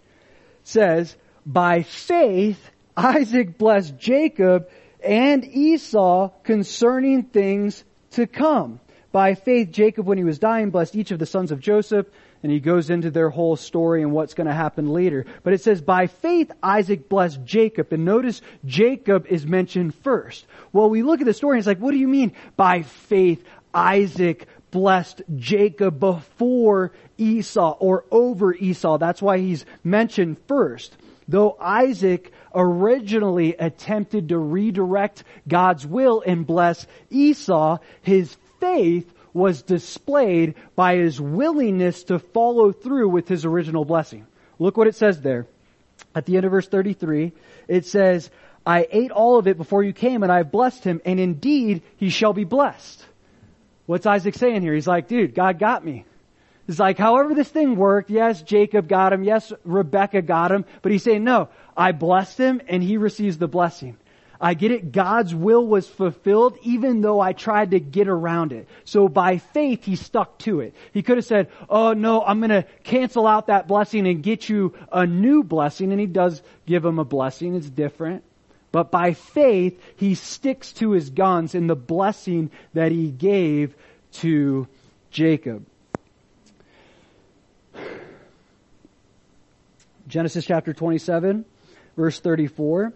says, 0.64 1.16
By 1.46 1.82
faith 1.82 2.72
Isaac 2.96 3.58
blessed 3.58 3.98
Jacob 3.98 4.70
and 5.04 5.44
Esau 5.44 6.30
concerning 6.44 7.24
things 7.24 7.84
to 8.12 8.28
come. 8.28 8.80
By 9.16 9.36
faith, 9.36 9.72
Jacob, 9.72 10.06
when 10.06 10.18
he 10.18 10.26
was 10.26 10.40
dying, 10.40 10.72
blessed 10.72 10.94
each 10.94 11.12
of 11.12 11.20
the 11.20 11.26
sons 11.26 11.54
of 11.54 11.62
Joseph, 11.62 12.06
and 12.44 12.52
he 12.52 12.60
goes 12.60 12.90
into 12.90 13.10
their 13.10 13.30
whole 13.30 13.56
story 13.56 14.02
and 14.02 14.12
what's 14.12 14.34
going 14.34 14.48
to 14.48 14.54
happen 14.54 14.90
later. 14.90 15.26
But 15.42 15.54
it 15.54 15.62
says, 15.62 15.82
by 15.82 16.08
faith, 16.08 16.52
Isaac 16.62 17.08
blessed 17.08 17.46
Jacob. 17.46 17.94
And 17.94 18.04
notice 18.04 18.42
Jacob 18.66 19.26
is 19.28 19.48
mentioned 19.48 19.96
first. 19.96 20.46
Well, 20.74 20.90
we 20.90 21.02
look 21.02 21.22
at 21.22 21.26
the 21.26 21.34
story 21.34 21.56
and 21.56 21.60
it's 21.60 21.66
like, 21.66 21.80
what 21.80 21.92
do 21.92 21.98
you 21.98 22.10
mean 22.10 22.34
by 22.58 22.82
faith, 22.82 23.42
Isaac 23.74 24.50
blessed 24.72 25.22
Jacob 25.38 25.98
before 25.98 26.92
Esau 27.18 27.78
or 27.80 28.04
over 28.12 28.54
Esau? 28.54 28.98
That's 28.98 29.22
why 29.22 29.38
he's 29.38 29.66
mentioned 29.82 30.36
first. 30.46 30.94
Though 31.30 31.56
Isaac 31.58 32.34
originally 32.54 33.56
attempted 33.56 34.28
to 34.30 34.38
redirect 34.38 35.24
God's 35.48 35.88
will 35.88 36.22
and 36.26 36.46
bless 36.46 36.86
Esau, 37.10 37.78
his 38.02 38.36
faith 38.66 39.14
was 39.34 39.62
displayed 39.62 40.56
by 40.76 40.96
his 40.96 41.20
willingness 41.20 42.06
to 42.06 42.20
follow 42.20 42.72
through 42.72 43.10
with 43.10 43.28
his 43.28 43.46
original 43.46 43.86
blessing. 43.86 44.26
Look 44.58 44.78
what 44.78 44.88
it 44.88 44.96
says 44.96 45.22
there. 45.22 45.46
At 46.16 46.26
the 46.26 46.38
end 46.38 46.46
of 46.46 46.52
verse 46.52 46.68
33, 46.68 47.34
it 47.68 47.86
says, 47.86 48.30
I 48.66 48.88
ate 48.90 49.12
all 49.12 49.38
of 49.38 49.48
it 49.48 49.58
before 49.58 49.84
you 49.84 49.94
came 49.94 50.24
and 50.24 50.32
I 50.32 50.38
have 50.38 50.52
blessed 50.52 50.84
him 50.84 51.02
and 51.06 51.20
indeed 51.20 51.84
he 51.98 52.10
shall 52.10 52.34
be 52.34 52.46
blessed. 52.46 53.06
What's 53.86 54.08
Isaac 54.08 54.36
saying 54.36 54.62
here? 54.62 54.74
He's 54.74 54.88
like, 54.88 55.08
dude, 55.08 55.36
God 55.36 55.60
got 55.60 55.86
me. 55.86 56.06
It's 56.68 56.80
like, 56.80 56.98
however 56.98 57.36
this 57.36 57.50
thing 57.50 57.76
worked, 57.76 58.10
yes, 58.10 58.42
Jacob 58.42 58.88
got 58.88 59.14
him, 59.14 59.24
yes, 59.24 59.54
Rebecca 59.64 60.24
got 60.24 60.52
him, 60.52 60.66
but 60.82 60.92
he's 60.92 61.04
saying, 61.04 61.24
no, 61.24 61.50
I 61.78 61.92
blessed 61.92 62.40
him 62.40 62.62
and 62.68 62.82
he 62.82 62.98
receives 62.98 63.38
the 63.38 63.48
blessing. 63.48 63.98
I 64.40 64.54
get 64.54 64.72
it. 64.72 64.92
God's 64.92 65.34
will 65.34 65.66
was 65.66 65.88
fulfilled 65.88 66.58
even 66.62 67.02
though 67.02 67.20
I 67.20 67.34
tried 67.34 67.72
to 67.72 67.80
get 67.80 68.08
around 68.08 68.52
it. 68.54 68.68
So 68.84 69.08
by 69.08 69.38
faith, 69.38 69.84
he 69.86 69.96
stuck 69.96 70.38
to 70.40 70.60
it. 70.60 70.76
He 70.92 71.02
could 71.04 71.18
have 71.18 71.26
said, 71.26 71.50
oh 71.70 71.94
no, 71.94 72.22
I'm 72.24 72.42
gonna 72.42 72.66
cancel 72.84 73.28
out 73.28 73.48
that 73.48 73.68
blessing 73.68 74.08
and 74.08 74.22
get 74.22 74.50
you 74.50 74.74
a 74.92 75.06
new 75.08 75.44
blessing. 75.44 75.92
And 75.92 76.00
he 76.00 76.08
does 76.08 76.42
give 76.66 76.84
him 76.84 77.00
a 77.00 77.06
blessing. 77.06 77.56
It's 77.56 77.70
different. 77.70 78.24
But 78.72 78.92
by 78.92 79.14
faith, 79.14 79.82
he 79.96 80.16
sticks 80.16 80.74
to 80.74 80.92
his 80.92 81.10
guns 81.10 81.56
in 81.56 81.68
the 81.68 81.78
blessing 81.78 82.52
that 82.74 82.92
he 82.92 83.10
gave 83.10 83.74
to 84.14 84.68
Jacob. 85.12 85.66
Genesis 90.10 90.46
chapter 90.46 90.74
27, 90.74 91.46
verse 91.96 92.20
34. 92.20 92.92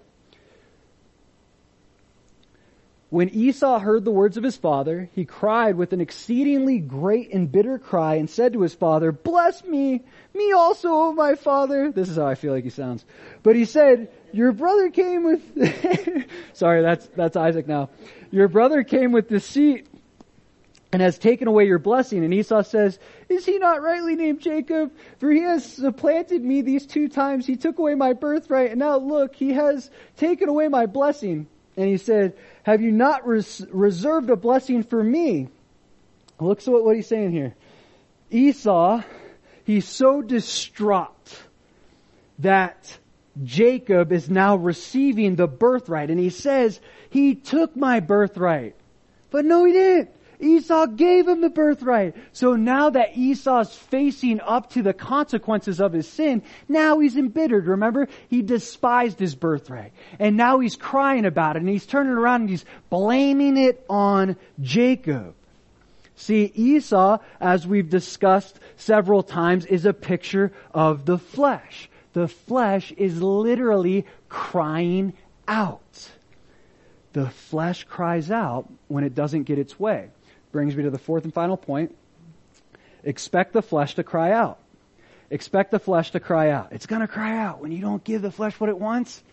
When 3.10 3.30
Esau 3.30 3.80
heard 3.80 4.06
the 4.06 4.12
words 4.12 4.38
of 4.38 4.44
his 4.44 4.56
father, 4.56 5.10
he 5.14 5.26
cried 5.26 5.76
with 5.76 5.94
an 5.94 6.02
exceedingly 6.02 6.78
great 6.78 7.34
and 7.34 7.52
bitter 7.52 7.80
cry 7.80 8.16
and 8.16 8.30
said 8.30 8.54
to 8.54 8.62
his 8.62 8.76
father, 8.76 9.12
Bless 9.12 9.64
me, 9.64 10.04
me 10.36 10.52
also, 10.52 10.90
O 10.90 11.14
my 11.14 11.34
father. 11.34 11.92
This 11.92 12.10
is 12.10 12.18
how 12.18 12.28
I 12.28 12.36
feel 12.36 12.54
like 12.54 12.64
he 12.64 12.70
sounds. 12.70 13.04
But 13.42 13.56
he 13.56 13.66
said, 13.66 14.10
Your 14.32 14.52
brother 14.52 14.90
came 14.90 15.24
with, 15.24 16.28
sorry, 16.54 16.84
that's, 16.84 17.08
that's 17.16 17.36
Isaac 17.36 17.68
now. 17.68 17.90
Your 18.30 18.48
brother 18.48 18.84
came 18.84 19.12
with 19.12 19.28
deceit 19.28 19.88
and 20.92 21.02
has 21.02 21.18
taken 21.18 21.48
away 21.48 21.66
your 21.66 21.80
blessing. 21.80 22.24
And 22.24 22.32
Esau 22.32 22.62
says, 22.62 23.00
Is 23.28 23.44
he 23.44 23.58
not 23.58 23.82
rightly 23.82 24.16
named 24.18 24.40
Jacob? 24.40 24.92
For 25.18 25.32
he 25.32 25.42
has 25.42 25.66
supplanted 25.66 26.44
me 26.44 26.62
these 26.62 26.86
two 26.86 27.10
times. 27.10 27.48
He 27.48 27.56
took 27.56 27.80
away 27.80 27.96
my 27.96 28.14
birthright, 28.14 28.70
and 28.70 28.80
now 28.80 28.98
look, 28.98 29.36
he 29.36 29.54
has 29.54 29.90
taken 30.16 30.48
away 30.48 30.68
my 30.68 30.86
blessing. 30.86 31.48
And 31.80 31.88
he 31.88 31.96
said, 31.96 32.34
have 32.64 32.82
you 32.82 32.92
not 32.92 33.26
res- 33.26 33.66
reserved 33.72 34.30
a 34.30 34.36
blessing 34.36 34.84
for 34.84 35.02
me? 35.02 35.48
Look 36.38 36.60
at 36.60 36.68
what 36.68 36.94
he's 36.94 37.08
saying 37.08 37.32
here. 37.32 37.56
Esau, 38.30 39.02
he's 39.64 39.88
so 39.88 40.22
distraught 40.22 41.42
that 42.40 42.98
Jacob 43.46 44.12
is 44.12 44.30
now 44.30 44.58
receiving 44.58 45.38
the 45.38 45.48
birthright. 45.48 46.10
And 46.10 46.20
he 46.20 46.32
says, 46.32 46.82
he 47.12 47.34
took 47.34 47.78
my 47.78 48.02
birthright. 48.02 48.76
But 49.32 49.46
no, 49.46 49.64
he 49.64 49.72
didn't. 49.72 50.10
Esau 50.40 50.86
gave 50.86 51.28
him 51.28 51.42
the 51.42 51.50
birthright. 51.50 52.16
So 52.32 52.56
now 52.56 52.90
that 52.92 53.18
Esau's 53.18 53.76
facing 53.76 54.40
up 54.40 54.72
to 54.72 54.82
the 54.82 54.94
consequences 54.94 55.82
of 55.82 55.92
his 55.92 56.08
sin, 56.08 56.44
now 56.68 57.00
he's 57.00 57.18
embittered. 57.18 57.68
Remember? 57.68 58.08
He 58.30 58.42
despised 58.42 59.20
his 59.20 59.36
birthright. 59.36 59.92
And 60.18 60.38
now 60.38 60.60
he's 60.60 60.78
crying 60.78 61.26
about 61.26 61.58
it 61.58 61.60
and 61.60 61.70
he's 61.70 61.86
turning 61.86 62.14
around 62.14 62.42
and 62.42 62.50
he's 62.50 62.66
blaming 62.90 63.58
it 63.58 63.84
on 63.90 64.38
Jacob. 64.62 65.36
See, 66.16 66.52
Esau, 66.54 67.20
as 67.40 67.68
we've 67.68 67.90
discussed 67.90 68.60
several 68.78 69.24
times, 69.24 69.66
is 69.66 69.86
a 69.86 69.94
picture 69.94 70.52
of 70.74 71.06
the 71.06 71.18
flesh. 71.18 71.90
The 72.14 72.28
flesh 72.28 72.92
is 72.94 73.22
literally 73.22 74.06
crying 74.28 75.14
out. 75.48 76.10
The 77.14 77.30
flesh 77.30 77.86
cries 77.86 78.32
out 78.32 78.70
when 78.88 79.04
it 79.04 79.16
doesn't 79.16 79.44
get 79.44 79.60
its 79.60 79.80
way 79.80 80.10
brings 80.52 80.76
me 80.76 80.84
to 80.84 80.90
the 80.90 80.98
fourth 80.98 81.24
and 81.24 81.34
final 81.34 81.58
point. 81.58 81.96
Expect 83.04 83.54
the 83.54 83.62
flesh 83.62 83.96
to 83.96 84.04
cry 84.04 84.32
out. 84.32 84.60
Expect 85.30 85.72
the 85.72 85.80
flesh 85.80 86.12
to 86.12 86.20
cry 86.20 86.50
out. 86.50 86.70
It's 86.72 86.86
going 86.86 87.02
to 87.02 87.08
cry 87.08 87.38
out 87.38 87.62
when 87.62 87.72
you 87.72 87.82
don't 87.82 88.04
give 88.04 88.22
the 88.22 88.32
flesh 88.32 88.60
what 88.60 88.70
it 88.70 88.78
wants. 88.78 89.24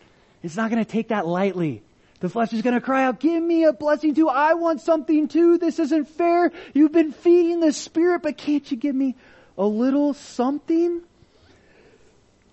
It's 0.42 0.56
not 0.56 0.70
going 0.70 0.84
to 0.84 0.90
take 0.90 1.08
that 1.08 1.26
lightly. 1.26 1.82
The 2.20 2.28
flesh 2.28 2.52
is 2.52 2.62
going 2.62 2.74
to 2.74 2.80
cry 2.80 3.04
out, 3.04 3.20
give 3.20 3.42
me 3.42 3.64
a 3.64 3.72
blessing 3.72 4.14
too. 4.14 4.28
I 4.28 4.54
want 4.54 4.80
something 4.80 5.28
too. 5.28 5.58
This 5.58 5.78
isn't 5.78 6.08
fair. 6.08 6.50
You've 6.72 6.92
been 6.92 7.12
feeding 7.12 7.60
the 7.60 7.72
spirit, 7.72 8.22
but 8.22 8.38
can't 8.38 8.70
you 8.70 8.76
give 8.76 8.94
me 8.94 9.16
a 9.58 9.66
little 9.66 10.14
something? 10.14 11.02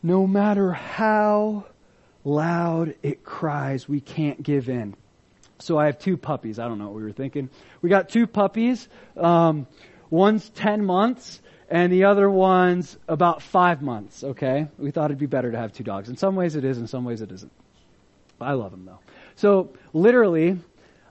No 0.02 0.28
matter 0.28 0.74
how 0.74 1.66
loud 2.26 2.96
it 3.04 3.24
cries, 3.24 3.88
we 3.88 4.02
can't 4.02 4.44
give 4.44 4.68
in. 4.68 4.96
So 5.60 5.78
I 5.78 5.86
have 5.86 6.00
two 6.00 6.18
puppies. 6.18 6.60
I 6.60 6.68
don't 6.68 6.78
know 6.78 6.86
what 6.86 6.96
we 6.96 7.04
were 7.04 7.12
thinking. 7.12 7.50
We 7.82 7.90
got 7.90 8.10
two 8.10 8.28
puppies. 8.28 8.88
Um, 9.16 9.68
one's 10.10 10.50
10 10.50 10.86
months 10.86 11.42
and 11.70 11.92
the 11.92 12.04
other 12.04 12.30
one's 12.30 12.98
about 13.08 13.42
five 13.42 13.82
months, 13.82 14.24
okay? 14.24 14.68
We 14.78 14.92
thought 14.92 15.06
it'd 15.06 15.18
be 15.18 15.26
better 15.26 15.52
to 15.52 15.58
have 15.58 15.74
two 15.74 15.84
dogs. 15.84 16.10
In 16.10 16.18
some 16.18 16.36
ways 16.36 16.56
it 16.56 16.64
is, 16.64 16.78
in 16.78 16.88
some 16.88 17.04
ways 17.06 17.22
it 17.22 17.32
isn't. 17.32 17.52
I 18.40 18.54
love 18.54 18.72
them 18.72 18.86
though. 18.86 19.00
So 19.36 19.74
literally, 19.94 20.60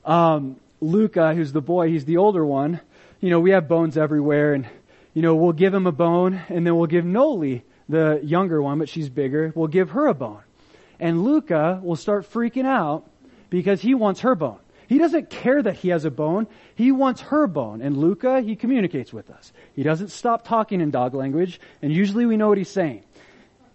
um, 0.05 0.57
Luca, 0.81 1.35
who's 1.35 1.53
the 1.53 1.61
boy, 1.61 1.89
he's 1.89 2.05
the 2.05 2.19
older 2.19 2.45
one. 2.45 2.81
You 3.21 3.31
know, 3.31 3.41
we 3.41 3.51
have 3.53 3.69
bones 3.69 3.97
everywhere 3.97 4.55
and, 4.55 4.69
you 5.15 5.23
know, 5.23 5.35
we'll 5.35 5.53
give 5.53 5.73
him 5.73 5.87
a 5.87 5.93
bone 5.93 6.41
and 6.49 6.67
then 6.67 6.77
we'll 6.77 6.87
give 6.87 7.05
Noli, 7.05 7.65
the 7.89 8.21
younger 8.23 8.63
one, 8.63 8.79
but 8.79 8.89
she's 8.89 9.09
bigger, 9.09 9.53
we'll 9.55 9.69
give 9.69 9.91
her 9.91 10.07
a 10.07 10.15
bone. 10.15 10.43
And 11.01 11.25
Luca 11.25 11.81
will 11.83 11.97
start 11.97 12.31
freaking 12.31 12.67
out 12.67 13.09
because 13.53 13.83
he 13.83 13.95
wants 13.95 14.21
her 14.21 14.35
bone. 14.35 14.59
He 14.89 14.97
doesn't 14.97 15.29
care 15.29 15.63
that 15.63 15.75
he 15.75 15.91
has 15.91 16.07
a 16.07 16.11
bone. 16.11 16.47
He 16.75 16.91
wants 16.91 17.21
her 17.21 17.47
bone. 17.47 17.83
And 17.83 17.99
Luca, 17.99 18.41
he 18.41 18.57
communicates 18.57 19.13
with 19.13 19.31
us. 19.31 19.53
He 19.77 19.83
doesn't 19.83 20.09
stop 20.09 20.47
talking 20.47 20.81
in 20.81 20.91
dog 20.91 21.13
language, 21.15 21.61
and 21.83 21.93
usually 21.93 22.25
we 22.25 22.39
know 22.39 22.49
what 22.49 22.57
he's 22.57 22.71
saying. 22.71 23.05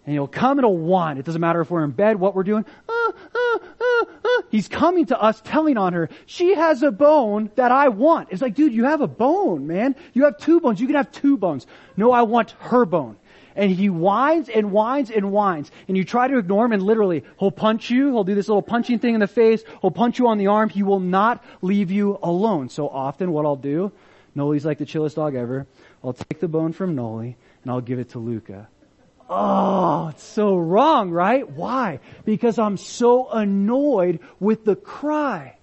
And 0.04 0.14
he'll 0.14 0.26
come 0.26 0.58
and 0.58 0.66
he'll 0.66 0.76
whine. 0.76 1.16
It 1.16 1.24
doesn't 1.24 1.40
matter 1.40 1.60
if 1.60 1.70
we're 1.70 1.84
in 1.84 1.92
bed, 1.92 2.18
what 2.18 2.34
we're 2.34 2.42
doing. 2.42 2.64
Uh, 2.88 3.12
uh, 3.34 3.58
uh, 3.80 4.04
uh, 4.24 4.42
he's 4.50 4.66
coming 4.66 5.06
to 5.06 5.20
us, 5.20 5.40
telling 5.42 5.76
on 5.76 5.92
her, 5.92 6.08
she 6.26 6.56
has 6.56 6.82
a 6.82 6.90
bone 6.90 7.50
that 7.54 7.70
I 7.70 7.88
want. 7.88 8.30
It's 8.32 8.42
like, 8.42 8.56
dude, 8.56 8.72
you 8.72 8.84
have 8.84 9.00
a 9.00 9.08
bone, 9.08 9.68
man. 9.68 9.94
You 10.12 10.24
have 10.24 10.38
two 10.38 10.60
bones. 10.60 10.80
You 10.80 10.88
can 10.88 10.96
have 10.96 11.12
two 11.12 11.36
bones. 11.36 11.68
No, 11.96 12.10
I 12.10 12.22
want 12.22 12.52
her 12.58 12.84
bone 12.84 13.16
and 13.58 13.72
he 13.72 13.90
whines 13.90 14.48
and 14.48 14.70
whines 14.70 15.10
and 15.10 15.32
whines. 15.32 15.70
And 15.88 15.96
you 15.96 16.04
try 16.04 16.28
to 16.28 16.38
ignore 16.38 16.64
him 16.64 16.72
and 16.72 16.82
literally, 16.82 17.24
he'll 17.38 17.50
punch 17.50 17.90
you, 17.90 18.12
he'll 18.12 18.24
do 18.24 18.36
this 18.36 18.48
little 18.48 18.62
punching 18.62 19.00
thing 19.00 19.14
in 19.14 19.20
the 19.20 19.26
face, 19.26 19.62
he'll 19.82 19.90
punch 19.90 20.18
you 20.18 20.28
on 20.28 20.38
the 20.38 20.46
arm, 20.46 20.70
he 20.70 20.84
will 20.84 21.00
not 21.00 21.44
leave 21.60 21.90
you 21.90 22.18
alone. 22.22 22.68
So 22.70 22.88
often 22.88 23.32
what 23.32 23.44
I'll 23.44 23.56
do, 23.56 23.92
Noli's 24.34 24.64
like 24.64 24.78
the 24.78 24.86
chillest 24.86 25.16
dog 25.16 25.34
ever, 25.34 25.66
I'll 26.02 26.12
take 26.12 26.38
the 26.38 26.48
bone 26.48 26.72
from 26.72 26.94
Noli 26.94 27.36
and 27.62 27.70
I'll 27.70 27.80
give 27.80 27.98
it 27.98 28.10
to 28.10 28.20
Luca. 28.20 28.68
Oh, 29.28 30.08
it's 30.08 30.22
so 30.22 30.56
wrong, 30.56 31.10
right? 31.10 31.46
Why? 31.50 31.98
Because 32.24 32.58
I'm 32.58 32.76
so 32.78 33.28
annoyed 33.28 34.20
with 34.40 34.64
the 34.64 34.76
cry. 34.76 35.56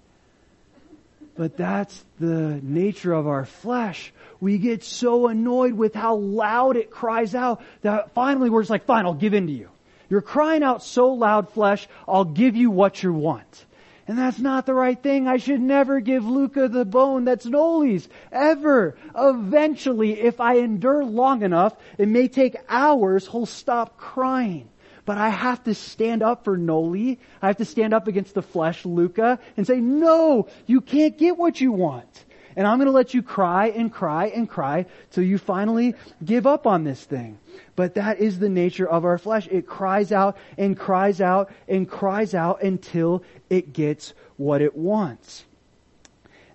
But 1.34 1.56
that's 1.56 2.04
the 2.20 2.60
nature 2.62 3.12
of 3.12 3.26
our 3.26 3.44
flesh. 3.44 4.12
We 4.40 4.58
get 4.58 4.84
so 4.84 5.28
annoyed 5.28 5.72
with 5.72 5.94
how 5.94 6.16
loud 6.16 6.76
it 6.76 6.90
cries 6.90 7.34
out 7.34 7.62
that 7.82 8.12
finally 8.12 8.50
we're 8.50 8.62
just 8.62 8.70
like, 8.70 8.84
fine, 8.84 9.06
I'll 9.06 9.14
give 9.14 9.34
in 9.34 9.46
to 9.46 9.52
you. 9.52 9.70
You're 10.08 10.22
crying 10.22 10.62
out 10.62 10.82
so 10.82 11.12
loud, 11.12 11.50
flesh, 11.50 11.88
I'll 12.06 12.24
give 12.24 12.54
you 12.54 12.70
what 12.70 13.02
you 13.02 13.12
want. 13.12 13.64
And 14.08 14.16
that's 14.16 14.38
not 14.38 14.66
the 14.66 14.74
right 14.74 15.00
thing. 15.00 15.26
I 15.26 15.38
should 15.38 15.60
never 15.60 15.98
give 15.98 16.24
Luca 16.24 16.68
the 16.68 16.84
bone 16.84 17.24
that's 17.24 17.44
Noli's. 17.44 18.08
Ever. 18.30 18.96
Eventually, 19.16 20.20
if 20.20 20.40
I 20.40 20.58
endure 20.58 21.04
long 21.04 21.42
enough, 21.42 21.74
it 21.98 22.06
may 22.06 22.28
take 22.28 22.56
hours, 22.68 23.26
he'll 23.26 23.46
stop 23.46 23.96
crying. 23.96 24.68
But 25.06 25.18
I 25.18 25.28
have 25.28 25.64
to 25.64 25.74
stand 25.74 26.22
up 26.22 26.44
for 26.44 26.56
Noli. 26.56 27.18
I 27.42 27.48
have 27.48 27.56
to 27.56 27.64
stand 27.64 27.94
up 27.94 28.06
against 28.06 28.34
the 28.34 28.42
flesh, 28.42 28.84
Luca, 28.84 29.40
and 29.56 29.66
say, 29.66 29.80
no, 29.80 30.48
you 30.66 30.80
can't 30.80 31.18
get 31.18 31.36
what 31.36 31.60
you 31.60 31.72
want. 31.72 32.24
And 32.56 32.66
I'm 32.66 32.78
going 32.78 32.86
to 32.86 32.92
let 32.92 33.12
you 33.12 33.22
cry 33.22 33.68
and 33.68 33.92
cry 33.92 34.26
and 34.28 34.48
cry 34.48 34.86
till 35.10 35.24
you 35.24 35.36
finally 35.36 35.94
give 36.24 36.46
up 36.46 36.66
on 36.66 36.84
this 36.84 37.04
thing. 37.04 37.38
But 37.76 37.94
that 37.94 38.18
is 38.18 38.38
the 38.38 38.48
nature 38.48 38.88
of 38.88 39.04
our 39.04 39.18
flesh. 39.18 39.46
It 39.50 39.66
cries 39.66 40.10
out 40.10 40.38
and 40.56 40.78
cries 40.78 41.20
out 41.20 41.52
and 41.68 41.88
cries 41.88 42.34
out 42.34 42.62
until 42.62 43.22
it 43.50 43.74
gets 43.74 44.14
what 44.36 44.62
it 44.62 44.74
wants. 44.74 45.44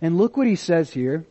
And 0.02 0.18
look 0.18 0.36
what 0.36 0.48
he 0.48 0.56
says 0.56 0.92
here 0.92 1.26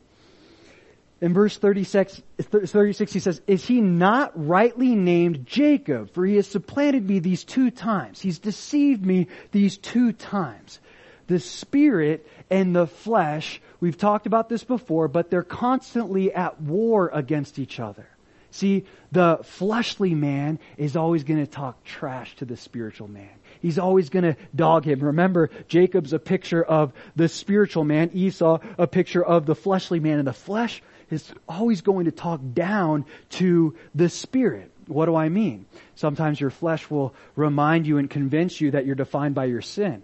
in 1.21 1.35
verse 1.35 1.59
36, 1.59 2.23
36, 2.41 3.13
he 3.13 3.21
says, 3.21 3.43
Is 3.47 3.67
he 3.67 3.81
not 3.83 4.33
rightly 4.35 4.95
named 4.95 5.47
Jacob? 5.47 6.15
For 6.15 6.25
he 6.25 6.37
has 6.37 6.47
supplanted 6.47 7.07
me 7.07 7.19
these 7.19 7.45
two 7.45 7.71
times. 7.71 8.21
He's 8.21 8.39
deceived 8.39 9.05
me 9.05 9.27
these 9.53 9.77
two 9.77 10.13
times. 10.13 10.81
The 11.27 11.39
spirit 11.39 12.27
and 12.49 12.75
the 12.75 12.87
flesh, 12.87 13.61
we've 13.81 13.99
talked 13.99 14.27
about 14.27 14.49
this 14.49 14.65
before, 14.65 15.09
but 15.09 15.31
they're 15.31 15.43
constantly 15.43 16.33
at 16.33 16.61
war 16.61 17.11
against 17.13 17.59
each 17.59 17.81
other. 17.81 18.07
See, 18.53 18.85
the 19.13 19.41
fleshly 19.43 20.15
man 20.15 20.59
is 20.77 20.97
always 20.97 21.25
going 21.25 21.45
to 21.45 21.51
talk 21.51 21.85
trash 21.85 22.35
to 22.37 22.45
the 22.45 22.57
spiritual 22.57 23.09
man. 23.09 23.31
He's 23.61 23.79
always 23.79 24.09
going 24.09 24.25
to 24.25 24.37
dog 24.55 24.85
him. 24.85 25.01
Remember, 25.01 25.51
Jacob's 25.69 26.13
a 26.13 26.19
picture 26.19 26.63
of 26.63 26.93
the 27.15 27.29
spiritual 27.29 27.85
man, 27.85 28.11
Esau 28.13 28.59
a 28.79 28.87
picture 28.87 29.25
of 29.25 29.47
the 29.47 29.55
fleshly 29.55 30.01
man. 30.01 30.19
And 30.19 30.27
the 30.27 30.33
flesh 30.33 30.83
is 31.11 31.33
always 31.49 31.81
going 31.81 32.07
to 32.07 32.13
talk 32.13 32.41
down 32.53 33.05
to 33.31 33.77
the 33.95 34.09
spirit. 34.09 34.71
What 34.87 35.07
do 35.07 35.15
I 35.15 35.29
mean? 35.29 35.67
Sometimes 35.95 36.41
your 36.41 36.51
flesh 36.51 36.91
will 36.91 37.15
remind 37.37 37.87
you 37.87 37.99
and 37.99 38.11
convince 38.11 38.61
you 38.61 38.73
that 38.73 38.87
you're 38.87 38.97
defined 38.97 39.35
by 39.35 39.45
your 39.45 39.63
sin. 39.63 40.03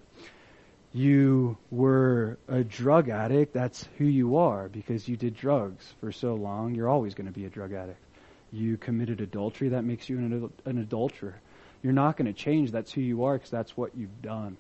You 0.96 1.58
were 1.70 2.38
a 2.48 2.64
drug 2.64 3.10
addict, 3.10 3.52
that's 3.52 3.86
who 3.98 4.06
you 4.06 4.38
are 4.38 4.70
because 4.70 5.06
you 5.06 5.18
did 5.18 5.36
drugs 5.36 5.92
for 6.00 6.10
so 6.10 6.36
long, 6.36 6.74
you're 6.74 6.88
always 6.88 7.12
going 7.12 7.26
to 7.26 7.34
be 7.34 7.44
a 7.44 7.50
drug 7.50 7.74
addict. 7.74 8.00
You 8.50 8.78
committed 8.78 9.20
adultery, 9.20 9.68
that 9.68 9.84
makes 9.84 10.08
you 10.08 10.16
an, 10.16 10.50
an 10.64 10.78
adulterer. 10.78 11.38
You're 11.82 11.92
not 11.92 12.16
going 12.16 12.28
to 12.28 12.32
change, 12.32 12.70
that's 12.70 12.90
who 12.90 13.02
you 13.02 13.24
are 13.24 13.34
because 13.34 13.50
that's 13.50 13.76
what 13.76 13.94
you've 13.94 14.22
done. 14.22 14.56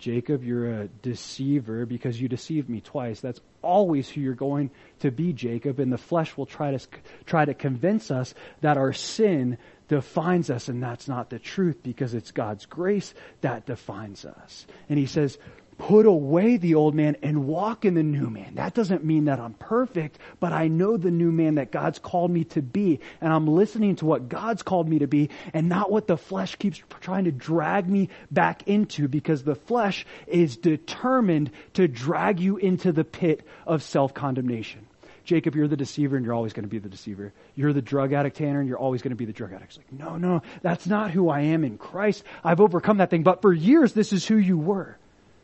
Jacob, 0.00 0.42
you're 0.42 0.80
a 0.80 0.88
deceiver 0.88 1.86
because 1.86 2.20
you 2.20 2.26
deceived 2.26 2.68
me 2.68 2.80
twice. 2.80 3.20
That's 3.20 3.40
always 3.62 4.08
who 4.08 4.20
you're 4.20 4.34
going 4.34 4.72
to 4.98 5.12
be, 5.12 5.32
Jacob. 5.32 5.78
And 5.78 5.92
the 5.92 5.96
flesh 5.96 6.36
will 6.36 6.44
try 6.44 6.76
to, 6.76 6.84
try 7.24 7.44
to 7.44 7.54
convince 7.54 8.10
us 8.10 8.34
that 8.62 8.78
our 8.78 8.92
sin 8.92 9.58
defines 9.88 10.50
us 10.50 10.68
and 10.68 10.82
that's 10.82 11.08
not 11.08 11.30
the 11.30 11.38
truth 11.38 11.82
because 11.82 12.14
it's 12.14 12.30
God's 12.30 12.66
grace 12.66 13.14
that 13.40 13.66
defines 13.66 14.24
us. 14.24 14.66
And 14.88 14.98
he 14.98 15.06
says, 15.06 15.38
put 15.78 16.06
away 16.06 16.56
the 16.58 16.76
old 16.76 16.94
man 16.94 17.16
and 17.22 17.46
walk 17.46 17.84
in 17.84 17.94
the 17.94 18.02
new 18.02 18.30
man. 18.30 18.54
That 18.54 18.74
doesn't 18.74 19.04
mean 19.04 19.24
that 19.24 19.40
I'm 19.40 19.54
perfect, 19.54 20.18
but 20.38 20.52
I 20.52 20.68
know 20.68 20.96
the 20.96 21.10
new 21.10 21.32
man 21.32 21.56
that 21.56 21.72
God's 21.72 21.98
called 21.98 22.30
me 22.30 22.44
to 22.44 22.62
be. 22.62 23.00
And 23.20 23.32
I'm 23.32 23.46
listening 23.46 23.96
to 23.96 24.06
what 24.06 24.28
God's 24.28 24.62
called 24.62 24.88
me 24.88 25.00
to 25.00 25.06
be 25.06 25.30
and 25.52 25.68
not 25.68 25.90
what 25.90 26.06
the 26.06 26.16
flesh 26.16 26.56
keeps 26.56 26.80
trying 27.00 27.24
to 27.24 27.32
drag 27.32 27.88
me 27.88 28.10
back 28.30 28.68
into 28.68 29.08
because 29.08 29.42
the 29.42 29.56
flesh 29.56 30.06
is 30.26 30.56
determined 30.56 31.50
to 31.74 31.88
drag 31.88 32.38
you 32.38 32.58
into 32.58 32.92
the 32.92 33.04
pit 33.04 33.44
of 33.66 33.82
self-condemnation. 33.82 34.86
Jacob, 35.24 35.54
you're 35.54 35.68
the 35.68 35.76
deceiver 35.76 36.16
and 36.16 36.24
you're 36.24 36.34
always 36.34 36.52
going 36.52 36.64
to 36.64 36.68
be 36.68 36.78
the 36.78 36.88
deceiver. 36.88 37.32
You're 37.54 37.72
the 37.72 37.82
drug 37.82 38.12
addict, 38.12 38.36
Tanner, 38.36 38.60
and 38.60 38.68
you're 38.68 38.78
always 38.78 39.02
going 39.02 39.10
to 39.10 39.16
be 39.16 39.24
the 39.24 39.32
drug 39.32 39.52
addict. 39.52 39.70
It's 39.70 39.78
like, 39.78 39.92
no, 39.92 40.16
no, 40.16 40.42
that's 40.62 40.86
not 40.86 41.10
who 41.10 41.28
I 41.28 41.40
am 41.40 41.64
in 41.64 41.78
Christ. 41.78 42.24
I've 42.42 42.60
overcome 42.60 42.98
that 42.98 43.10
thing, 43.10 43.22
but 43.22 43.42
for 43.42 43.52
years 43.52 43.92
this 43.92 44.12
is 44.12 44.26
who 44.26 44.36
you 44.36 44.58
were. 44.58 44.96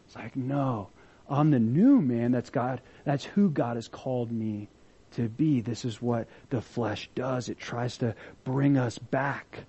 It's 0.06 0.16
like, 0.16 0.36
no, 0.36 0.88
I'm 1.28 1.50
the 1.50 1.58
new 1.58 2.00
man. 2.00 2.32
That's 2.32 2.50
God. 2.50 2.80
That's 3.04 3.24
who 3.24 3.50
God 3.50 3.76
has 3.76 3.88
called 3.88 4.32
me 4.32 4.68
to 5.12 5.28
be. 5.28 5.60
This 5.60 5.84
is 5.84 6.00
what 6.00 6.28
the 6.50 6.60
flesh 6.60 7.08
does. 7.14 7.48
It 7.48 7.58
tries 7.58 7.98
to 7.98 8.14
bring 8.44 8.76
us 8.76 8.98
back 8.98 9.64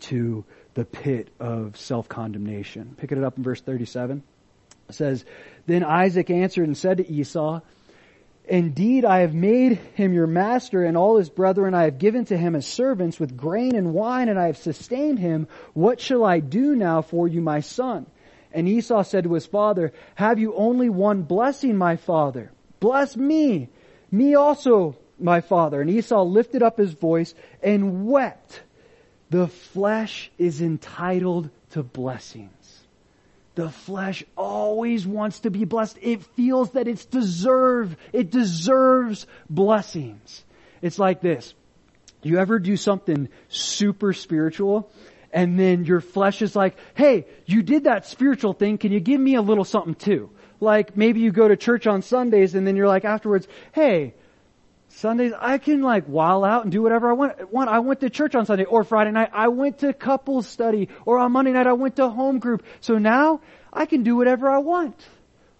to 0.00 0.44
the 0.74 0.84
pit 0.84 1.28
of 1.38 1.76
self-condemnation. 1.76 2.96
Picking 2.98 3.18
it 3.18 3.24
up 3.24 3.36
in 3.36 3.42
verse 3.42 3.60
37. 3.60 4.22
It 4.88 4.94
says, 4.94 5.24
Then 5.66 5.84
Isaac 5.84 6.30
answered 6.30 6.66
and 6.66 6.76
said 6.76 6.98
to 6.98 7.10
Esau, 7.10 7.60
Indeed, 8.46 9.06
I 9.06 9.20
have 9.20 9.34
made 9.34 9.78
him 9.94 10.12
your 10.12 10.26
master 10.26 10.84
and 10.84 10.96
all 10.96 11.16
his 11.16 11.30
brethren 11.30 11.74
I 11.74 11.84
have 11.84 11.98
given 11.98 12.26
to 12.26 12.36
him 12.36 12.54
as 12.54 12.66
servants 12.66 13.18
with 13.18 13.36
grain 13.36 13.74
and 13.74 13.94
wine 13.94 14.28
and 14.28 14.38
I 14.38 14.46
have 14.46 14.58
sustained 14.58 15.18
him. 15.18 15.48
What 15.72 15.98
shall 15.98 16.24
I 16.24 16.40
do 16.40 16.76
now 16.76 17.00
for 17.00 17.26
you, 17.26 17.40
my 17.40 17.60
son? 17.60 18.06
And 18.52 18.68
Esau 18.68 19.02
said 19.02 19.24
to 19.24 19.32
his 19.32 19.46
father, 19.46 19.92
Have 20.14 20.38
you 20.38 20.54
only 20.54 20.90
one 20.90 21.22
blessing, 21.22 21.76
my 21.76 21.96
father? 21.96 22.52
Bless 22.80 23.16
me, 23.16 23.70
me 24.10 24.34
also, 24.34 24.96
my 25.18 25.40
father. 25.40 25.80
And 25.80 25.88
Esau 25.88 26.22
lifted 26.22 26.62
up 26.62 26.76
his 26.76 26.92
voice 26.92 27.34
and 27.62 28.06
wept. 28.06 28.62
The 29.30 29.48
flesh 29.48 30.30
is 30.36 30.60
entitled 30.60 31.48
to 31.70 31.82
blessings. 31.82 32.50
The 33.54 33.70
flesh 33.70 34.24
always 34.36 35.06
wants 35.06 35.40
to 35.40 35.50
be 35.50 35.64
blessed. 35.64 35.98
It 36.02 36.24
feels 36.34 36.72
that 36.72 36.88
it's 36.88 37.04
deserved. 37.04 37.96
It 38.12 38.30
deserves 38.30 39.26
blessings. 39.48 40.44
It's 40.82 40.98
like 40.98 41.20
this. 41.20 41.54
You 42.22 42.38
ever 42.38 42.58
do 42.58 42.76
something 42.76 43.28
super 43.48 44.12
spiritual 44.12 44.90
and 45.32 45.58
then 45.58 45.84
your 45.84 46.00
flesh 46.00 46.42
is 46.42 46.54
like, 46.54 46.76
hey, 46.94 47.26
you 47.44 47.62
did 47.62 47.84
that 47.84 48.06
spiritual 48.06 48.52
thing, 48.52 48.78
can 48.78 48.92
you 48.92 49.00
give 49.00 49.20
me 49.20 49.34
a 49.34 49.42
little 49.42 49.64
something 49.64 49.94
too? 49.94 50.30
Like 50.60 50.96
maybe 50.96 51.20
you 51.20 51.32
go 51.32 51.48
to 51.48 51.56
church 51.56 51.86
on 51.86 52.02
Sundays 52.02 52.54
and 52.54 52.66
then 52.66 52.76
you're 52.76 52.88
like 52.88 53.04
afterwards, 53.04 53.46
hey, 53.72 54.14
Sundays 54.96 55.32
I 55.38 55.58
can 55.58 55.82
like 55.82 56.04
while 56.04 56.44
out 56.44 56.62
and 56.62 56.72
do 56.72 56.82
whatever 56.82 57.10
I 57.10 57.12
want. 57.14 57.52
want. 57.52 57.68
I 57.68 57.80
went 57.80 58.00
to 58.00 58.10
church 58.10 58.34
on 58.34 58.46
Sunday 58.46 58.64
or 58.64 58.84
Friday 58.84 59.10
night, 59.10 59.30
I 59.32 59.48
went 59.48 59.78
to 59.80 59.92
couples 59.92 60.46
study 60.46 60.88
or 61.04 61.18
on 61.18 61.32
Monday 61.32 61.52
night 61.52 61.66
I 61.66 61.72
went 61.72 61.96
to 61.96 62.08
home 62.08 62.38
group. 62.38 62.64
So 62.80 62.98
now 62.98 63.40
I 63.72 63.86
can 63.86 64.02
do 64.02 64.16
whatever 64.16 64.48
I 64.48 64.58
want 64.58 64.96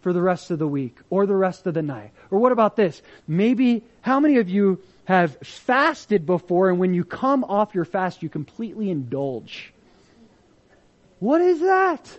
for 0.02 0.12
the 0.12 0.22
rest 0.22 0.50
of 0.50 0.58
the 0.58 0.68
week 0.68 0.98
or 1.10 1.26
the 1.26 1.34
rest 1.34 1.66
of 1.66 1.74
the 1.74 1.82
night. 1.82 2.12
Or 2.30 2.38
what 2.38 2.52
about 2.52 2.76
this? 2.76 3.02
Maybe, 3.26 3.82
how 4.02 4.20
many 4.20 4.38
of 4.38 4.48
you 4.48 4.80
have 5.04 5.36
fasted 5.42 6.26
before 6.26 6.70
and 6.70 6.78
when 6.78 6.94
you 6.94 7.04
come 7.04 7.44
off 7.44 7.74
your 7.74 7.84
fast, 7.84 8.22
you 8.22 8.28
completely 8.28 8.90
indulge. 8.90 9.72
What 11.18 11.40
is 11.40 11.60
that? 11.60 12.18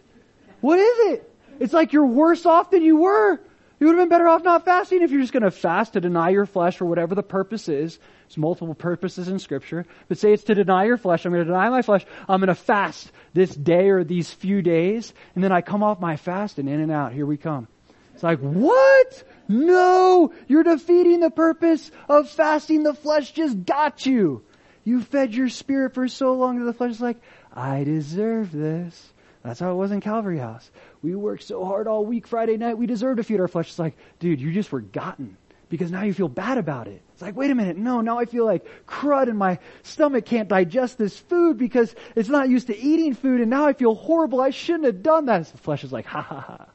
What 0.62 0.80
is 0.80 1.14
it? 1.14 1.32
It's 1.60 1.74
like 1.74 1.94
you're 1.94 2.06
worse 2.06 2.46
off 2.46 2.72
than 2.72 2.84
you 2.84 2.98
were. 2.98 3.40
You 3.80 3.88
would 3.88 3.98
have 3.98 4.04
been 4.04 4.10
better 4.10 4.28
off 4.28 4.44
not 4.44 4.64
fasting 4.64 5.02
if 5.02 5.12
you're 5.12 5.22
just 5.22 5.34
going 5.34 5.44
to 5.44 5.52
fast 5.52 5.94
to 5.94 6.02
deny 6.02 6.30
your 6.30 6.46
flesh 6.46 6.78
for 6.78 6.86
whatever 6.86 7.14
the 7.14 7.24
purpose 7.24 7.68
is. 7.68 8.00
There's 8.28 8.38
multiple 8.38 8.74
purposes 8.74 9.28
in 9.28 9.38
scripture. 9.40 9.86
But 10.08 10.18
say 10.18 10.32
it's 10.32 10.46
to 10.46 10.56
deny 10.56 10.86
your 10.86 10.98
flesh. 10.98 11.26
I'm 11.26 11.34
going 11.34 11.46
to 11.46 11.52
deny 11.52 11.70
my 11.70 11.82
flesh. 11.82 12.06
I'm 12.30 12.40
going 12.40 12.48
to 12.48 12.56
fast 12.56 13.12
this 13.34 13.54
day 13.54 13.90
or 13.90 14.04
these 14.04 14.32
few 14.32 14.62
days. 14.62 15.14
And 15.36 15.44
then 15.44 15.52
I 15.52 15.62
come 15.62 15.84
off 15.84 16.00
my 16.00 16.16
fast 16.16 16.58
and 16.58 16.70
In-N-Out. 16.70 17.12
Here 17.12 17.26
we 17.26 17.38
come. 17.38 17.68
It's 18.14 18.24
like, 18.24 18.40
what? 18.40 19.24
No! 19.50 20.34
You're 20.48 20.64
defeating 20.64 21.20
the 21.20 21.30
purpose 21.30 21.92
of 22.08 22.30
fasting. 22.30 22.84
The 22.84 22.94
flesh 22.94 23.34
just 23.34 23.66
got 23.66 24.06
you. 24.06 24.42
You 24.86 25.02
fed 25.02 25.34
your 25.34 25.50
spirit 25.50 25.94
for 25.96 26.08
so 26.08 26.34
long 26.34 26.60
that 26.60 26.66
the 26.66 26.74
flesh 26.74 26.92
is 26.92 27.02
like, 27.02 27.20
I 27.54 27.84
deserve 27.84 28.54
this. 28.54 29.12
That's 29.46 29.60
how 29.60 29.72
it 29.72 29.76
was 29.76 29.92
in 29.92 30.02
Calvary 30.02 30.40
House. 30.40 30.72
We 31.04 31.16
worked 31.16 31.44
so 31.44 31.64
hard 31.64 31.88
all 31.88 32.04
week 32.04 32.26
Friday 32.26 32.58
night, 32.58 32.80
we 32.80 32.88
deserve 32.88 33.18
to 33.18 33.24
feed 33.24 33.40
our 33.40 33.48
flesh. 33.48 33.70
It's 33.70 33.78
like, 33.78 33.96
dude, 34.20 34.42
you 34.42 34.52
just 34.52 34.70
forgotten 34.70 35.38
because 35.70 35.92
now 35.92 36.02
you 36.02 36.14
feel 36.14 36.28
bad 36.28 36.58
about 36.58 36.88
it. 36.88 37.02
It's 37.14 37.22
like, 37.22 37.36
wait 37.36 37.52
a 37.52 37.56
minute, 37.56 37.78
no, 37.78 38.02
now 38.02 38.18
I 38.18 38.26
feel 38.26 38.46
like 38.46 38.66
crud 38.88 39.30
and 39.30 39.38
my 39.38 39.60
stomach 39.84 40.26
can't 40.26 40.50
digest 40.50 40.98
this 40.98 41.18
food 41.18 41.60
because 41.60 41.96
it's 42.16 42.30
not 42.30 42.50
used 42.50 42.68
to 42.68 42.78
eating 42.78 43.14
food 43.14 43.40
and 43.40 43.50
now 43.50 43.68
I 43.68 43.74
feel 43.74 43.94
horrible. 43.94 44.42
I 44.42 44.50
shouldn't 44.50 44.86
have 44.86 45.04
done 45.04 45.28
that. 45.28 45.46
The 45.46 45.58
flesh 45.60 45.84
is 45.84 45.94
like, 45.94 46.08
ha 46.08 46.22
ha 46.22 46.40
ha, 46.40 46.66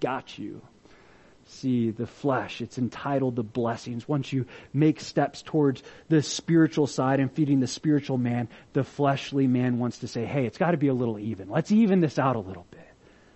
got 0.00 0.36
you 0.36 0.60
see 1.46 1.90
the 1.90 2.06
flesh. 2.06 2.60
It's 2.60 2.78
entitled 2.78 3.36
to 3.36 3.42
blessings. 3.42 4.08
Once 4.08 4.32
you 4.32 4.46
make 4.72 5.00
steps 5.00 5.42
towards 5.42 5.82
the 6.08 6.22
spiritual 6.22 6.86
side 6.86 7.20
and 7.20 7.30
feeding 7.32 7.60
the 7.60 7.66
spiritual 7.66 8.18
man, 8.18 8.48
the 8.72 8.84
fleshly 8.84 9.46
man 9.46 9.78
wants 9.78 9.98
to 9.98 10.08
say, 10.08 10.24
hey, 10.24 10.46
it's 10.46 10.58
got 10.58 10.72
to 10.72 10.76
be 10.76 10.88
a 10.88 10.94
little 10.94 11.18
even. 11.18 11.48
Let's 11.48 11.72
even 11.72 12.00
this 12.00 12.18
out 12.18 12.36
a 12.36 12.40
little 12.40 12.66
bit. 12.70 12.80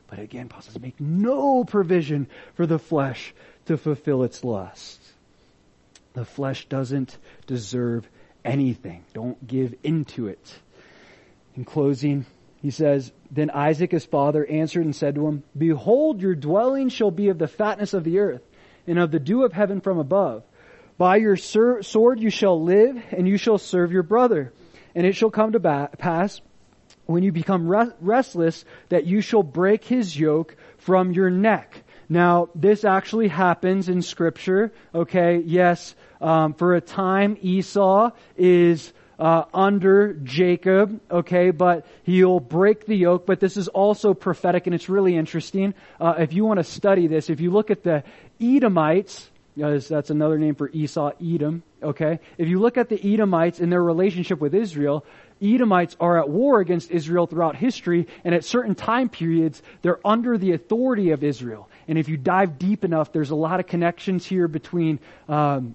But 0.09 0.19
again, 0.19 0.49
Paul 0.49 0.63
says, 0.63 0.79
make 0.81 1.01
no 1.01 1.65
provision 1.65 2.27
for 2.55 2.67
the 2.67 2.81
flesh 2.81 3.33
to 3.67 3.77
fulfill 3.77 4.25
its 4.25 4.43
lusts. 4.43 5.13
The 6.15 6.25
flesh 6.25 6.67
doesn't 6.69 7.17
deserve 7.47 8.09
anything. 8.45 9.05
Don't 9.15 9.47
give 9.47 9.75
into 9.85 10.27
it. 10.27 10.55
In 11.55 11.65
closing, 11.65 12.27
he 12.63 12.71
says, 12.71 13.13
Then 13.31 13.51
Isaac 13.51 13.93
his 13.93 14.05
father 14.05 14.45
answered 14.45 14.85
and 14.85 14.95
said 14.95 15.15
to 15.15 15.27
him, 15.27 15.43
Behold, 15.57 16.21
your 16.21 16.35
dwelling 16.35 16.89
shall 16.89 17.11
be 17.11 17.29
of 17.29 17.39
the 17.39 17.49
fatness 17.49 17.95
of 17.95 18.05
the 18.05 18.19
earth, 18.19 18.43
and 18.87 18.99
of 18.99 19.11
the 19.11 19.19
dew 19.19 19.45
of 19.45 19.53
heaven 19.53 19.81
from 19.81 19.99
above. 19.99 20.43
By 20.99 21.17
your 21.17 21.37
sword 21.37 22.21
you 22.21 22.31
shall 22.31 22.63
live, 22.63 23.03
and 23.11 23.27
you 23.27 23.39
shall 23.39 23.59
serve 23.59 23.93
your 23.93 24.03
brother. 24.03 24.53
And 24.95 25.07
it 25.07 25.15
shall 25.17 25.31
come 25.31 25.53
to 25.53 25.89
pass, 25.99 26.41
when 27.07 27.23
you 27.23 27.33
become 27.33 27.69
restless, 27.69 28.65
that 28.91 29.07
you 29.07 29.21
shall 29.21 29.43
break 29.43 29.85
his 29.85 30.19
yoke 30.19 30.57
from 30.79 31.13
your 31.13 31.31
neck. 31.31 31.83
Now, 32.09 32.51
this 32.55 32.85
actually 32.85 33.29
happens 33.29 33.89
in 33.89 34.03
scripture, 34.03 34.73
okay? 34.95 35.39
Yes, 35.39 35.95
um, 36.21 36.55
for 36.55 36.75
a 36.75 36.81
time 36.81 37.39
Esau 37.41 38.11
is 38.37 38.93
uh, 39.21 39.45
under 39.53 40.15
Jacob, 40.15 40.99
okay, 41.11 41.51
but 41.51 41.87
he'll 42.05 42.41
break 42.41 42.87
the 42.87 42.97
yoke. 42.97 43.27
But 43.27 43.39
this 43.39 43.59
is 43.59 43.69
also 43.69 44.15
prophetic, 44.15 44.67
and 44.67 44.75
it's 44.75 44.89
really 44.89 45.15
interesting. 45.15 45.75
Uh, 46.01 46.15
if 46.19 46.33
you 46.33 46.47
want 46.47 46.59
to 46.59 46.65
study 46.65 47.07
this, 47.07 47.29
if 47.29 47.41
you 47.41 47.51
look 47.51 47.71
at 47.71 47.83
the 47.83 48.03
Edomites, 48.41 49.31
that's 49.57 50.09
another 50.11 50.39
name 50.39 50.55
for 50.55 50.71
Esau, 50.71 51.13
Edom, 51.23 51.63
okay? 51.83 52.19
If 52.39 52.49
you 52.49 52.59
look 52.61 52.79
at 52.79 52.89
the 52.89 53.15
Edomites 53.15 53.61
and 53.61 53.71
their 53.71 53.83
relationship 53.83 54.41
with 54.41 54.55
Israel, 54.55 55.05
Edomites 55.43 55.97
are 56.01 56.19
at 56.19 56.29
war 56.29 56.61
against 56.61 56.91
Israel 56.91 57.27
throughout 57.27 57.57
history, 57.57 58.07
and 58.25 58.35
at 58.35 58.45
certain 58.45 58.75
time 58.75 59.11
periods, 59.11 59.63
they're 59.83 60.01
under 60.07 60.39
the 60.39 60.53
authority 60.53 61.11
of 61.11 61.23
Israel. 61.23 61.69
And 61.89 61.99
if 61.99 62.09
you 62.09 62.17
dive 62.17 62.59
deep 62.59 62.85
enough, 62.85 63.13
there's 63.13 63.31
a 63.31 63.35
lot 63.37 63.61
of 63.61 63.67
connections 63.67 64.25
here 64.25 64.49
between 64.49 64.99
um, 65.29 65.75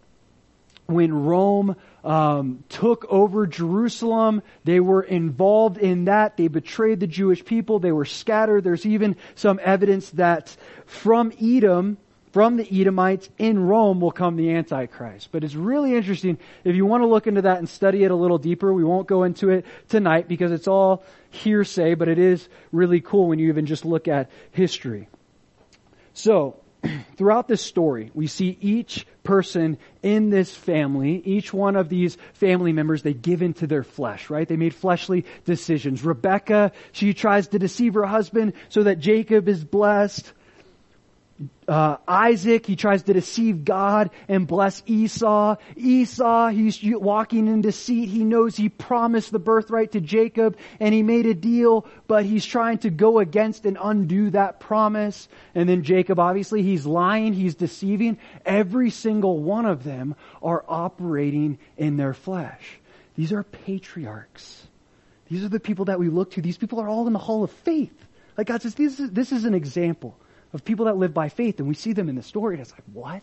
when 0.87 1.13
Rome 1.13 1.75
um, 2.03 2.63
took 2.69 3.05
over 3.09 3.47
Jerusalem. 3.47 4.41
They 4.63 4.79
were 4.79 5.01
involved 5.01 5.77
in 5.77 6.05
that. 6.05 6.37
They 6.37 6.47
betrayed 6.47 6.99
the 6.99 7.07
Jewish 7.07 7.43
people. 7.43 7.79
They 7.79 7.91
were 7.91 8.05
scattered. 8.05 8.63
There's 8.63 8.85
even 8.85 9.15
some 9.35 9.59
evidence 9.63 10.09
that 10.11 10.55
from 10.85 11.33
Edom, 11.41 11.97
from 12.31 12.57
the 12.57 12.81
Edomites 12.81 13.29
in 13.37 13.59
Rome 13.59 13.99
will 13.99 14.11
come 14.11 14.35
the 14.35 14.51
Antichrist. 14.51 15.29
But 15.31 15.43
it's 15.43 15.55
really 15.55 15.95
interesting. 15.95 16.37
If 16.63 16.75
you 16.75 16.85
want 16.85 17.01
to 17.01 17.07
look 17.07 17.27
into 17.27 17.43
that 17.43 17.57
and 17.57 17.67
study 17.67 18.03
it 18.03 18.11
a 18.11 18.15
little 18.15 18.37
deeper, 18.37 18.73
we 18.73 18.83
won't 18.83 19.07
go 19.07 19.23
into 19.23 19.49
it 19.49 19.65
tonight 19.89 20.27
because 20.27 20.51
it's 20.51 20.67
all 20.67 21.03
hearsay, 21.31 21.95
but 21.95 22.07
it 22.07 22.19
is 22.19 22.47
really 22.71 23.01
cool 23.01 23.27
when 23.27 23.39
you 23.39 23.49
even 23.49 23.65
just 23.65 23.85
look 23.85 24.07
at 24.07 24.29
history. 24.51 25.09
So, 26.13 26.59
throughout 27.17 27.47
this 27.47 27.61
story, 27.61 28.11
we 28.13 28.27
see 28.27 28.57
each 28.61 29.05
person 29.23 29.77
in 30.03 30.29
this 30.29 30.53
family, 30.53 31.21
each 31.25 31.53
one 31.53 31.75
of 31.75 31.89
these 31.89 32.17
family 32.33 32.73
members, 32.73 33.01
they 33.01 33.13
give 33.13 33.41
into 33.41 33.67
their 33.67 33.83
flesh, 33.83 34.29
right? 34.29 34.47
They 34.47 34.57
made 34.57 34.73
fleshly 34.73 35.25
decisions. 35.45 36.03
Rebecca, 36.03 36.71
she 36.91 37.13
tries 37.13 37.47
to 37.49 37.59
deceive 37.59 37.93
her 37.95 38.05
husband 38.05 38.53
so 38.69 38.83
that 38.83 38.99
Jacob 38.99 39.47
is 39.47 39.63
blessed 39.63 40.31
uh, 41.67 41.97
Isaac, 42.07 42.65
he 42.65 42.77
tries 42.77 43.03
to 43.03 43.13
deceive 43.13 43.65
God 43.65 44.11
and 44.29 44.47
bless 44.47 44.81
Esau. 44.85 45.57
Esau, 45.75 46.47
he's 46.49 46.79
walking 46.83 47.47
in 47.47 47.61
deceit. 47.61 48.07
He 48.07 48.23
knows 48.23 48.55
he 48.55 48.69
promised 48.69 49.31
the 49.31 49.39
birthright 49.39 49.91
to 49.93 50.01
Jacob 50.01 50.57
and 50.79 50.93
he 50.93 51.03
made 51.03 51.25
a 51.25 51.33
deal, 51.33 51.85
but 52.07 52.23
he's 52.23 52.45
trying 52.45 52.77
to 52.79 52.89
go 52.89 53.19
against 53.19 53.65
and 53.65 53.77
undo 53.81 54.29
that 54.29 54.61
promise. 54.61 55.27
And 55.53 55.67
then 55.67 55.83
Jacob, 55.83 56.19
obviously, 56.19 56.61
he's 56.61 56.85
lying, 56.85 57.33
he's 57.33 57.55
deceiving. 57.55 58.17
Every 58.45 58.89
single 58.89 59.39
one 59.39 59.65
of 59.65 59.83
them 59.83 60.15
are 60.41 60.63
operating 60.67 61.57
in 61.77 61.97
their 61.97 62.13
flesh. 62.13 62.79
These 63.15 63.33
are 63.33 63.43
patriarchs. 63.43 64.67
These 65.29 65.43
are 65.43 65.49
the 65.49 65.59
people 65.59 65.85
that 65.85 65.99
we 65.99 66.07
look 66.07 66.31
to. 66.31 66.41
These 66.41 66.57
people 66.57 66.79
are 66.79 66.87
all 66.87 67.07
in 67.07 67.13
the 67.13 67.19
hall 67.19 67.43
of 67.43 67.51
faith. 67.51 67.93
Like 68.37 68.47
God 68.47 68.61
says, 68.61 68.75
this 68.75 68.99
is, 68.99 69.11
this 69.11 69.31
is 69.31 69.43
an 69.43 69.53
example 69.53 70.15
of 70.55 70.63
people 70.63 70.85
that 70.85 70.97
live 70.97 71.13
by 71.13 71.29
faith, 71.29 71.59
and 71.59 71.67
we 71.67 71.75
see 71.75 71.93
them 71.93 72.09
in 72.09 72.15
the 72.15 72.23
story, 72.23 72.55
and 72.55 72.61
it's 72.61 72.71
like, 72.71 72.83
what? 72.93 73.21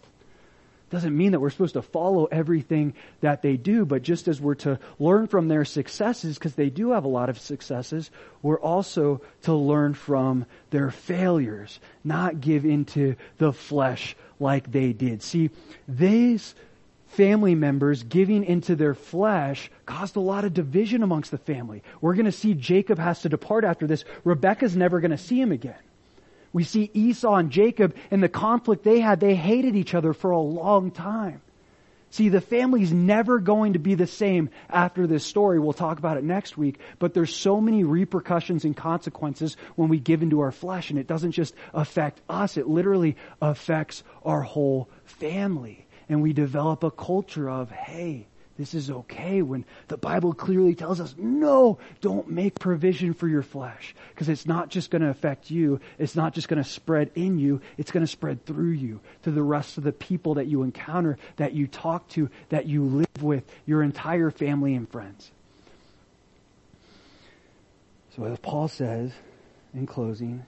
Doesn't 0.91 1.17
mean 1.17 1.33
that 1.33 1.41
we're 1.41 1.49
supposed 1.49 1.73
to 1.73 1.83
follow 1.83 2.27
everything 2.27 2.93
that 3.23 3.41
they 3.41 3.57
do, 3.57 3.87
but 3.87 4.03
just 4.03 4.29
as 4.29 4.39
we're 4.39 4.57
to 4.57 4.79
learn 4.99 5.27
from 5.27 5.49
their 5.49 5.65
successes, 5.65 6.37
because 6.37 6.55
they 6.55 6.69
do 6.69 6.91
have 6.91 7.05
a 7.05 7.09
lot 7.09 7.31
of 7.31 7.39
successes, 7.39 8.11
we're 8.43 8.61
also 8.61 9.23
to 9.45 9.55
learn 9.55 9.95
from 9.95 10.45
their 10.69 10.91
failures, 10.91 11.81
not 12.05 12.43
give 12.43 12.67
into 12.67 13.17
the 13.39 13.55
flesh 13.55 14.15
like 14.39 14.71
they 14.71 14.93
did. 14.93 15.23
See, 15.23 15.49
these 15.89 16.55
family 17.07 17.55
members 17.55 18.03
giving 18.03 18.45
into 18.45 18.77
their 18.77 18.95
flesh 18.95 19.71
caused 19.87 20.17
a 20.17 20.21
lot 20.21 20.45
of 20.45 20.53
division 20.53 21.03
amongst 21.03 21.31
the 21.31 21.39
family. 21.39 21.83
We're 22.03 22.15
going 22.15 22.27
to 22.27 22.33
see 22.33 22.53
Jacob 22.53 22.99
has 22.99 23.23
to 23.23 23.31
depart 23.31 23.65
after 23.65 23.87
this. 23.87 24.05
Rebecca's 24.25 24.77
never 24.77 25.01
going 25.01 25.11
to 25.13 25.17
see 25.19 25.41
him 25.41 25.53
again. 25.53 25.75
We 26.53 26.65
see 26.65 26.91
Esau 26.93 27.35
and 27.35 27.51
Jacob 27.51 27.95
and 28.11 28.23
the 28.23 28.29
conflict 28.29 28.85
they 28.85 29.01
had. 29.01 29.21
They 29.21 29.35
hated 29.35 29.77
each 29.77 29.95
other 29.95 30.13
for 30.13 30.31
a 30.31 30.41
long 30.41 30.91
time. 30.91 31.41
See, 32.11 32.29
the 32.29 32.43
family's 32.43 32.93
never 32.93 33.39
going 33.39 33.73
to 33.73 33.79
be 33.79 33.95
the 33.95 34.07
same 34.07 34.51
after 34.69 35.07
this 35.07 35.25
story. 35.25 35.59
We'll 35.59 35.73
talk 35.73 35.99
about 35.99 36.19
it 36.19 36.25
next 36.25 36.59
week, 36.59 36.79
but 36.99 37.15
there's 37.15 37.35
so 37.35 37.59
many 37.59 37.85
repercussions 37.85 38.67
and 38.67 38.77
consequences 38.77 39.57
when 39.77 39.89
we 39.89 39.99
give 39.99 40.23
into 40.23 40.41
our 40.41 40.53
flesh, 40.53 40.91
and 40.91 40.99
it 40.99 41.07
doesn't 41.07 41.33
just 41.33 41.55
affect 41.73 42.21
us, 42.29 42.59
it 42.59 42.69
literally 42.69 43.17
affects 43.41 44.03
our 44.27 44.43
whole 44.43 44.91
family. 45.07 45.87
And 46.11 46.21
we 46.21 46.35
develop 46.35 46.85
a 46.85 46.91
culture 46.91 47.49
of, 47.49 47.71
hey, 47.71 48.27
this 48.59 48.75
is 48.75 48.91
okay 48.91 49.41
when 49.41 49.65
the 49.89 49.97
Bible 49.97 50.35
clearly 50.35 50.75
tells 50.75 51.01
us, 51.01 51.15
no, 51.17 51.79
don't 52.01 52.29
make 52.29 52.59
provision 52.59 53.15
for 53.15 53.27
your 53.27 53.43
flesh. 53.43 53.95
Because 54.11 54.29
it's 54.29 54.47
not 54.47 54.69
just 54.69 54.91
going 54.91 55.03
to 55.03 55.09
affect 55.09 55.51
you. 55.51 55.81
It's 55.99 56.15
not 56.15 56.35
just 56.35 56.49
going 56.49 56.63
to 56.63 56.69
spread 56.69 57.11
in 57.15 57.39
you. 57.39 57.63
It's 57.79 57.91
going 57.91 58.05
to 58.05 58.11
spread 58.11 58.45
through 58.45 58.73
you 58.73 59.01
to 59.23 59.31
the 59.31 59.43
rest 59.43 59.79
of 59.79 59.85
the 59.85 59.93
people 59.93 60.35
that 60.35 60.47
you 60.47 60.63
encounter, 60.63 61.17
that 61.37 61.55
you 61.55 61.67
talk 61.67 62.09
to, 62.11 62.29
that 62.51 62.67
you 62.67 62.85
live 62.85 63.23
with, 63.23 63.45
your 63.65 63.83
entire 63.83 64.31
family 64.31 64.75
and 64.75 64.89
friends. 64.89 65.31
So 68.15 68.25
as 68.25 68.39
Paul 68.39 68.69
says 68.69 69.13
in 69.73 69.87
closing, 69.87 70.45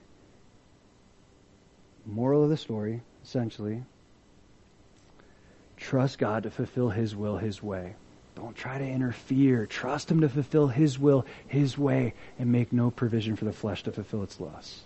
moral 2.05 2.43
of 2.43 2.51
the 2.51 2.57
story, 2.57 3.01
essentially, 3.23 3.83
Trust 5.85 6.17
God 6.17 6.41
to 6.43 6.49
fulfill 6.49 6.89
His 6.89 7.15
will 7.15 7.37
His 7.37 7.61
way. 7.61 7.93
Don't 8.35 8.55
try 8.55 8.79
to 8.79 8.83
interfere. 8.83 9.67
Trust 9.67 10.09
Him 10.09 10.21
to 10.21 10.29
fulfill 10.29 10.67
His 10.67 10.97
will 10.97 11.27
His 11.45 11.77
way 11.77 12.15
and 12.39 12.51
make 12.51 12.73
no 12.73 12.89
provision 12.89 13.35
for 13.35 13.45
the 13.45 13.53
flesh 13.53 13.83
to 13.83 13.91
fulfill 13.91 14.23
its 14.23 14.39
lusts. 14.39 14.81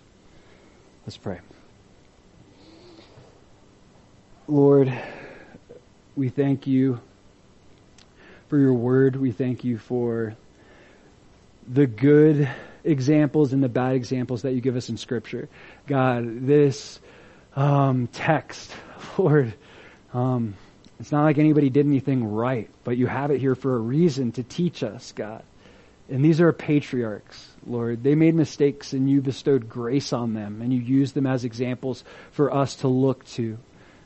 Let's 1.05 1.15
pray. 1.15 1.39
Lord, 4.49 4.91
we 6.17 6.27
thank 6.27 6.67
you 6.67 6.99
for 8.49 8.57
your 8.57 8.73
word. 8.73 9.15
We 9.15 9.31
thank 9.31 9.63
you 9.63 9.77
for 9.77 10.35
the 11.65 11.87
good 11.87 12.49
examples 12.83 13.53
and 13.53 13.63
the 13.63 13.69
bad 13.69 13.95
examples 13.95 14.41
that 14.41 14.51
you 14.51 14.59
give 14.59 14.75
us 14.75 14.89
in 14.89 14.97
Scripture. 14.97 15.47
God, 15.87 16.45
this 16.45 16.99
um, 17.55 18.07
text, 18.07 18.75
Lord, 19.17 19.53
um, 20.13 20.55
it's 20.99 21.11
not 21.11 21.23
like 21.23 21.37
anybody 21.37 21.69
did 21.69 21.85
anything 21.85 22.25
right, 22.25 22.69
but 22.83 22.97
you 22.97 23.07
have 23.07 23.31
it 23.31 23.39
here 23.39 23.55
for 23.55 23.75
a 23.75 23.79
reason 23.79 24.33
to 24.33 24.43
teach 24.43 24.83
us, 24.83 25.13
God. 25.13 25.43
And 26.09 26.25
these 26.25 26.41
are 26.41 26.51
patriarchs, 26.51 27.49
Lord. 27.65 28.03
They 28.03 28.15
made 28.15 28.35
mistakes 28.35 28.93
and 28.93 29.09
you 29.09 29.21
bestowed 29.21 29.69
grace 29.69 30.11
on 30.11 30.33
them 30.33 30.61
and 30.61 30.73
you 30.73 30.79
used 30.79 31.13
them 31.13 31.27
as 31.27 31.45
examples 31.45 32.03
for 32.31 32.53
us 32.53 32.75
to 32.77 32.87
look 32.87 33.25
to, 33.27 33.57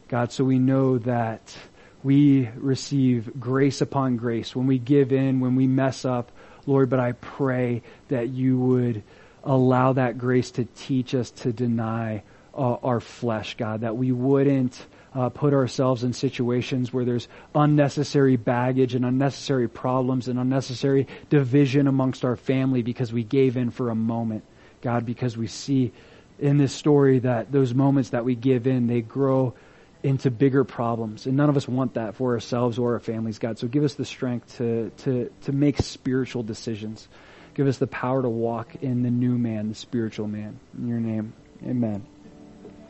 God, 0.09 0.31
so 0.31 0.43
we 0.43 0.59
know 0.59 0.97
that 0.99 1.55
we 2.03 2.49
receive 2.55 3.39
grace 3.39 3.81
upon 3.81 4.17
grace 4.17 4.55
when 4.55 4.67
we 4.67 4.77
give 4.77 5.13
in, 5.13 5.39
when 5.39 5.55
we 5.55 5.65
mess 5.65 6.03
up, 6.03 6.31
Lord, 6.65 6.89
but 6.89 6.99
I 6.99 7.13
pray 7.13 7.81
that 8.09 8.29
you 8.29 8.59
would 8.59 9.03
allow 9.43 9.93
that 9.93 10.17
grace 10.17 10.51
to 10.51 10.65
teach 10.65 11.15
us 11.15 11.31
to 11.31 11.53
deny 11.53 12.23
uh, 12.53 12.73
our 12.83 12.99
flesh, 12.99 13.55
God, 13.57 13.81
that 13.81 13.97
we 13.97 14.11
wouldn't 14.11 14.85
uh, 15.15 15.29
put 15.29 15.53
ourselves 15.53 16.03
in 16.03 16.13
situations 16.13 16.91
where 16.91 17.05
there's 17.05 17.27
unnecessary 17.53 18.35
baggage 18.35 18.95
and 18.95 19.05
unnecessary 19.05 19.67
problems 19.67 20.27
and 20.27 20.39
unnecessary 20.39 21.07
division 21.29 21.87
amongst 21.87 22.25
our 22.25 22.35
family 22.35 22.81
because 22.81 23.13
we 23.13 23.23
gave 23.23 23.57
in 23.57 23.69
for 23.71 23.89
a 23.89 23.95
moment. 23.95 24.43
God, 24.81 25.05
because 25.05 25.37
we 25.37 25.47
see 25.47 25.91
in 26.39 26.57
this 26.57 26.73
story 26.73 27.19
that 27.19 27.51
those 27.51 27.73
moments 27.73 28.09
that 28.09 28.25
we 28.25 28.35
give 28.35 28.67
in, 28.67 28.87
they 28.87 29.01
grow 29.01 29.53
into 30.01 30.29
bigger 30.29 30.63
problems. 30.63 31.25
And 31.25 31.37
none 31.37 31.49
of 31.49 31.55
us 31.55 31.67
want 31.67 31.93
that 31.93 32.15
for 32.15 32.33
ourselves 32.33 32.77
or 32.77 32.93
our 32.93 32.99
families, 32.99 33.39
God. 33.39 33.57
So 33.57 33.67
give 33.67 33.83
us 33.83 33.95
the 33.95 34.05
strength 34.05 34.57
to, 34.57 34.91
to, 34.97 35.31
to 35.43 35.51
make 35.51 35.77
spiritual 35.77 36.43
decisions. 36.43 37.07
Give 37.53 37.67
us 37.67 37.77
the 37.77 37.87
power 37.87 38.21
to 38.21 38.29
walk 38.29 38.75
in 38.81 39.03
the 39.03 39.11
new 39.11 39.37
man, 39.37 39.69
the 39.69 39.75
spiritual 39.75 40.27
man. 40.27 40.59
In 40.77 40.87
your 40.87 40.99
name, 40.99 41.33
amen. 41.65 42.12